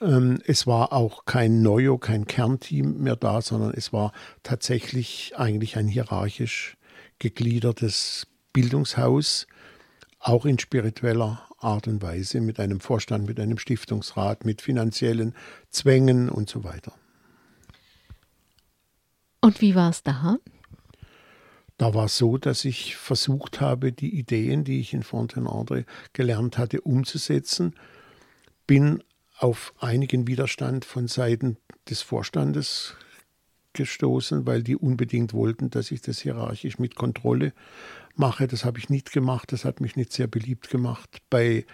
Ähm, 0.00 0.40
es 0.46 0.66
war 0.66 0.92
auch 0.92 1.24
kein 1.24 1.62
Neuo, 1.62 1.98
kein 1.98 2.26
Kernteam 2.26 3.02
mehr 3.02 3.16
da, 3.16 3.40
sondern 3.40 3.72
es 3.74 3.92
war 3.92 4.12
tatsächlich 4.42 5.32
eigentlich 5.36 5.76
ein 5.76 5.88
hierarchisch 5.88 6.76
gegliedertes 7.18 8.26
Bildungshaus, 8.52 9.46
auch 10.18 10.44
in 10.44 10.58
spiritueller 10.58 11.46
Art 11.62 11.88
und 11.88 12.02
Weise, 12.02 12.40
mit 12.40 12.60
einem 12.60 12.80
Vorstand, 12.80 13.26
mit 13.26 13.38
einem 13.38 13.58
Stiftungsrat, 13.58 14.44
mit 14.44 14.62
finanziellen 14.62 15.34
Zwängen 15.70 16.28
und 16.28 16.48
so 16.48 16.64
weiter. 16.64 16.92
Und 19.40 19.60
wie 19.60 19.74
war 19.74 19.90
es 19.90 20.02
da? 20.02 20.38
Da 21.78 21.94
war 21.94 22.04
es 22.04 22.16
so, 22.16 22.38
dass 22.38 22.64
ich 22.64 22.96
versucht 22.96 23.60
habe, 23.60 23.92
die 23.92 24.16
Ideen, 24.16 24.62
die 24.62 24.80
ich 24.80 24.94
in 24.94 25.02
Fontenandre 25.02 25.84
gelernt 26.12 26.58
hatte, 26.58 26.80
umzusetzen. 26.82 27.74
Bin 28.66 29.02
auf 29.38 29.74
einigen 29.80 30.28
Widerstand 30.28 30.84
von 30.84 31.08
Seiten 31.08 31.56
des 31.90 32.02
Vorstandes 32.02 32.94
gestoßen, 33.72 34.46
weil 34.46 34.62
die 34.62 34.76
unbedingt 34.76 35.32
wollten, 35.32 35.70
dass 35.70 35.90
ich 35.90 36.02
das 36.02 36.20
hierarchisch 36.20 36.78
mit 36.78 36.94
Kontrolle 36.94 37.52
mache. 38.16 38.46
Das 38.46 38.64
habe 38.64 38.78
ich 38.78 38.88
nicht 38.88 39.12
gemacht. 39.12 39.52
Das 39.52 39.64
hat 39.64 39.80
mich 39.80 39.96
nicht 39.96 40.12
sehr 40.12 40.26
beliebt 40.26 40.70
gemacht 40.70 41.22
bei, 41.30 41.66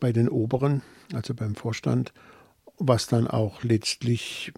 bei 0.00 0.12
den 0.12 0.28
Oberen, 0.28 0.82
also 1.12 1.34
beim 1.34 1.54
Vorstand, 1.54 2.12
was 2.78 3.06
dann 3.06 3.26
auch 3.26 3.62
letztlich 3.62 4.52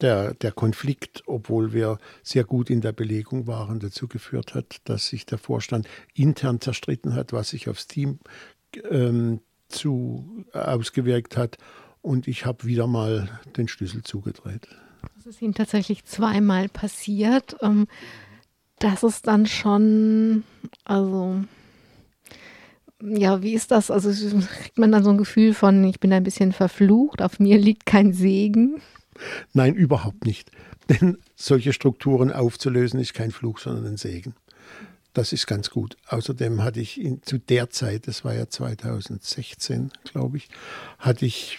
der, 0.00 0.34
der 0.34 0.52
Konflikt, 0.52 1.22
obwohl 1.26 1.72
wir 1.72 1.98
sehr 2.22 2.44
gut 2.44 2.70
in 2.70 2.80
der 2.80 2.92
Belegung 2.92 3.46
waren, 3.46 3.80
dazu 3.80 4.08
geführt 4.08 4.54
hat, 4.54 4.80
dass 4.84 5.06
sich 5.06 5.26
der 5.26 5.38
Vorstand 5.38 5.88
intern 6.14 6.60
zerstritten 6.60 7.14
hat, 7.14 7.32
was 7.32 7.50
sich 7.50 7.68
aufs 7.68 7.86
Team 7.86 8.18
ähm, 8.90 9.40
zu, 9.68 10.44
äh, 10.52 10.58
ausgewirkt 10.58 11.36
hat. 11.36 11.56
Und 12.02 12.28
ich 12.28 12.44
habe 12.46 12.64
wieder 12.64 12.86
mal 12.86 13.40
den 13.56 13.68
Schlüssel 13.68 14.02
zugedreht. 14.02 14.68
Das 15.16 15.26
ist 15.26 15.42
Ihnen 15.42 15.54
tatsächlich 15.54 16.04
zweimal 16.04 16.68
passiert. 16.68 17.56
Ähm, 17.62 17.86
das 18.82 19.02
ist 19.02 19.26
dann 19.26 19.46
schon, 19.46 20.42
also 20.84 21.42
ja, 23.00 23.42
wie 23.42 23.54
ist 23.54 23.70
das? 23.70 23.90
Also 23.90 24.10
kriegt 24.46 24.78
man 24.78 24.92
dann 24.92 25.04
so 25.04 25.10
ein 25.10 25.18
Gefühl 25.18 25.54
von, 25.54 25.84
ich 25.84 26.00
bin 26.00 26.12
ein 26.12 26.24
bisschen 26.24 26.52
verflucht, 26.52 27.22
auf 27.22 27.38
mir 27.38 27.58
liegt 27.58 27.86
kein 27.86 28.12
Segen? 28.12 28.80
Nein, 29.52 29.74
überhaupt 29.74 30.24
nicht. 30.24 30.50
Denn 30.88 31.18
solche 31.36 31.72
Strukturen 31.72 32.32
aufzulösen 32.32 32.98
ist 33.00 33.14
kein 33.14 33.30
Fluch, 33.30 33.58
sondern 33.58 33.86
ein 33.86 33.96
Segen. 33.96 34.34
Das 35.14 35.32
ist 35.32 35.46
ganz 35.46 35.70
gut. 35.70 35.96
Außerdem 36.08 36.62
hatte 36.64 36.80
ich 36.80 37.00
in, 37.00 37.22
zu 37.22 37.38
der 37.38 37.70
Zeit, 37.70 38.08
das 38.08 38.24
war 38.24 38.34
ja 38.34 38.48
2016, 38.48 39.92
glaube 40.04 40.38
ich, 40.38 40.48
hatte 40.98 41.26
ich 41.26 41.58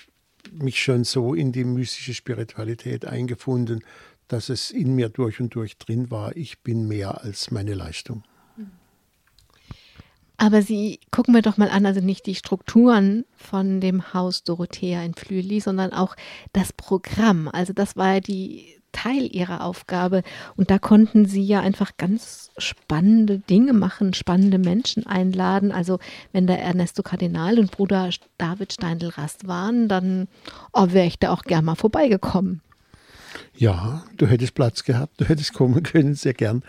mich 0.52 0.82
schon 0.82 1.04
so 1.04 1.34
in 1.34 1.52
die 1.52 1.64
mystische 1.64 2.14
Spiritualität 2.14 3.06
eingefunden, 3.06 3.84
dass 4.28 4.50
es 4.50 4.72
in 4.72 4.96
mir 4.96 5.10
durch 5.10 5.40
und 5.40 5.54
durch 5.56 5.78
drin 5.78 6.12
war, 6.12 6.36
ich 6.36 6.60
bin 6.62 6.88
mehr 6.88 7.24
als 7.24 7.52
meine 7.52 7.74
Leistung. 7.74 8.24
Aber 10.38 10.62
Sie 10.62 11.00
gucken 11.12 11.34
wir 11.34 11.42
doch 11.42 11.58
mal 11.58 11.70
an, 11.70 11.86
also 11.86 12.02
nicht 12.02 12.26
die 12.26 12.36
Strukturen 12.36 13.24
von 13.36 13.80
dem 13.80 14.14
Haus 14.14 14.44
Dorothea 14.44 15.02
in 15.04 15.14
Flüeli, 15.14 15.60
sondern 15.62 15.94
auch 15.94 16.16
das 16.52 16.74
Programm. 16.74 17.48
Also 17.48 17.72
das 17.72 17.96
war 17.96 18.16
ja 18.16 18.20
die 18.20 18.82
Teil 18.92 19.34
ihrer 19.34 19.64
Aufgabe. 19.64 20.24
Und 20.56 20.72
da 20.72 20.80
konnten 20.80 21.26
sie 21.26 21.44
ja 21.44 21.60
einfach 21.60 21.98
ganz 21.98 22.52
spannende 22.58 23.40
Dinge 23.40 23.74
machen, 23.74 24.14
spannende 24.14 24.58
Menschen 24.58 25.06
einladen. 25.06 25.72
Also 25.72 26.00
wenn 26.32 26.48
da 26.48 26.56
Ernesto 26.56 27.04
Kardinal 27.04 27.60
und 27.60 27.72
Bruder 27.72 28.10
David 28.38 28.74
Steindl-Rast 28.74 29.48
waren, 29.48 29.88
dann 29.88 30.28
oh, 30.72 30.88
wäre 30.90 31.08
ich 31.08 31.20
da 31.20 31.32
auch 31.32 31.44
gern 31.44 31.66
mal 31.66 31.76
vorbeigekommen. 31.76 32.62
Ja, 33.56 34.04
du 34.18 34.28
hättest 34.28 34.56
Platz 34.56 34.84
gehabt, 34.84 35.22
du 35.22 35.26
hättest 35.26 35.54
kommen 35.54 35.84
können, 35.84 36.16
sehr 36.16 36.34
gern. 36.34 36.64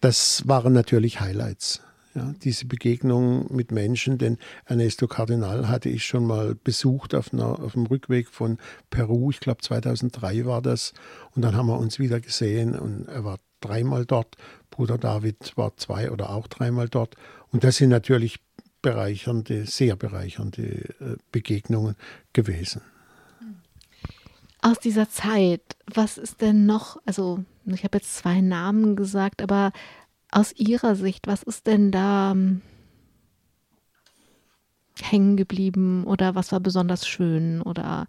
Das 0.00 0.46
waren 0.46 0.72
natürlich 0.72 1.20
Highlights. 1.20 1.82
Ja, 2.14 2.34
diese 2.42 2.64
Begegnung 2.64 3.54
mit 3.54 3.70
Menschen, 3.70 4.18
denn 4.18 4.38
Ernesto 4.64 5.06
Cardinal 5.06 5.68
hatte 5.68 5.88
ich 5.88 6.04
schon 6.04 6.26
mal 6.26 6.54
besucht 6.54 7.14
auf, 7.14 7.32
einer, 7.32 7.60
auf 7.60 7.72
dem 7.72 7.86
Rückweg 7.86 8.28
von 8.28 8.58
Peru, 8.90 9.30
ich 9.30 9.40
glaube 9.40 9.60
2003 9.60 10.46
war 10.46 10.62
das, 10.62 10.94
und 11.34 11.42
dann 11.42 11.54
haben 11.54 11.66
wir 11.66 11.78
uns 11.78 11.98
wieder 11.98 12.20
gesehen 12.20 12.76
und 12.76 13.06
er 13.08 13.24
war 13.24 13.38
dreimal 13.60 14.06
dort, 14.06 14.36
Bruder 14.70 14.96
David 14.96 15.52
war 15.56 15.76
zwei 15.76 16.10
oder 16.10 16.30
auch 16.30 16.46
dreimal 16.46 16.88
dort 16.88 17.14
und 17.50 17.62
das 17.62 17.76
sind 17.76 17.90
natürlich 17.90 18.40
bereichernde, 18.80 19.66
sehr 19.66 19.94
bereichernde 19.94 20.62
äh, 20.62 21.16
Begegnungen 21.30 21.94
gewesen. 22.32 22.80
Aus 24.60 24.78
dieser 24.80 25.08
Zeit, 25.08 25.62
was 25.86 26.18
ist 26.18 26.40
denn 26.40 26.66
noch, 26.66 27.00
also 27.06 27.44
ich 27.64 27.84
habe 27.84 27.98
jetzt 27.98 28.16
zwei 28.16 28.40
Namen 28.40 28.96
gesagt, 28.96 29.42
aber 29.42 29.72
aus 30.30 30.52
Ihrer 30.56 30.96
Sicht, 30.96 31.26
was 31.26 31.42
ist 31.42 31.66
denn 31.66 31.90
da 31.90 32.32
ähm, 32.32 32.62
hängen 35.00 35.36
geblieben 35.36 36.04
oder 36.04 36.34
was 36.34 36.52
war 36.52 36.60
besonders 36.60 37.06
schön 37.06 37.62
oder 37.62 38.06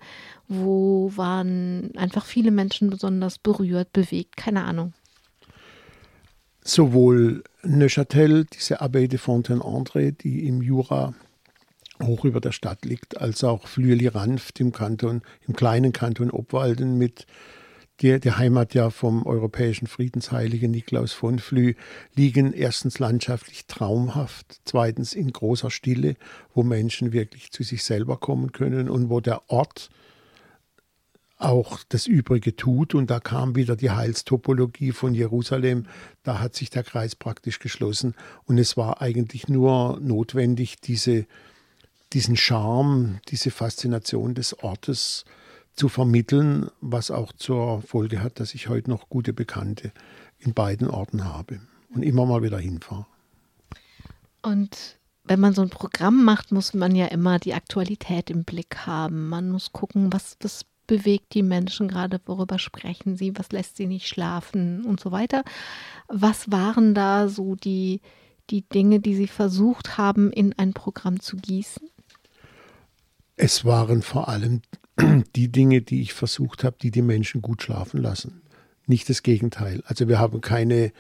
wo 0.47 1.11
waren 1.15 1.91
einfach 1.95 2.25
viele 2.25 2.51
Menschen 2.51 2.89
besonders 2.89 3.37
berührt, 3.37 3.93
bewegt, 3.93 4.37
keine 4.37 4.63
Ahnung. 4.63 4.93
Sowohl 6.61 7.43
Neuchâtel, 7.63 8.45
diese 8.45 8.81
Abbaye 8.81 9.07
de 9.07 9.17
Fontaine-André, 9.17 10.11
die 10.11 10.47
im 10.47 10.61
Jura 10.61 11.13
hoch 12.01 12.25
über 12.25 12.41
der 12.41 12.51
Stadt 12.51 12.85
liegt, 12.85 13.19
als 13.19 13.43
auch 13.43 13.67
Flüeli-Ranft 13.67 14.59
im 14.59 14.71
Kanton, 14.71 15.21
im 15.47 15.55
kleinen 15.55 15.93
Kanton 15.93 16.31
Obwalden 16.31 16.97
mit 16.97 17.25
der, 18.01 18.19
der 18.19 18.37
Heimat 18.37 18.73
ja 18.73 18.89
vom 18.89 19.25
europäischen 19.25 19.87
Friedensheiligen 19.87 20.71
Niklaus 20.71 21.11
von 21.11 21.39
Flü, 21.39 21.73
liegen 22.15 22.53
erstens 22.53 22.99
landschaftlich 22.99 23.65
traumhaft, 23.67 24.61
zweitens 24.63 25.13
in 25.13 25.31
großer 25.31 25.69
Stille, 25.69 26.15
wo 26.53 26.63
Menschen 26.63 27.11
wirklich 27.11 27.51
zu 27.51 27.63
sich 27.63 27.83
selber 27.83 28.17
kommen 28.17 28.51
können 28.51 28.89
und 28.89 29.09
wo 29.09 29.19
der 29.19 29.49
Ort 29.49 29.89
auch 31.39 31.79
das 31.87 32.05
Übrige 32.05 32.55
tut. 32.55 32.93
Und 32.93 33.09
da 33.09 33.19
kam 33.19 33.55
wieder 33.55 33.75
die 33.75 33.91
Heilstopologie 33.91 34.91
von 34.91 35.13
Jerusalem. 35.13 35.85
Da 36.23 36.39
hat 36.39 36.55
sich 36.55 36.69
der 36.69 36.83
Kreis 36.83 37.15
praktisch 37.15 37.59
geschlossen. 37.59 38.13
Und 38.45 38.57
es 38.57 38.77
war 38.77 39.01
eigentlich 39.01 39.47
nur 39.47 39.99
notwendig, 40.01 40.81
diese, 40.81 41.25
diesen 42.13 42.35
Charme, 42.35 43.19
diese 43.27 43.51
Faszination 43.51 44.33
des 44.33 44.57
Ortes 44.63 45.25
zu 45.75 45.89
vermitteln, 45.89 46.69
was 46.81 47.11
auch 47.11 47.31
zur 47.33 47.81
Folge 47.81 48.21
hat, 48.21 48.39
dass 48.39 48.53
ich 48.53 48.67
heute 48.67 48.89
noch 48.89 49.09
gute 49.09 49.33
Bekannte 49.33 49.91
in 50.39 50.53
beiden 50.53 50.87
Orten 50.87 51.25
habe 51.25 51.61
und 51.93 52.03
immer 52.03 52.25
mal 52.25 52.43
wieder 52.43 52.59
hinfahre. 52.59 53.05
Und 54.41 54.97
wenn 55.23 55.39
man 55.39 55.53
so 55.53 55.61
ein 55.61 55.69
Programm 55.69 56.23
macht, 56.23 56.51
muss 56.51 56.73
man 56.73 56.95
ja 56.95 57.05
immer 57.07 57.39
die 57.39 57.53
Aktualität 57.53 58.29
im 58.29 58.43
Blick 58.43 58.87
haben. 58.87 59.29
Man 59.29 59.51
muss 59.51 59.71
gucken, 59.71 60.11
was, 60.11 60.37
was 60.41 60.65
bewegt 60.87 61.35
die 61.35 61.43
Menschen 61.43 61.87
gerade, 61.87 62.19
worüber 62.25 62.57
sprechen 62.57 63.15
sie, 63.15 63.37
was 63.37 63.51
lässt 63.51 63.77
sie 63.77 63.85
nicht 63.85 64.07
schlafen 64.07 64.83
und 64.85 64.99
so 64.99 65.11
weiter. 65.11 65.43
Was 66.07 66.51
waren 66.51 66.95
da 66.95 67.29
so 67.29 67.55
die, 67.55 68.01
die 68.49 68.67
Dinge, 68.67 68.99
die 68.99 69.15
Sie 69.15 69.27
versucht 69.27 69.97
haben, 69.97 70.31
in 70.31 70.57
ein 70.57 70.73
Programm 70.73 71.19
zu 71.19 71.37
gießen? 71.37 71.89
Es 73.41 73.63
waren 73.63 74.01
vor 74.01 74.27
allem 74.27 74.63
die 75.37 75.49
Dinge, 75.49 75.81
die 75.81 76.01
ich 76.01 76.13
versucht 76.13 76.65
habe, 76.65 76.75
die 76.81 76.91
die 76.91 77.01
Menschen 77.01 77.41
gut 77.41 77.63
schlafen 77.63 78.01
lassen. 78.01 78.41
Nicht 78.85 79.07
das 79.07 79.23
Gegenteil. 79.23 79.81
Also 79.85 80.09
wir 80.09 80.19
haben 80.19 80.41
keine 80.41 80.91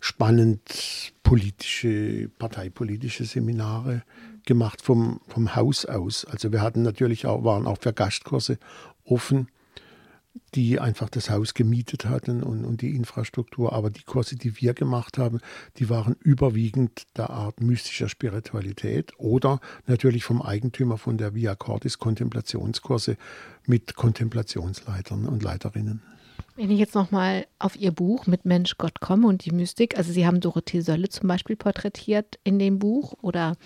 spannend 0.00 1.12
politische, 1.22 2.28
parteipolitische 2.40 3.24
Seminare 3.24 4.02
gemacht 4.46 4.82
vom, 4.82 5.20
vom 5.28 5.54
Haus 5.54 5.84
aus. 5.84 6.24
Also 6.24 6.50
wir 6.50 6.60
hatten 6.60 6.82
natürlich 6.82 7.26
auch, 7.26 7.44
waren 7.44 7.68
auch 7.68 7.78
für 7.80 7.92
Gastkurse 7.92 8.58
offen 9.04 9.46
die 10.54 10.80
einfach 10.80 11.08
das 11.08 11.30
Haus 11.30 11.54
gemietet 11.54 12.06
hatten 12.06 12.42
und, 12.42 12.64
und 12.64 12.82
die 12.82 12.94
Infrastruktur. 12.94 13.72
Aber 13.72 13.90
die 13.90 14.02
Kurse, 14.02 14.36
die 14.36 14.60
wir 14.60 14.74
gemacht 14.74 15.18
haben, 15.18 15.40
die 15.76 15.88
waren 15.88 16.16
überwiegend 16.20 17.04
der 17.16 17.30
Art 17.30 17.60
mystischer 17.60 18.08
Spiritualität 18.08 19.12
oder 19.18 19.60
natürlich 19.86 20.24
vom 20.24 20.42
Eigentümer 20.42 20.98
von 20.98 21.18
der 21.18 21.34
Via 21.34 21.54
Cordis 21.54 21.98
Kontemplationskurse 21.98 23.16
mit 23.66 23.94
Kontemplationsleitern 23.94 25.26
und 25.26 25.42
Leiterinnen. 25.42 26.02
Wenn 26.56 26.70
ich 26.70 26.78
jetzt 26.78 26.94
nochmal 26.94 27.46
auf 27.58 27.76
Ihr 27.76 27.92
Buch 27.92 28.26
mit 28.26 28.44
Mensch, 28.44 28.76
Gott 28.76 29.00
komme 29.00 29.26
und 29.28 29.44
die 29.44 29.52
Mystik, 29.52 29.96
also 29.96 30.12
Sie 30.12 30.26
haben 30.26 30.40
Dorothee 30.40 30.80
Sölle 30.80 31.08
zum 31.08 31.28
Beispiel 31.28 31.56
porträtiert 31.56 32.38
in 32.44 32.58
dem 32.58 32.78
Buch 32.78 33.14
oder 33.22 33.56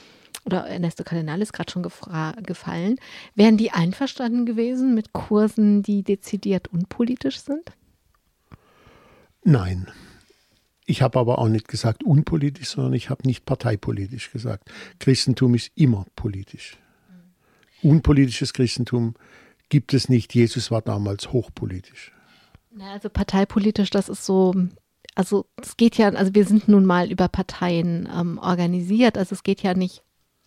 oder 0.45 0.67
Ernesto 0.67 1.05
Cardinal 1.05 1.41
ist 1.41 1.53
gerade 1.53 1.71
schon 1.71 1.83
gefallen. 1.83 2.97
Wären 3.35 3.57
die 3.57 3.71
einverstanden 3.71 4.47
gewesen 4.47 4.95
mit 4.95 5.13
Kursen, 5.13 5.83
die 5.83 6.03
dezidiert 6.03 6.69
unpolitisch 6.69 7.41
sind? 7.41 7.73
Nein. 9.43 9.89
Ich 10.87 11.01
habe 11.01 11.19
aber 11.19 11.39
auch 11.39 11.49
nicht 11.49 11.69
gesagt 11.69 12.03
unpolitisch, 12.03 12.69
sondern 12.69 12.93
ich 12.93 13.09
habe 13.09 13.27
nicht 13.27 13.47
parteipolitisch 13.47 14.31
gesagt. 14.31 14.71
Christentum 14.99 15.55
ist 15.55 15.73
immer 15.75 16.05
politisch. 16.15 16.77
Unpolitisches 17.83 18.53
Christentum 18.53 19.15
gibt 19.71 19.95
es 19.95 20.09
nicht. 20.09 20.35
Jesus 20.35 20.71
war 20.71 20.83
damals 20.83 21.33
hochpolitisch. 21.33 22.13
also 22.81 23.09
parteipolitisch, 23.09 23.91
das 23.91 24.11
ist 24.11 24.27
so, 24.27 24.55
also 25.15 25.47
es 25.61 25.77
geht 25.77 25.97
ja, 25.97 26.09
also 26.11 26.35
wir 26.35 26.45
sind 26.45 26.69
nun 26.69 26.85
mal 26.85 27.11
über 27.11 27.29
Parteien 27.29 28.09
ähm, 28.15 28.39
organisiert, 28.39 29.17
also 29.17 29.35
es 29.35 29.43
geht 29.43 29.63
ja 29.63 29.75
nicht 29.75 30.03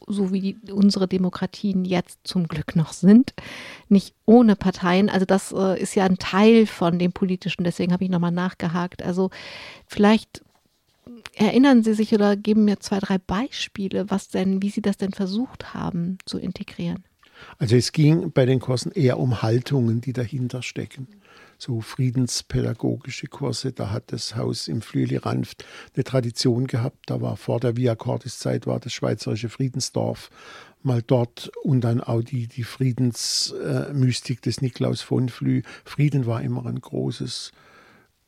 so 0.07 0.31
wie 0.31 0.41
die, 0.41 0.71
unsere 0.71 1.07
Demokratien 1.07 1.85
jetzt 1.85 2.19
zum 2.23 2.47
Glück 2.47 2.75
noch 2.75 2.93
sind, 2.93 3.33
nicht 3.89 4.15
ohne 4.25 4.55
Parteien. 4.55 5.09
Also 5.09 5.25
das 5.25 5.51
äh, 5.51 5.79
ist 5.79 5.95
ja 5.95 6.05
ein 6.05 6.17
Teil 6.17 6.65
von 6.65 6.97
dem 6.97 7.11
Politischen, 7.11 7.63
deswegen 7.63 7.93
habe 7.93 8.05
ich 8.05 8.09
nochmal 8.09 8.31
nachgehakt. 8.31 9.03
Also 9.03 9.29
vielleicht 9.85 10.41
erinnern 11.35 11.83
Sie 11.83 11.93
sich 11.93 12.13
oder 12.13 12.35
geben 12.35 12.65
mir 12.65 12.79
zwei, 12.79 12.99
drei 12.99 13.17
Beispiele, 13.17 14.09
was 14.09 14.29
denn, 14.29 14.61
wie 14.61 14.69
Sie 14.69 14.81
das 14.81 14.97
denn 14.97 15.13
versucht 15.13 15.73
haben 15.73 16.17
zu 16.25 16.39
integrieren. 16.39 17.03
Also 17.59 17.75
es 17.75 17.91
ging 17.91 18.31
bei 18.31 18.45
den 18.45 18.59
Kursen 18.59 18.91
eher 18.91 19.19
um 19.19 19.43
Haltungen, 19.43 20.01
die 20.01 20.13
dahinter 20.13 20.63
stecken 20.63 21.07
so 21.57 21.81
friedenspädagogische 21.81 23.27
Kurse. 23.27 23.71
Da 23.71 23.91
hat 23.91 24.11
das 24.11 24.35
Haus 24.35 24.67
im 24.67 24.81
Flüeli 24.81 25.17
Ranft 25.17 25.65
eine 25.95 26.03
Tradition 26.03 26.67
gehabt. 26.67 27.09
Da 27.09 27.21
war 27.21 27.37
vor 27.37 27.59
der 27.59 27.77
Via 27.77 27.95
Cordis 27.95 28.39
Zeit 28.39 28.67
war 28.67 28.79
das 28.79 28.93
schweizerische 28.93 29.49
Friedensdorf 29.49 30.29
mal 30.83 31.01
dort 31.01 31.51
und 31.63 31.81
dann 31.81 32.01
auch 32.01 32.21
die, 32.21 32.47
die 32.47 32.63
Friedensmystik 32.63 34.41
des 34.41 34.61
Niklaus 34.61 35.01
von 35.01 35.29
Flü. 35.29 35.61
Frieden 35.85 36.25
war 36.25 36.41
immer 36.41 36.65
ein 36.65 36.79
großes 36.79 37.51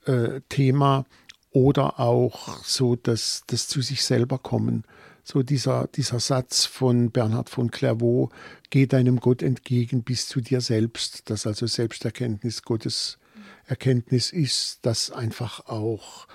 äh, 0.06 0.42
Thema. 0.50 1.06
Oder 1.52 2.00
auch 2.00 2.64
so 2.64 2.96
das, 2.96 3.42
das 3.48 3.68
zu 3.68 3.82
sich 3.82 4.04
selber 4.04 4.38
kommen. 4.38 4.84
So 5.32 5.44
dieser, 5.44 5.86
dieser 5.86 6.20
Satz 6.20 6.66
von 6.66 7.12
Bernhard 7.12 7.52
von 7.52 7.70
Clairvaux, 7.70 8.34
geh 8.72 8.88
deinem 8.88 9.20
Gott 9.20 9.44
entgegen 9.44 10.02
bis 10.02 10.28
zu 10.28 10.42
dir 10.42 10.60
selbst, 10.60 11.30
dass 11.30 11.46
also 11.46 11.68
Selbsterkenntnis 11.68 12.64
Gottes 12.64 13.20
Erkenntnis 13.68 14.32
ist, 14.32 14.80
dass 14.88 15.12
einfach 15.12 15.68
auch 15.68 16.28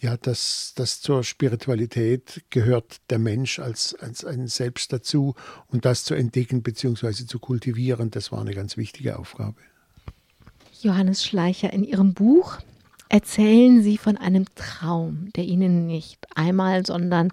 ja, 0.00 0.16
dass, 0.16 0.72
dass 0.76 1.02
zur 1.02 1.24
Spiritualität 1.24 2.42
gehört 2.48 3.02
der 3.10 3.18
Mensch 3.18 3.58
als, 3.58 3.94
als 3.96 4.24
ein 4.24 4.46
Selbst 4.46 4.94
dazu 4.94 5.34
und 5.66 5.84
das 5.84 6.04
zu 6.04 6.14
entdecken 6.14 6.62
bzw. 6.62 7.26
zu 7.26 7.38
kultivieren, 7.40 8.10
das 8.10 8.32
war 8.32 8.40
eine 8.40 8.54
ganz 8.54 8.78
wichtige 8.78 9.18
Aufgabe. 9.18 9.56
Johannes 10.80 11.22
Schleicher, 11.22 11.70
in 11.70 11.84
Ihrem 11.84 12.14
Buch 12.14 12.58
erzählen 13.10 13.82
Sie 13.82 13.98
von 13.98 14.16
einem 14.16 14.46
Traum, 14.54 15.30
der 15.36 15.44
Ihnen 15.44 15.86
nicht 15.86 16.26
einmal, 16.34 16.86
sondern 16.86 17.30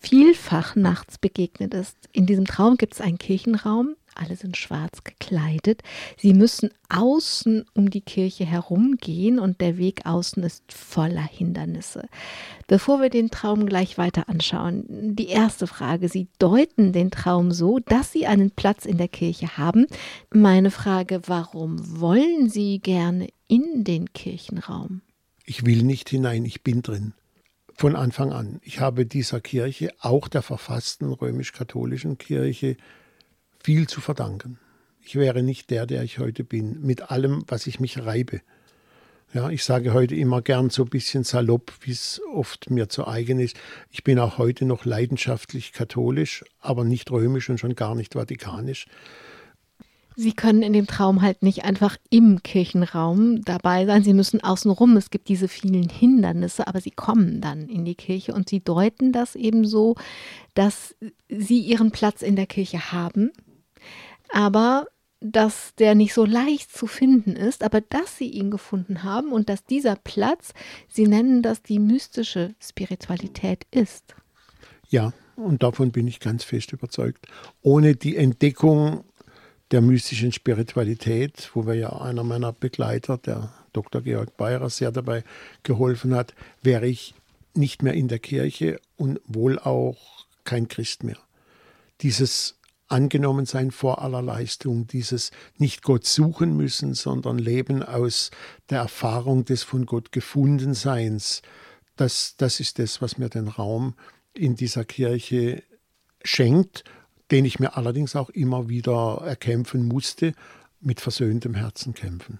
vielfach 0.00 0.76
nachts 0.76 1.18
begegnet 1.18 1.74
ist. 1.74 1.96
In 2.12 2.26
diesem 2.26 2.46
Traum 2.46 2.76
gibt 2.76 2.94
es 2.94 3.00
einen 3.00 3.18
Kirchenraum, 3.18 3.96
alle 4.14 4.36
sind 4.36 4.56
schwarz 4.56 5.04
gekleidet. 5.04 5.82
Sie 6.18 6.34
müssen 6.34 6.70
außen 6.88 7.64
um 7.74 7.90
die 7.90 8.00
Kirche 8.00 8.44
herumgehen 8.44 9.38
und 9.38 9.60
der 9.60 9.78
Weg 9.78 10.04
außen 10.04 10.42
ist 10.42 10.72
voller 10.72 11.22
Hindernisse. 11.22 12.08
Bevor 12.66 13.00
wir 13.00 13.10
den 13.10 13.30
Traum 13.30 13.66
gleich 13.66 13.98
weiter 13.98 14.28
anschauen, 14.28 15.14
die 15.16 15.28
erste 15.28 15.66
Frage. 15.66 16.08
Sie 16.08 16.28
deuten 16.38 16.92
den 16.92 17.10
Traum 17.10 17.52
so, 17.52 17.78
dass 17.78 18.12
Sie 18.12 18.26
einen 18.26 18.50
Platz 18.50 18.84
in 18.84 18.98
der 18.98 19.08
Kirche 19.08 19.56
haben. 19.56 19.86
Meine 20.32 20.70
Frage, 20.70 21.22
warum 21.26 22.00
wollen 22.00 22.48
Sie 22.48 22.78
gerne 22.80 23.28
in 23.48 23.84
den 23.84 24.12
Kirchenraum? 24.12 25.02
Ich 25.46 25.64
will 25.64 25.82
nicht 25.82 26.10
hinein, 26.10 26.44
ich 26.44 26.62
bin 26.62 26.82
drin. 26.82 27.14
Von 27.80 27.96
Anfang 27.96 28.30
an. 28.34 28.60
Ich 28.62 28.80
habe 28.80 29.06
dieser 29.06 29.40
Kirche, 29.40 29.90
auch 30.00 30.28
der 30.28 30.42
verfassten 30.42 31.10
römisch-katholischen 31.10 32.18
Kirche, 32.18 32.76
viel 33.58 33.88
zu 33.88 34.02
verdanken. 34.02 34.58
Ich 35.00 35.16
wäre 35.16 35.42
nicht 35.42 35.70
der, 35.70 35.86
der 35.86 36.02
ich 36.02 36.18
heute 36.18 36.44
bin, 36.44 36.82
mit 36.82 37.10
allem, 37.10 37.42
was 37.48 37.66
ich 37.66 37.80
mich 37.80 37.98
reibe. 38.04 38.42
Ja, 39.32 39.48
ich 39.48 39.64
sage 39.64 39.94
heute 39.94 40.14
immer 40.14 40.42
gern 40.42 40.68
so 40.68 40.82
ein 40.82 40.90
bisschen 40.90 41.24
salopp, 41.24 41.72
wie 41.80 41.92
es 41.92 42.20
oft 42.34 42.68
mir 42.68 42.90
zu 42.90 43.08
eigen 43.08 43.40
ist. 43.40 43.58
Ich 43.90 44.04
bin 44.04 44.18
auch 44.18 44.36
heute 44.36 44.66
noch 44.66 44.84
leidenschaftlich 44.84 45.72
katholisch, 45.72 46.44
aber 46.60 46.84
nicht 46.84 47.10
römisch 47.10 47.48
und 47.48 47.60
schon 47.60 47.76
gar 47.76 47.94
nicht 47.94 48.12
vatikanisch. 48.12 48.88
Sie 50.16 50.32
können 50.32 50.62
in 50.62 50.72
dem 50.72 50.86
Traum 50.86 51.22
halt 51.22 51.42
nicht 51.42 51.64
einfach 51.64 51.96
im 52.10 52.42
Kirchenraum 52.42 53.42
dabei 53.42 53.86
sein. 53.86 54.02
Sie 54.02 54.12
müssen 54.12 54.42
außenrum. 54.42 54.96
Es 54.96 55.10
gibt 55.10 55.28
diese 55.28 55.48
vielen 55.48 55.88
Hindernisse, 55.88 56.66
aber 56.66 56.80
Sie 56.80 56.90
kommen 56.90 57.40
dann 57.40 57.68
in 57.68 57.84
die 57.84 57.94
Kirche 57.94 58.34
und 58.34 58.48
Sie 58.48 58.60
deuten 58.60 59.12
das 59.12 59.36
eben 59.36 59.64
so, 59.64 59.96
dass 60.54 60.94
Sie 61.28 61.60
Ihren 61.60 61.90
Platz 61.90 62.22
in 62.22 62.36
der 62.36 62.46
Kirche 62.46 62.92
haben, 62.92 63.30
aber 64.28 64.86
dass 65.20 65.74
der 65.74 65.94
nicht 65.94 66.14
so 66.14 66.24
leicht 66.24 66.72
zu 66.72 66.86
finden 66.86 67.36
ist, 67.36 67.62
aber 67.62 67.82
dass 67.82 68.16
sie 68.16 68.28
ihn 68.28 68.50
gefunden 68.50 69.04
haben 69.04 69.32
und 69.32 69.50
dass 69.50 69.64
dieser 69.64 69.96
Platz, 69.96 70.54
sie 70.88 71.06
nennen 71.06 71.42
das 71.42 71.62
die 71.62 71.78
mystische 71.78 72.54
Spiritualität 72.58 73.66
ist. 73.70 74.14
Ja, 74.88 75.12
und 75.36 75.62
davon 75.62 75.92
bin 75.92 76.08
ich 76.08 76.20
ganz 76.20 76.42
fest 76.44 76.72
überzeugt. 76.72 77.26
Ohne 77.60 77.96
die 77.96 78.16
Entdeckung 78.16 79.04
der 79.70 79.80
mystischen 79.80 80.32
Spiritualität, 80.32 81.50
wo 81.54 81.62
mir 81.62 81.74
ja 81.74 81.90
einer 82.00 82.24
meiner 82.24 82.52
Begleiter, 82.52 83.18
der 83.18 83.52
Dr. 83.72 84.00
Georg 84.02 84.36
Beirer, 84.36 84.68
sehr 84.68 84.90
dabei 84.90 85.22
geholfen 85.62 86.14
hat, 86.14 86.34
wäre 86.62 86.86
ich 86.86 87.14
nicht 87.54 87.82
mehr 87.82 87.94
in 87.94 88.08
der 88.08 88.18
Kirche 88.18 88.80
und 88.96 89.20
wohl 89.26 89.58
auch 89.58 90.26
kein 90.44 90.68
Christ 90.68 91.04
mehr. 91.04 91.18
Dieses 92.00 92.56
angenommen 92.88 93.46
sein 93.46 93.70
vor 93.70 94.02
aller 94.02 94.22
Leistung, 94.22 94.86
dieses 94.86 95.30
nicht 95.58 95.82
Gott 95.82 96.04
suchen 96.04 96.56
müssen, 96.56 96.94
sondern 96.94 97.38
Leben 97.38 97.82
aus 97.82 98.30
der 98.68 98.78
Erfahrung 98.78 99.44
des 99.44 99.62
von 99.62 99.86
Gott 99.86 100.10
gefunden 100.10 100.74
Seins. 100.74 101.42
Das, 101.94 102.34
das 102.36 102.58
ist 102.58 102.78
das, 102.80 103.00
was 103.00 103.18
mir 103.18 103.28
den 103.28 103.46
Raum 103.48 103.94
in 104.34 104.56
dieser 104.56 104.84
Kirche 104.84 105.62
schenkt, 106.24 106.84
den 107.30 107.44
ich 107.44 107.58
mir 107.58 107.76
allerdings 107.76 108.16
auch 108.16 108.30
immer 108.30 108.68
wieder 108.68 109.22
erkämpfen 109.24 109.86
musste, 109.86 110.34
mit 110.80 111.00
versöhntem 111.00 111.54
Herzen 111.54 111.94
kämpfen. 111.94 112.38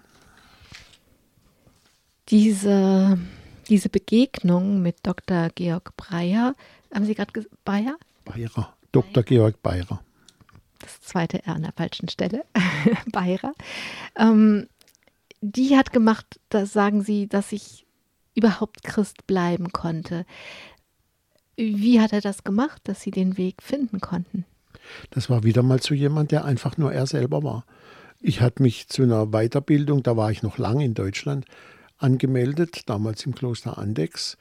Diese, 2.29 3.19
diese 3.67 3.89
Begegnung 3.89 4.81
mit 4.81 4.97
Dr. 5.03 5.49
Georg 5.53 5.95
Breyer, 5.97 6.55
haben 6.93 7.05
Sie 7.05 7.15
gerade 7.15 7.31
gesagt, 7.31 7.63
Bayer? 7.63 7.95
Bayer, 8.25 8.73
Dr. 8.91 9.23
Georg 9.23 9.61
Bayer 9.61 10.01
das 10.81 11.01
zweite 11.01 11.45
R 11.45 11.55
an 11.55 11.63
der 11.63 11.73
falschen 11.73 12.09
Stelle, 12.09 12.43
Beira, 13.11 13.53
ähm, 14.15 14.67
die 15.41 15.75
hat 15.75 15.91
gemacht, 15.93 16.39
das 16.49 16.73
sagen 16.73 17.03
sie, 17.03 17.27
dass 17.27 17.51
ich 17.51 17.85
überhaupt 18.35 18.83
Christ 18.83 19.25
bleiben 19.27 19.71
konnte. 19.71 20.25
Wie 21.55 21.99
hat 21.99 22.13
er 22.13 22.21
das 22.21 22.43
gemacht, 22.43 22.81
dass 22.85 23.01
sie 23.01 23.11
den 23.11 23.37
Weg 23.37 23.61
finden 23.61 23.99
konnten? 23.99 24.45
Das 25.09 25.29
war 25.29 25.43
wieder 25.43 25.63
mal 25.63 25.79
zu 25.79 25.93
jemand, 25.93 26.31
der 26.31 26.45
einfach 26.45 26.77
nur 26.77 26.93
er 26.93 27.07
selber 27.07 27.43
war. 27.43 27.65
Ich 28.19 28.41
hatte 28.41 28.61
mich 28.61 28.87
zu 28.87 29.03
einer 29.03 29.27
Weiterbildung, 29.27 30.03
da 30.03 30.15
war 30.15 30.31
ich 30.31 30.43
noch 30.43 30.57
lange 30.57 30.85
in 30.85 30.93
Deutschland, 30.93 31.45
angemeldet, 31.97 32.89
damals 32.89 33.25
im 33.25 33.35
Kloster 33.35 33.77
Andex 33.77 34.37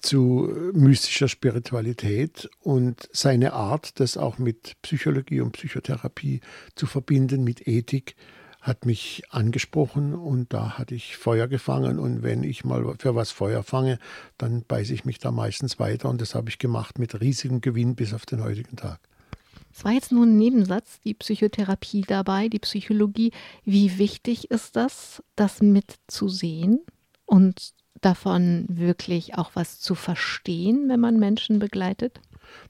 zu 0.00 0.50
mystischer 0.72 1.28
Spiritualität 1.28 2.48
und 2.60 3.08
seine 3.12 3.52
Art, 3.52 4.00
das 4.00 4.16
auch 4.16 4.38
mit 4.38 4.76
Psychologie 4.82 5.40
und 5.40 5.52
Psychotherapie 5.52 6.40
zu 6.74 6.86
verbinden, 6.86 7.44
mit 7.44 7.66
Ethik, 7.66 8.16
hat 8.60 8.84
mich 8.84 9.22
angesprochen 9.30 10.14
und 10.14 10.52
da 10.52 10.78
hatte 10.78 10.94
ich 10.94 11.16
Feuer 11.16 11.48
gefangen 11.48 11.98
und 11.98 12.22
wenn 12.22 12.44
ich 12.44 12.64
mal 12.64 12.94
für 12.98 13.14
was 13.14 13.30
Feuer 13.30 13.62
fange, 13.62 13.98
dann 14.36 14.64
beiße 14.64 14.92
ich 14.92 15.04
mich 15.04 15.18
da 15.18 15.30
meistens 15.30 15.78
weiter 15.78 16.10
und 16.10 16.20
das 16.20 16.34
habe 16.34 16.50
ich 16.50 16.58
gemacht 16.58 16.98
mit 16.98 17.20
riesigem 17.20 17.62
Gewinn 17.62 17.94
bis 17.94 18.12
auf 18.12 18.26
den 18.26 18.42
heutigen 18.42 18.76
Tag. 18.76 19.00
Es 19.72 19.84
war 19.84 19.92
jetzt 19.92 20.12
nur 20.12 20.26
ein 20.26 20.36
Nebensatz, 20.36 21.00
die 21.04 21.14
Psychotherapie 21.14 22.02
dabei, 22.02 22.48
die 22.48 22.58
Psychologie. 22.58 23.32
Wie 23.64 23.98
wichtig 23.98 24.50
ist 24.50 24.76
das, 24.76 25.22
das 25.36 25.62
mitzusehen 25.62 26.80
und 27.24 27.72
davon 28.00 28.66
wirklich 28.68 29.36
auch 29.36 29.52
was 29.54 29.80
zu 29.80 29.94
verstehen, 29.94 30.88
wenn 30.88 31.00
man 31.00 31.18
Menschen 31.18 31.58
begleitet? 31.58 32.20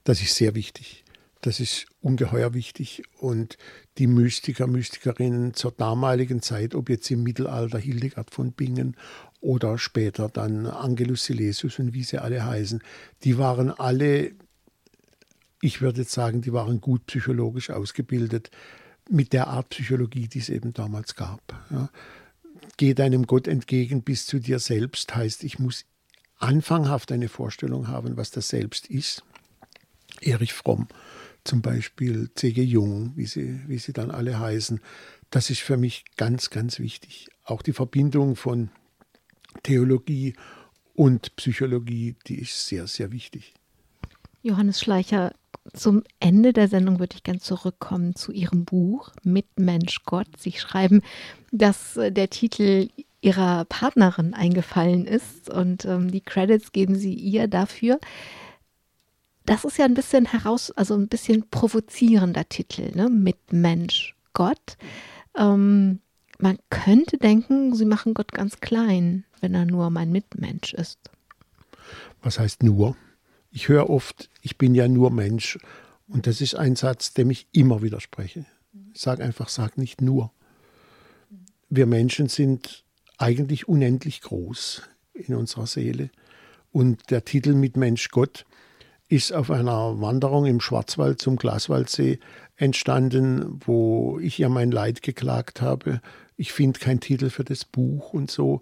Das 0.05 0.21
ist 0.21 0.35
sehr 0.35 0.55
wichtig. 0.55 1.05
Das 1.43 1.59
ist 1.59 1.87
ungeheuer 2.03 2.53
wichtig. 2.53 3.03
Und 3.19 3.57
die 3.97 4.07
Mystiker, 4.07 4.67
Mystikerinnen 4.67 5.55
zur 5.55 5.73
damaligen 5.73 6.43
Zeit, 6.43 6.75
ob 6.75 6.91
jetzt 6.91 7.11
im 7.11 7.23
Mittelalter 7.23 7.79
Hildegard 7.79 8.31
von 8.31 8.53
Bingen 8.53 8.97
oder 9.41 9.79
später 9.79 10.29
dann 10.29 10.67
Angelus 10.67 11.25
Silesius 11.25 11.79
und 11.79 11.95
wie 11.95 12.05
sie 12.05 12.19
alle 12.19 12.45
heißen, 12.45 12.83
die 13.25 13.39
waren 13.39 13.71
alle, 13.71 14.33
ich 15.61 15.81
würde 15.81 16.03
jetzt 16.03 16.13
sagen, 16.13 16.41
die 16.43 16.53
waren 16.53 16.81
gut 16.81 17.07
psychologisch 17.07 17.71
ausgebildet 17.71 18.51
mit 19.09 19.33
der 19.33 19.49
Art 19.49 19.71
Psychologie, 19.71 20.29
die 20.29 20.39
es 20.39 20.49
eben 20.49 20.73
damals 20.73 21.15
gab. 21.17 21.41
Ja 21.71 21.91
geh 22.81 22.95
deinem 22.95 23.27
Gott 23.27 23.47
entgegen 23.47 24.03
bis 24.03 24.25
zu 24.25 24.39
dir 24.39 24.59
selbst, 24.59 25.15
heißt, 25.15 25.45
ich 25.45 25.59
muss 25.59 25.85
anfanghaft 26.39 27.13
eine 27.13 27.29
Vorstellung 27.29 27.89
haben, 27.89 28.17
was 28.17 28.31
das 28.31 28.49
Selbst 28.49 28.87
ist. 28.87 29.23
Erich 30.23 30.55
Fromm 30.55 30.89
zum 31.45 31.61
Beispiel, 31.61 32.31
C.G. 32.35 32.63
Jung, 32.63 33.13
wie 33.17 33.27
sie, 33.27 33.61
wie 33.67 33.77
sie 33.77 33.93
dann 33.93 34.11
alle 34.11 34.39
heißen, 34.39 34.81
das 35.31 35.51
ist 35.51 35.61
für 35.61 35.77
mich 35.77 36.05
ganz, 36.17 36.51
ganz 36.51 36.79
wichtig. 36.79 37.29
Auch 37.45 37.61
die 37.61 37.75
Verbindung 37.75 38.35
von 38.37 38.71
Theologie 39.63 40.35
und 40.95 41.37
Psychologie, 41.37 42.17
die 42.27 42.41
ist 42.41 42.67
sehr, 42.67 42.87
sehr 42.87 43.13
wichtig. 43.13 43.55
Johannes 44.43 44.81
Schleicher, 44.81 45.35
zum 45.73 46.03
Ende 46.19 46.53
der 46.53 46.69
Sendung 46.69 46.99
würde 46.99 47.17
ich 47.17 47.23
gerne 47.23 47.41
zurückkommen 47.41 48.15
zu 48.15 48.33
Ihrem 48.33 48.65
Buch 48.65 49.11
Mitmensch 49.23 50.05
Gott. 50.05 50.29
Sie 50.39 50.53
schreiben, 50.53 51.03
dass 51.53 51.97
äh, 51.97 52.13
der 52.13 52.31
Titel 52.31 52.89
Ihrer 53.21 53.65
Partnerin 53.67 54.35
eingefallen 54.35 55.07
ist 55.07 55.51
und 55.51 55.85
ähm, 55.85 56.11
die 56.11 56.23
Credits 56.23 56.73
geben 56.73 56.95
Sie 56.95 57.15
ihr 57.15 57.49
dafür. 57.49 57.99
Das 59.45 59.65
ist 59.65 59.79
ja 59.79 59.85
ein 59.85 59.95
bisschen 59.95 60.27
heraus, 60.27 60.71
also 60.71 60.95
ein 60.95 61.09
bisschen 61.09 61.49
provozierender 61.51 62.49
Titel, 62.49 62.93
ne? 62.95 63.09
Mitmensch 63.11 64.15
Gott. 64.33 64.77
Ähm, 65.37 66.01
man 66.39 66.59
könnte 66.71 67.19
denken, 67.19 67.75
Sie 67.75 67.85
machen 67.85 68.15
Gott 68.15 68.33
ganz 68.33 68.61
klein, 68.61 69.25
wenn 69.41 69.55
er 69.55 69.67
nur 69.67 69.91
mein 69.91 70.11
Mitmensch 70.13 70.73
ist. 70.73 70.99
Was 72.23 72.39
heißt 72.39 72.63
nur? 72.63 72.97
Ich 73.51 73.69
höre 73.69 73.91
oft, 73.91 74.31
ich 74.43 74.59
bin 74.59 74.75
ja 74.75 74.89
nur 74.89 75.11
Mensch. 75.11 75.59
Und 76.07 76.27
das 76.27 76.41
ist 76.41 76.55
ein 76.55 76.77
Satz, 76.77 77.15
dem 77.15 77.31
ich 77.31 77.47
immer 77.53 77.83
widerspreche. 77.83 78.45
Ich 78.95 79.01
sage 79.01 79.23
einfach, 79.23 79.49
sag 79.49 79.79
nicht 79.79 80.01
nur. 80.01 80.33
Wir 81.69 81.87
Menschen 81.87 82.29
sind 82.29 82.85
eigentlich 83.19 83.69
unendlich 83.69 84.23
groß 84.23 84.83
in 85.15 85.35
unserer 85.35 85.67
Seele. 85.67 86.11
Und 86.73 87.11
der 87.11 87.25
Titel 87.25 87.55
mit 87.55 87.77
Mensch 87.77 88.09
Gott 88.11 88.45
ist 89.09 89.33
auf 89.33 89.51
einer 89.51 90.01
Wanderung 90.01 90.47
im 90.47 90.61
Schwarzwald 90.61 91.21
zum 91.21 91.37
Glaswaldsee 91.37 92.21
entstanden, 92.57 93.61
wo 93.65 94.21
ich 94.21 94.39
ihr 94.39 94.49
mein 94.49 94.71
Leid 94.71 95.03
geklagt 95.03 95.61
habe. 95.61 96.01
Ich 96.37 96.53
finde 96.53 96.79
keinen 96.79 97.01
Titel 97.01 97.29
für 97.31 97.45
das 97.45 97.65
Buch 97.65 98.13
und 98.13 98.31
so. 98.31 98.61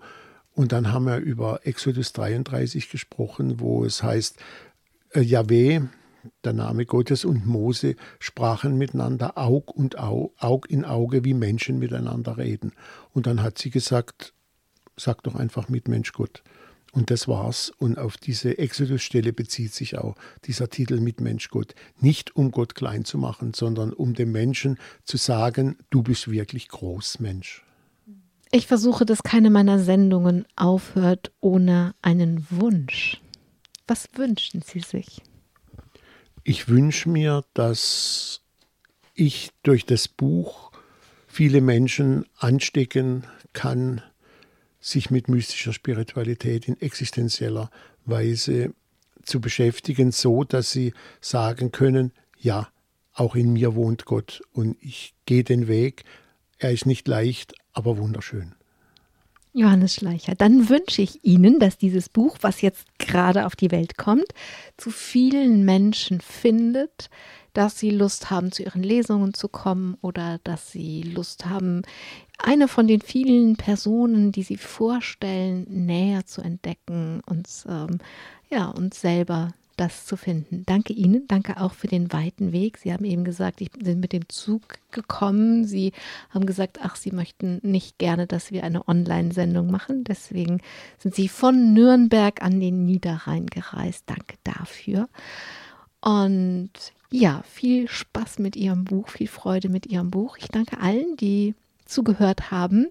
Und 0.54 0.72
dann 0.72 0.90
haben 0.90 1.06
wir 1.06 1.18
über 1.18 1.60
Exodus 1.66 2.12
33 2.14 2.90
gesprochen, 2.90 3.60
wo 3.60 3.84
es 3.84 4.02
heißt, 4.02 4.38
äh, 5.12 5.20
Jahweh, 5.20 5.80
der 6.44 6.52
Name 6.52 6.86
Gottes 6.86 7.24
und 7.24 7.46
Mose 7.46 7.96
sprachen 8.18 8.76
miteinander 8.76 9.38
Aug 9.38 9.74
und 9.74 9.98
Au, 9.98 10.32
Aug 10.38 10.66
in 10.68 10.84
Auge, 10.84 11.24
wie 11.24 11.34
Menschen 11.34 11.78
miteinander 11.78 12.36
reden. 12.36 12.72
Und 13.12 13.26
dann 13.26 13.42
hat 13.42 13.58
sie 13.58 13.70
gesagt, 13.70 14.34
sag 14.96 15.22
doch 15.22 15.34
einfach 15.34 15.68
mit 15.68 15.88
Mensch 15.88 16.12
Gott. 16.12 16.42
Und 16.92 17.10
das 17.10 17.28
war's. 17.28 17.70
Und 17.78 17.98
auf 17.98 18.16
diese 18.16 18.58
Exodus-Stelle 18.58 19.32
bezieht 19.32 19.74
sich 19.74 19.98
auch 19.98 20.16
dieser 20.44 20.68
Titel 20.68 21.00
mit 21.00 21.20
Mensch 21.20 21.50
Gott. 21.50 21.74
Nicht 22.00 22.34
um 22.34 22.50
Gott 22.50 22.74
klein 22.74 23.04
zu 23.04 23.18
machen, 23.18 23.52
sondern 23.54 23.92
um 23.92 24.14
dem 24.14 24.32
Menschen 24.32 24.78
zu 25.04 25.16
sagen, 25.16 25.76
du 25.90 26.02
bist 26.02 26.30
wirklich 26.30 26.68
groß, 26.68 27.20
Mensch. 27.20 27.64
Ich 28.50 28.66
versuche, 28.66 29.04
dass 29.04 29.22
keine 29.22 29.50
meiner 29.50 29.78
Sendungen 29.78 30.46
aufhört 30.56 31.32
ohne 31.40 31.94
einen 32.00 32.46
Wunsch. 32.50 33.20
Was 33.88 34.08
wünschen 34.16 34.60
Sie 34.60 34.80
sich? 34.80 35.22
Ich 36.44 36.68
wünsche 36.68 37.08
mir, 37.08 37.44
dass 37.54 38.42
ich 39.14 39.50
durch 39.62 39.86
das 39.86 40.08
Buch 40.08 40.70
viele 41.26 41.62
Menschen 41.62 42.26
anstecken 42.36 43.24
kann, 43.54 44.02
sich 44.78 45.10
mit 45.10 45.28
mystischer 45.28 45.72
Spiritualität 45.72 46.68
in 46.68 46.80
existenzieller 46.80 47.70
Weise 48.04 48.74
zu 49.24 49.40
beschäftigen, 49.40 50.12
so 50.12 50.44
dass 50.44 50.70
sie 50.70 50.92
sagen 51.20 51.72
können, 51.72 52.12
ja, 52.38 52.68
auch 53.14 53.34
in 53.34 53.54
mir 53.54 53.74
wohnt 53.74 54.04
Gott 54.04 54.42
und 54.52 54.76
ich 54.80 55.14
gehe 55.26 55.44
den 55.44 55.66
Weg. 55.66 56.04
Er 56.58 56.72
ist 56.72 56.86
nicht 56.86 57.08
leicht, 57.08 57.54
aber 57.72 57.98
wunderschön. 57.98 58.54
Johannes 59.52 59.94
Schleicher, 59.94 60.34
dann 60.34 60.68
wünsche 60.68 61.02
ich 61.02 61.24
Ihnen, 61.24 61.58
dass 61.58 61.78
dieses 61.78 62.08
Buch, 62.08 62.36
was 62.42 62.60
jetzt 62.60 62.86
gerade 62.98 63.46
auf 63.46 63.56
die 63.56 63.70
Welt 63.70 63.96
kommt, 63.96 64.26
zu 64.76 64.90
vielen 64.90 65.64
Menschen 65.64 66.20
findet, 66.20 67.10
dass 67.54 67.78
sie 67.78 67.90
Lust 67.90 68.30
haben, 68.30 68.52
zu 68.52 68.62
ihren 68.62 68.82
Lesungen 68.82 69.34
zu 69.34 69.48
kommen 69.48 69.96
oder 70.00 70.38
dass 70.44 70.70
sie 70.70 71.02
Lust 71.02 71.46
haben, 71.46 71.82
eine 72.38 72.68
von 72.68 72.86
den 72.86 73.00
vielen 73.00 73.56
Personen, 73.56 74.30
die 74.30 74.44
sie 74.44 74.56
vorstellen, 74.56 75.66
näher 75.68 76.24
zu 76.24 76.40
entdecken 76.40 77.20
und 77.26 77.48
ähm, 77.68 77.98
ja, 78.48 78.68
uns 78.68 79.00
selber 79.00 79.54
das 79.78 80.04
zu 80.04 80.16
finden. 80.16 80.64
Danke 80.66 80.92
Ihnen, 80.92 81.26
danke 81.28 81.60
auch 81.60 81.72
für 81.72 81.86
den 81.86 82.12
weiten 82.12 82.52
Weg. 82.52 82.78
Sie 82.78 82.92
haben 82.92 83.04
eben 83.04 83.24
gesagt, 83.24 83.60
ich 83.60 83.70
bin 83.70 84.00
mit 84.00 84.12
dem 84.12 84.28
Zug 84.28 84.62
gekommen. 84.90 85.64
Sie 85.64 85.92
haben 86.30 86.46
gesagt, 86.46 86.80
ach, 86.82 86.96
Sie 86.96 87.12
möchten 87.12 87.60
nicht 87.62 87.98
gerne, 87.98 88.26
dass 88.26 88.52
wir 88.52 88.64
eine 88.64 88.86
Online-Sendung 88.86 89.70
machen. 89.70 90.04
Deswegen 90.04 90.60
sind 90.98 91.14
Sie 91.14 91.28
von 91.28 91.72
Nürnberg 91.72 92.42
an 92.42 92.60
den 92.60 92.84
Niederrhein 92.84 93.46
gereist. 93.46 94.04
Danke 94.06 94.36
dafür. 94.44 95.08
Und 96.00 96.70
ja, 97.10 97.42
viel 97.48 97.88
Spaß 97.88 98.38
mit 98.40 98.56
Ihrem 98.56 98.84
Buch, 98.84 99.08
viel 99.08 99.28
Freude 99.28 99.68
mit 99.68 99.86
Ihrem 99.86 100.10
Buch. 100.10 100.36
Ich 100.38 100.48
danke 100.48 100.80
allen, 100.80 101.16
die 101.16 101.54
zugehört 101.84 102.50
haben. 102.50 102.88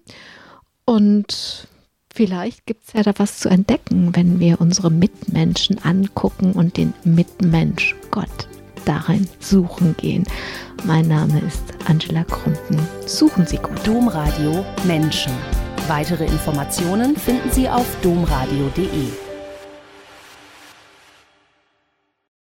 Und 0.84 1.68
vielleicht 2.18 2.66
gibt 2.66 2.88
es 2.88 2.94
ja 2.94 3.04
da 3.04 3.12
was 3.18 3.38
zu 3.38 3.48
entdecken, 3.48 4.16
wenn 4.16 4.40
wir 4.40 4.60
unsere 4.60 4.90
Mitmenschen 4.90 5.78
angucken 5.84 6.50
und 6.52 6.76
den 6.76 6.92
Mitmensch 7.04 7.94
Gott 8.10 8.48
darin 8.84 9.28
suchen 9.38 9.94
gehen. 9.96 10.24
Mein 10.82 11.06
Name 11.06 11.40
ist 11.46 11.62
Angela 11.86 12.24
Krumpen. 12.24 12.80
Suchen 13.06 13.46
Sie 13.46 13.58
gut. 13.58 13.86
Domradio 13.86 14.64
Menschen. 14.84 15.32
Weitere 15.86 16.24
Informationen 16.24 17.16
finden 17.16 17.52
Sie 17.52 17.68
auf 17.68 17.86
domradio.de. 18.02 19.27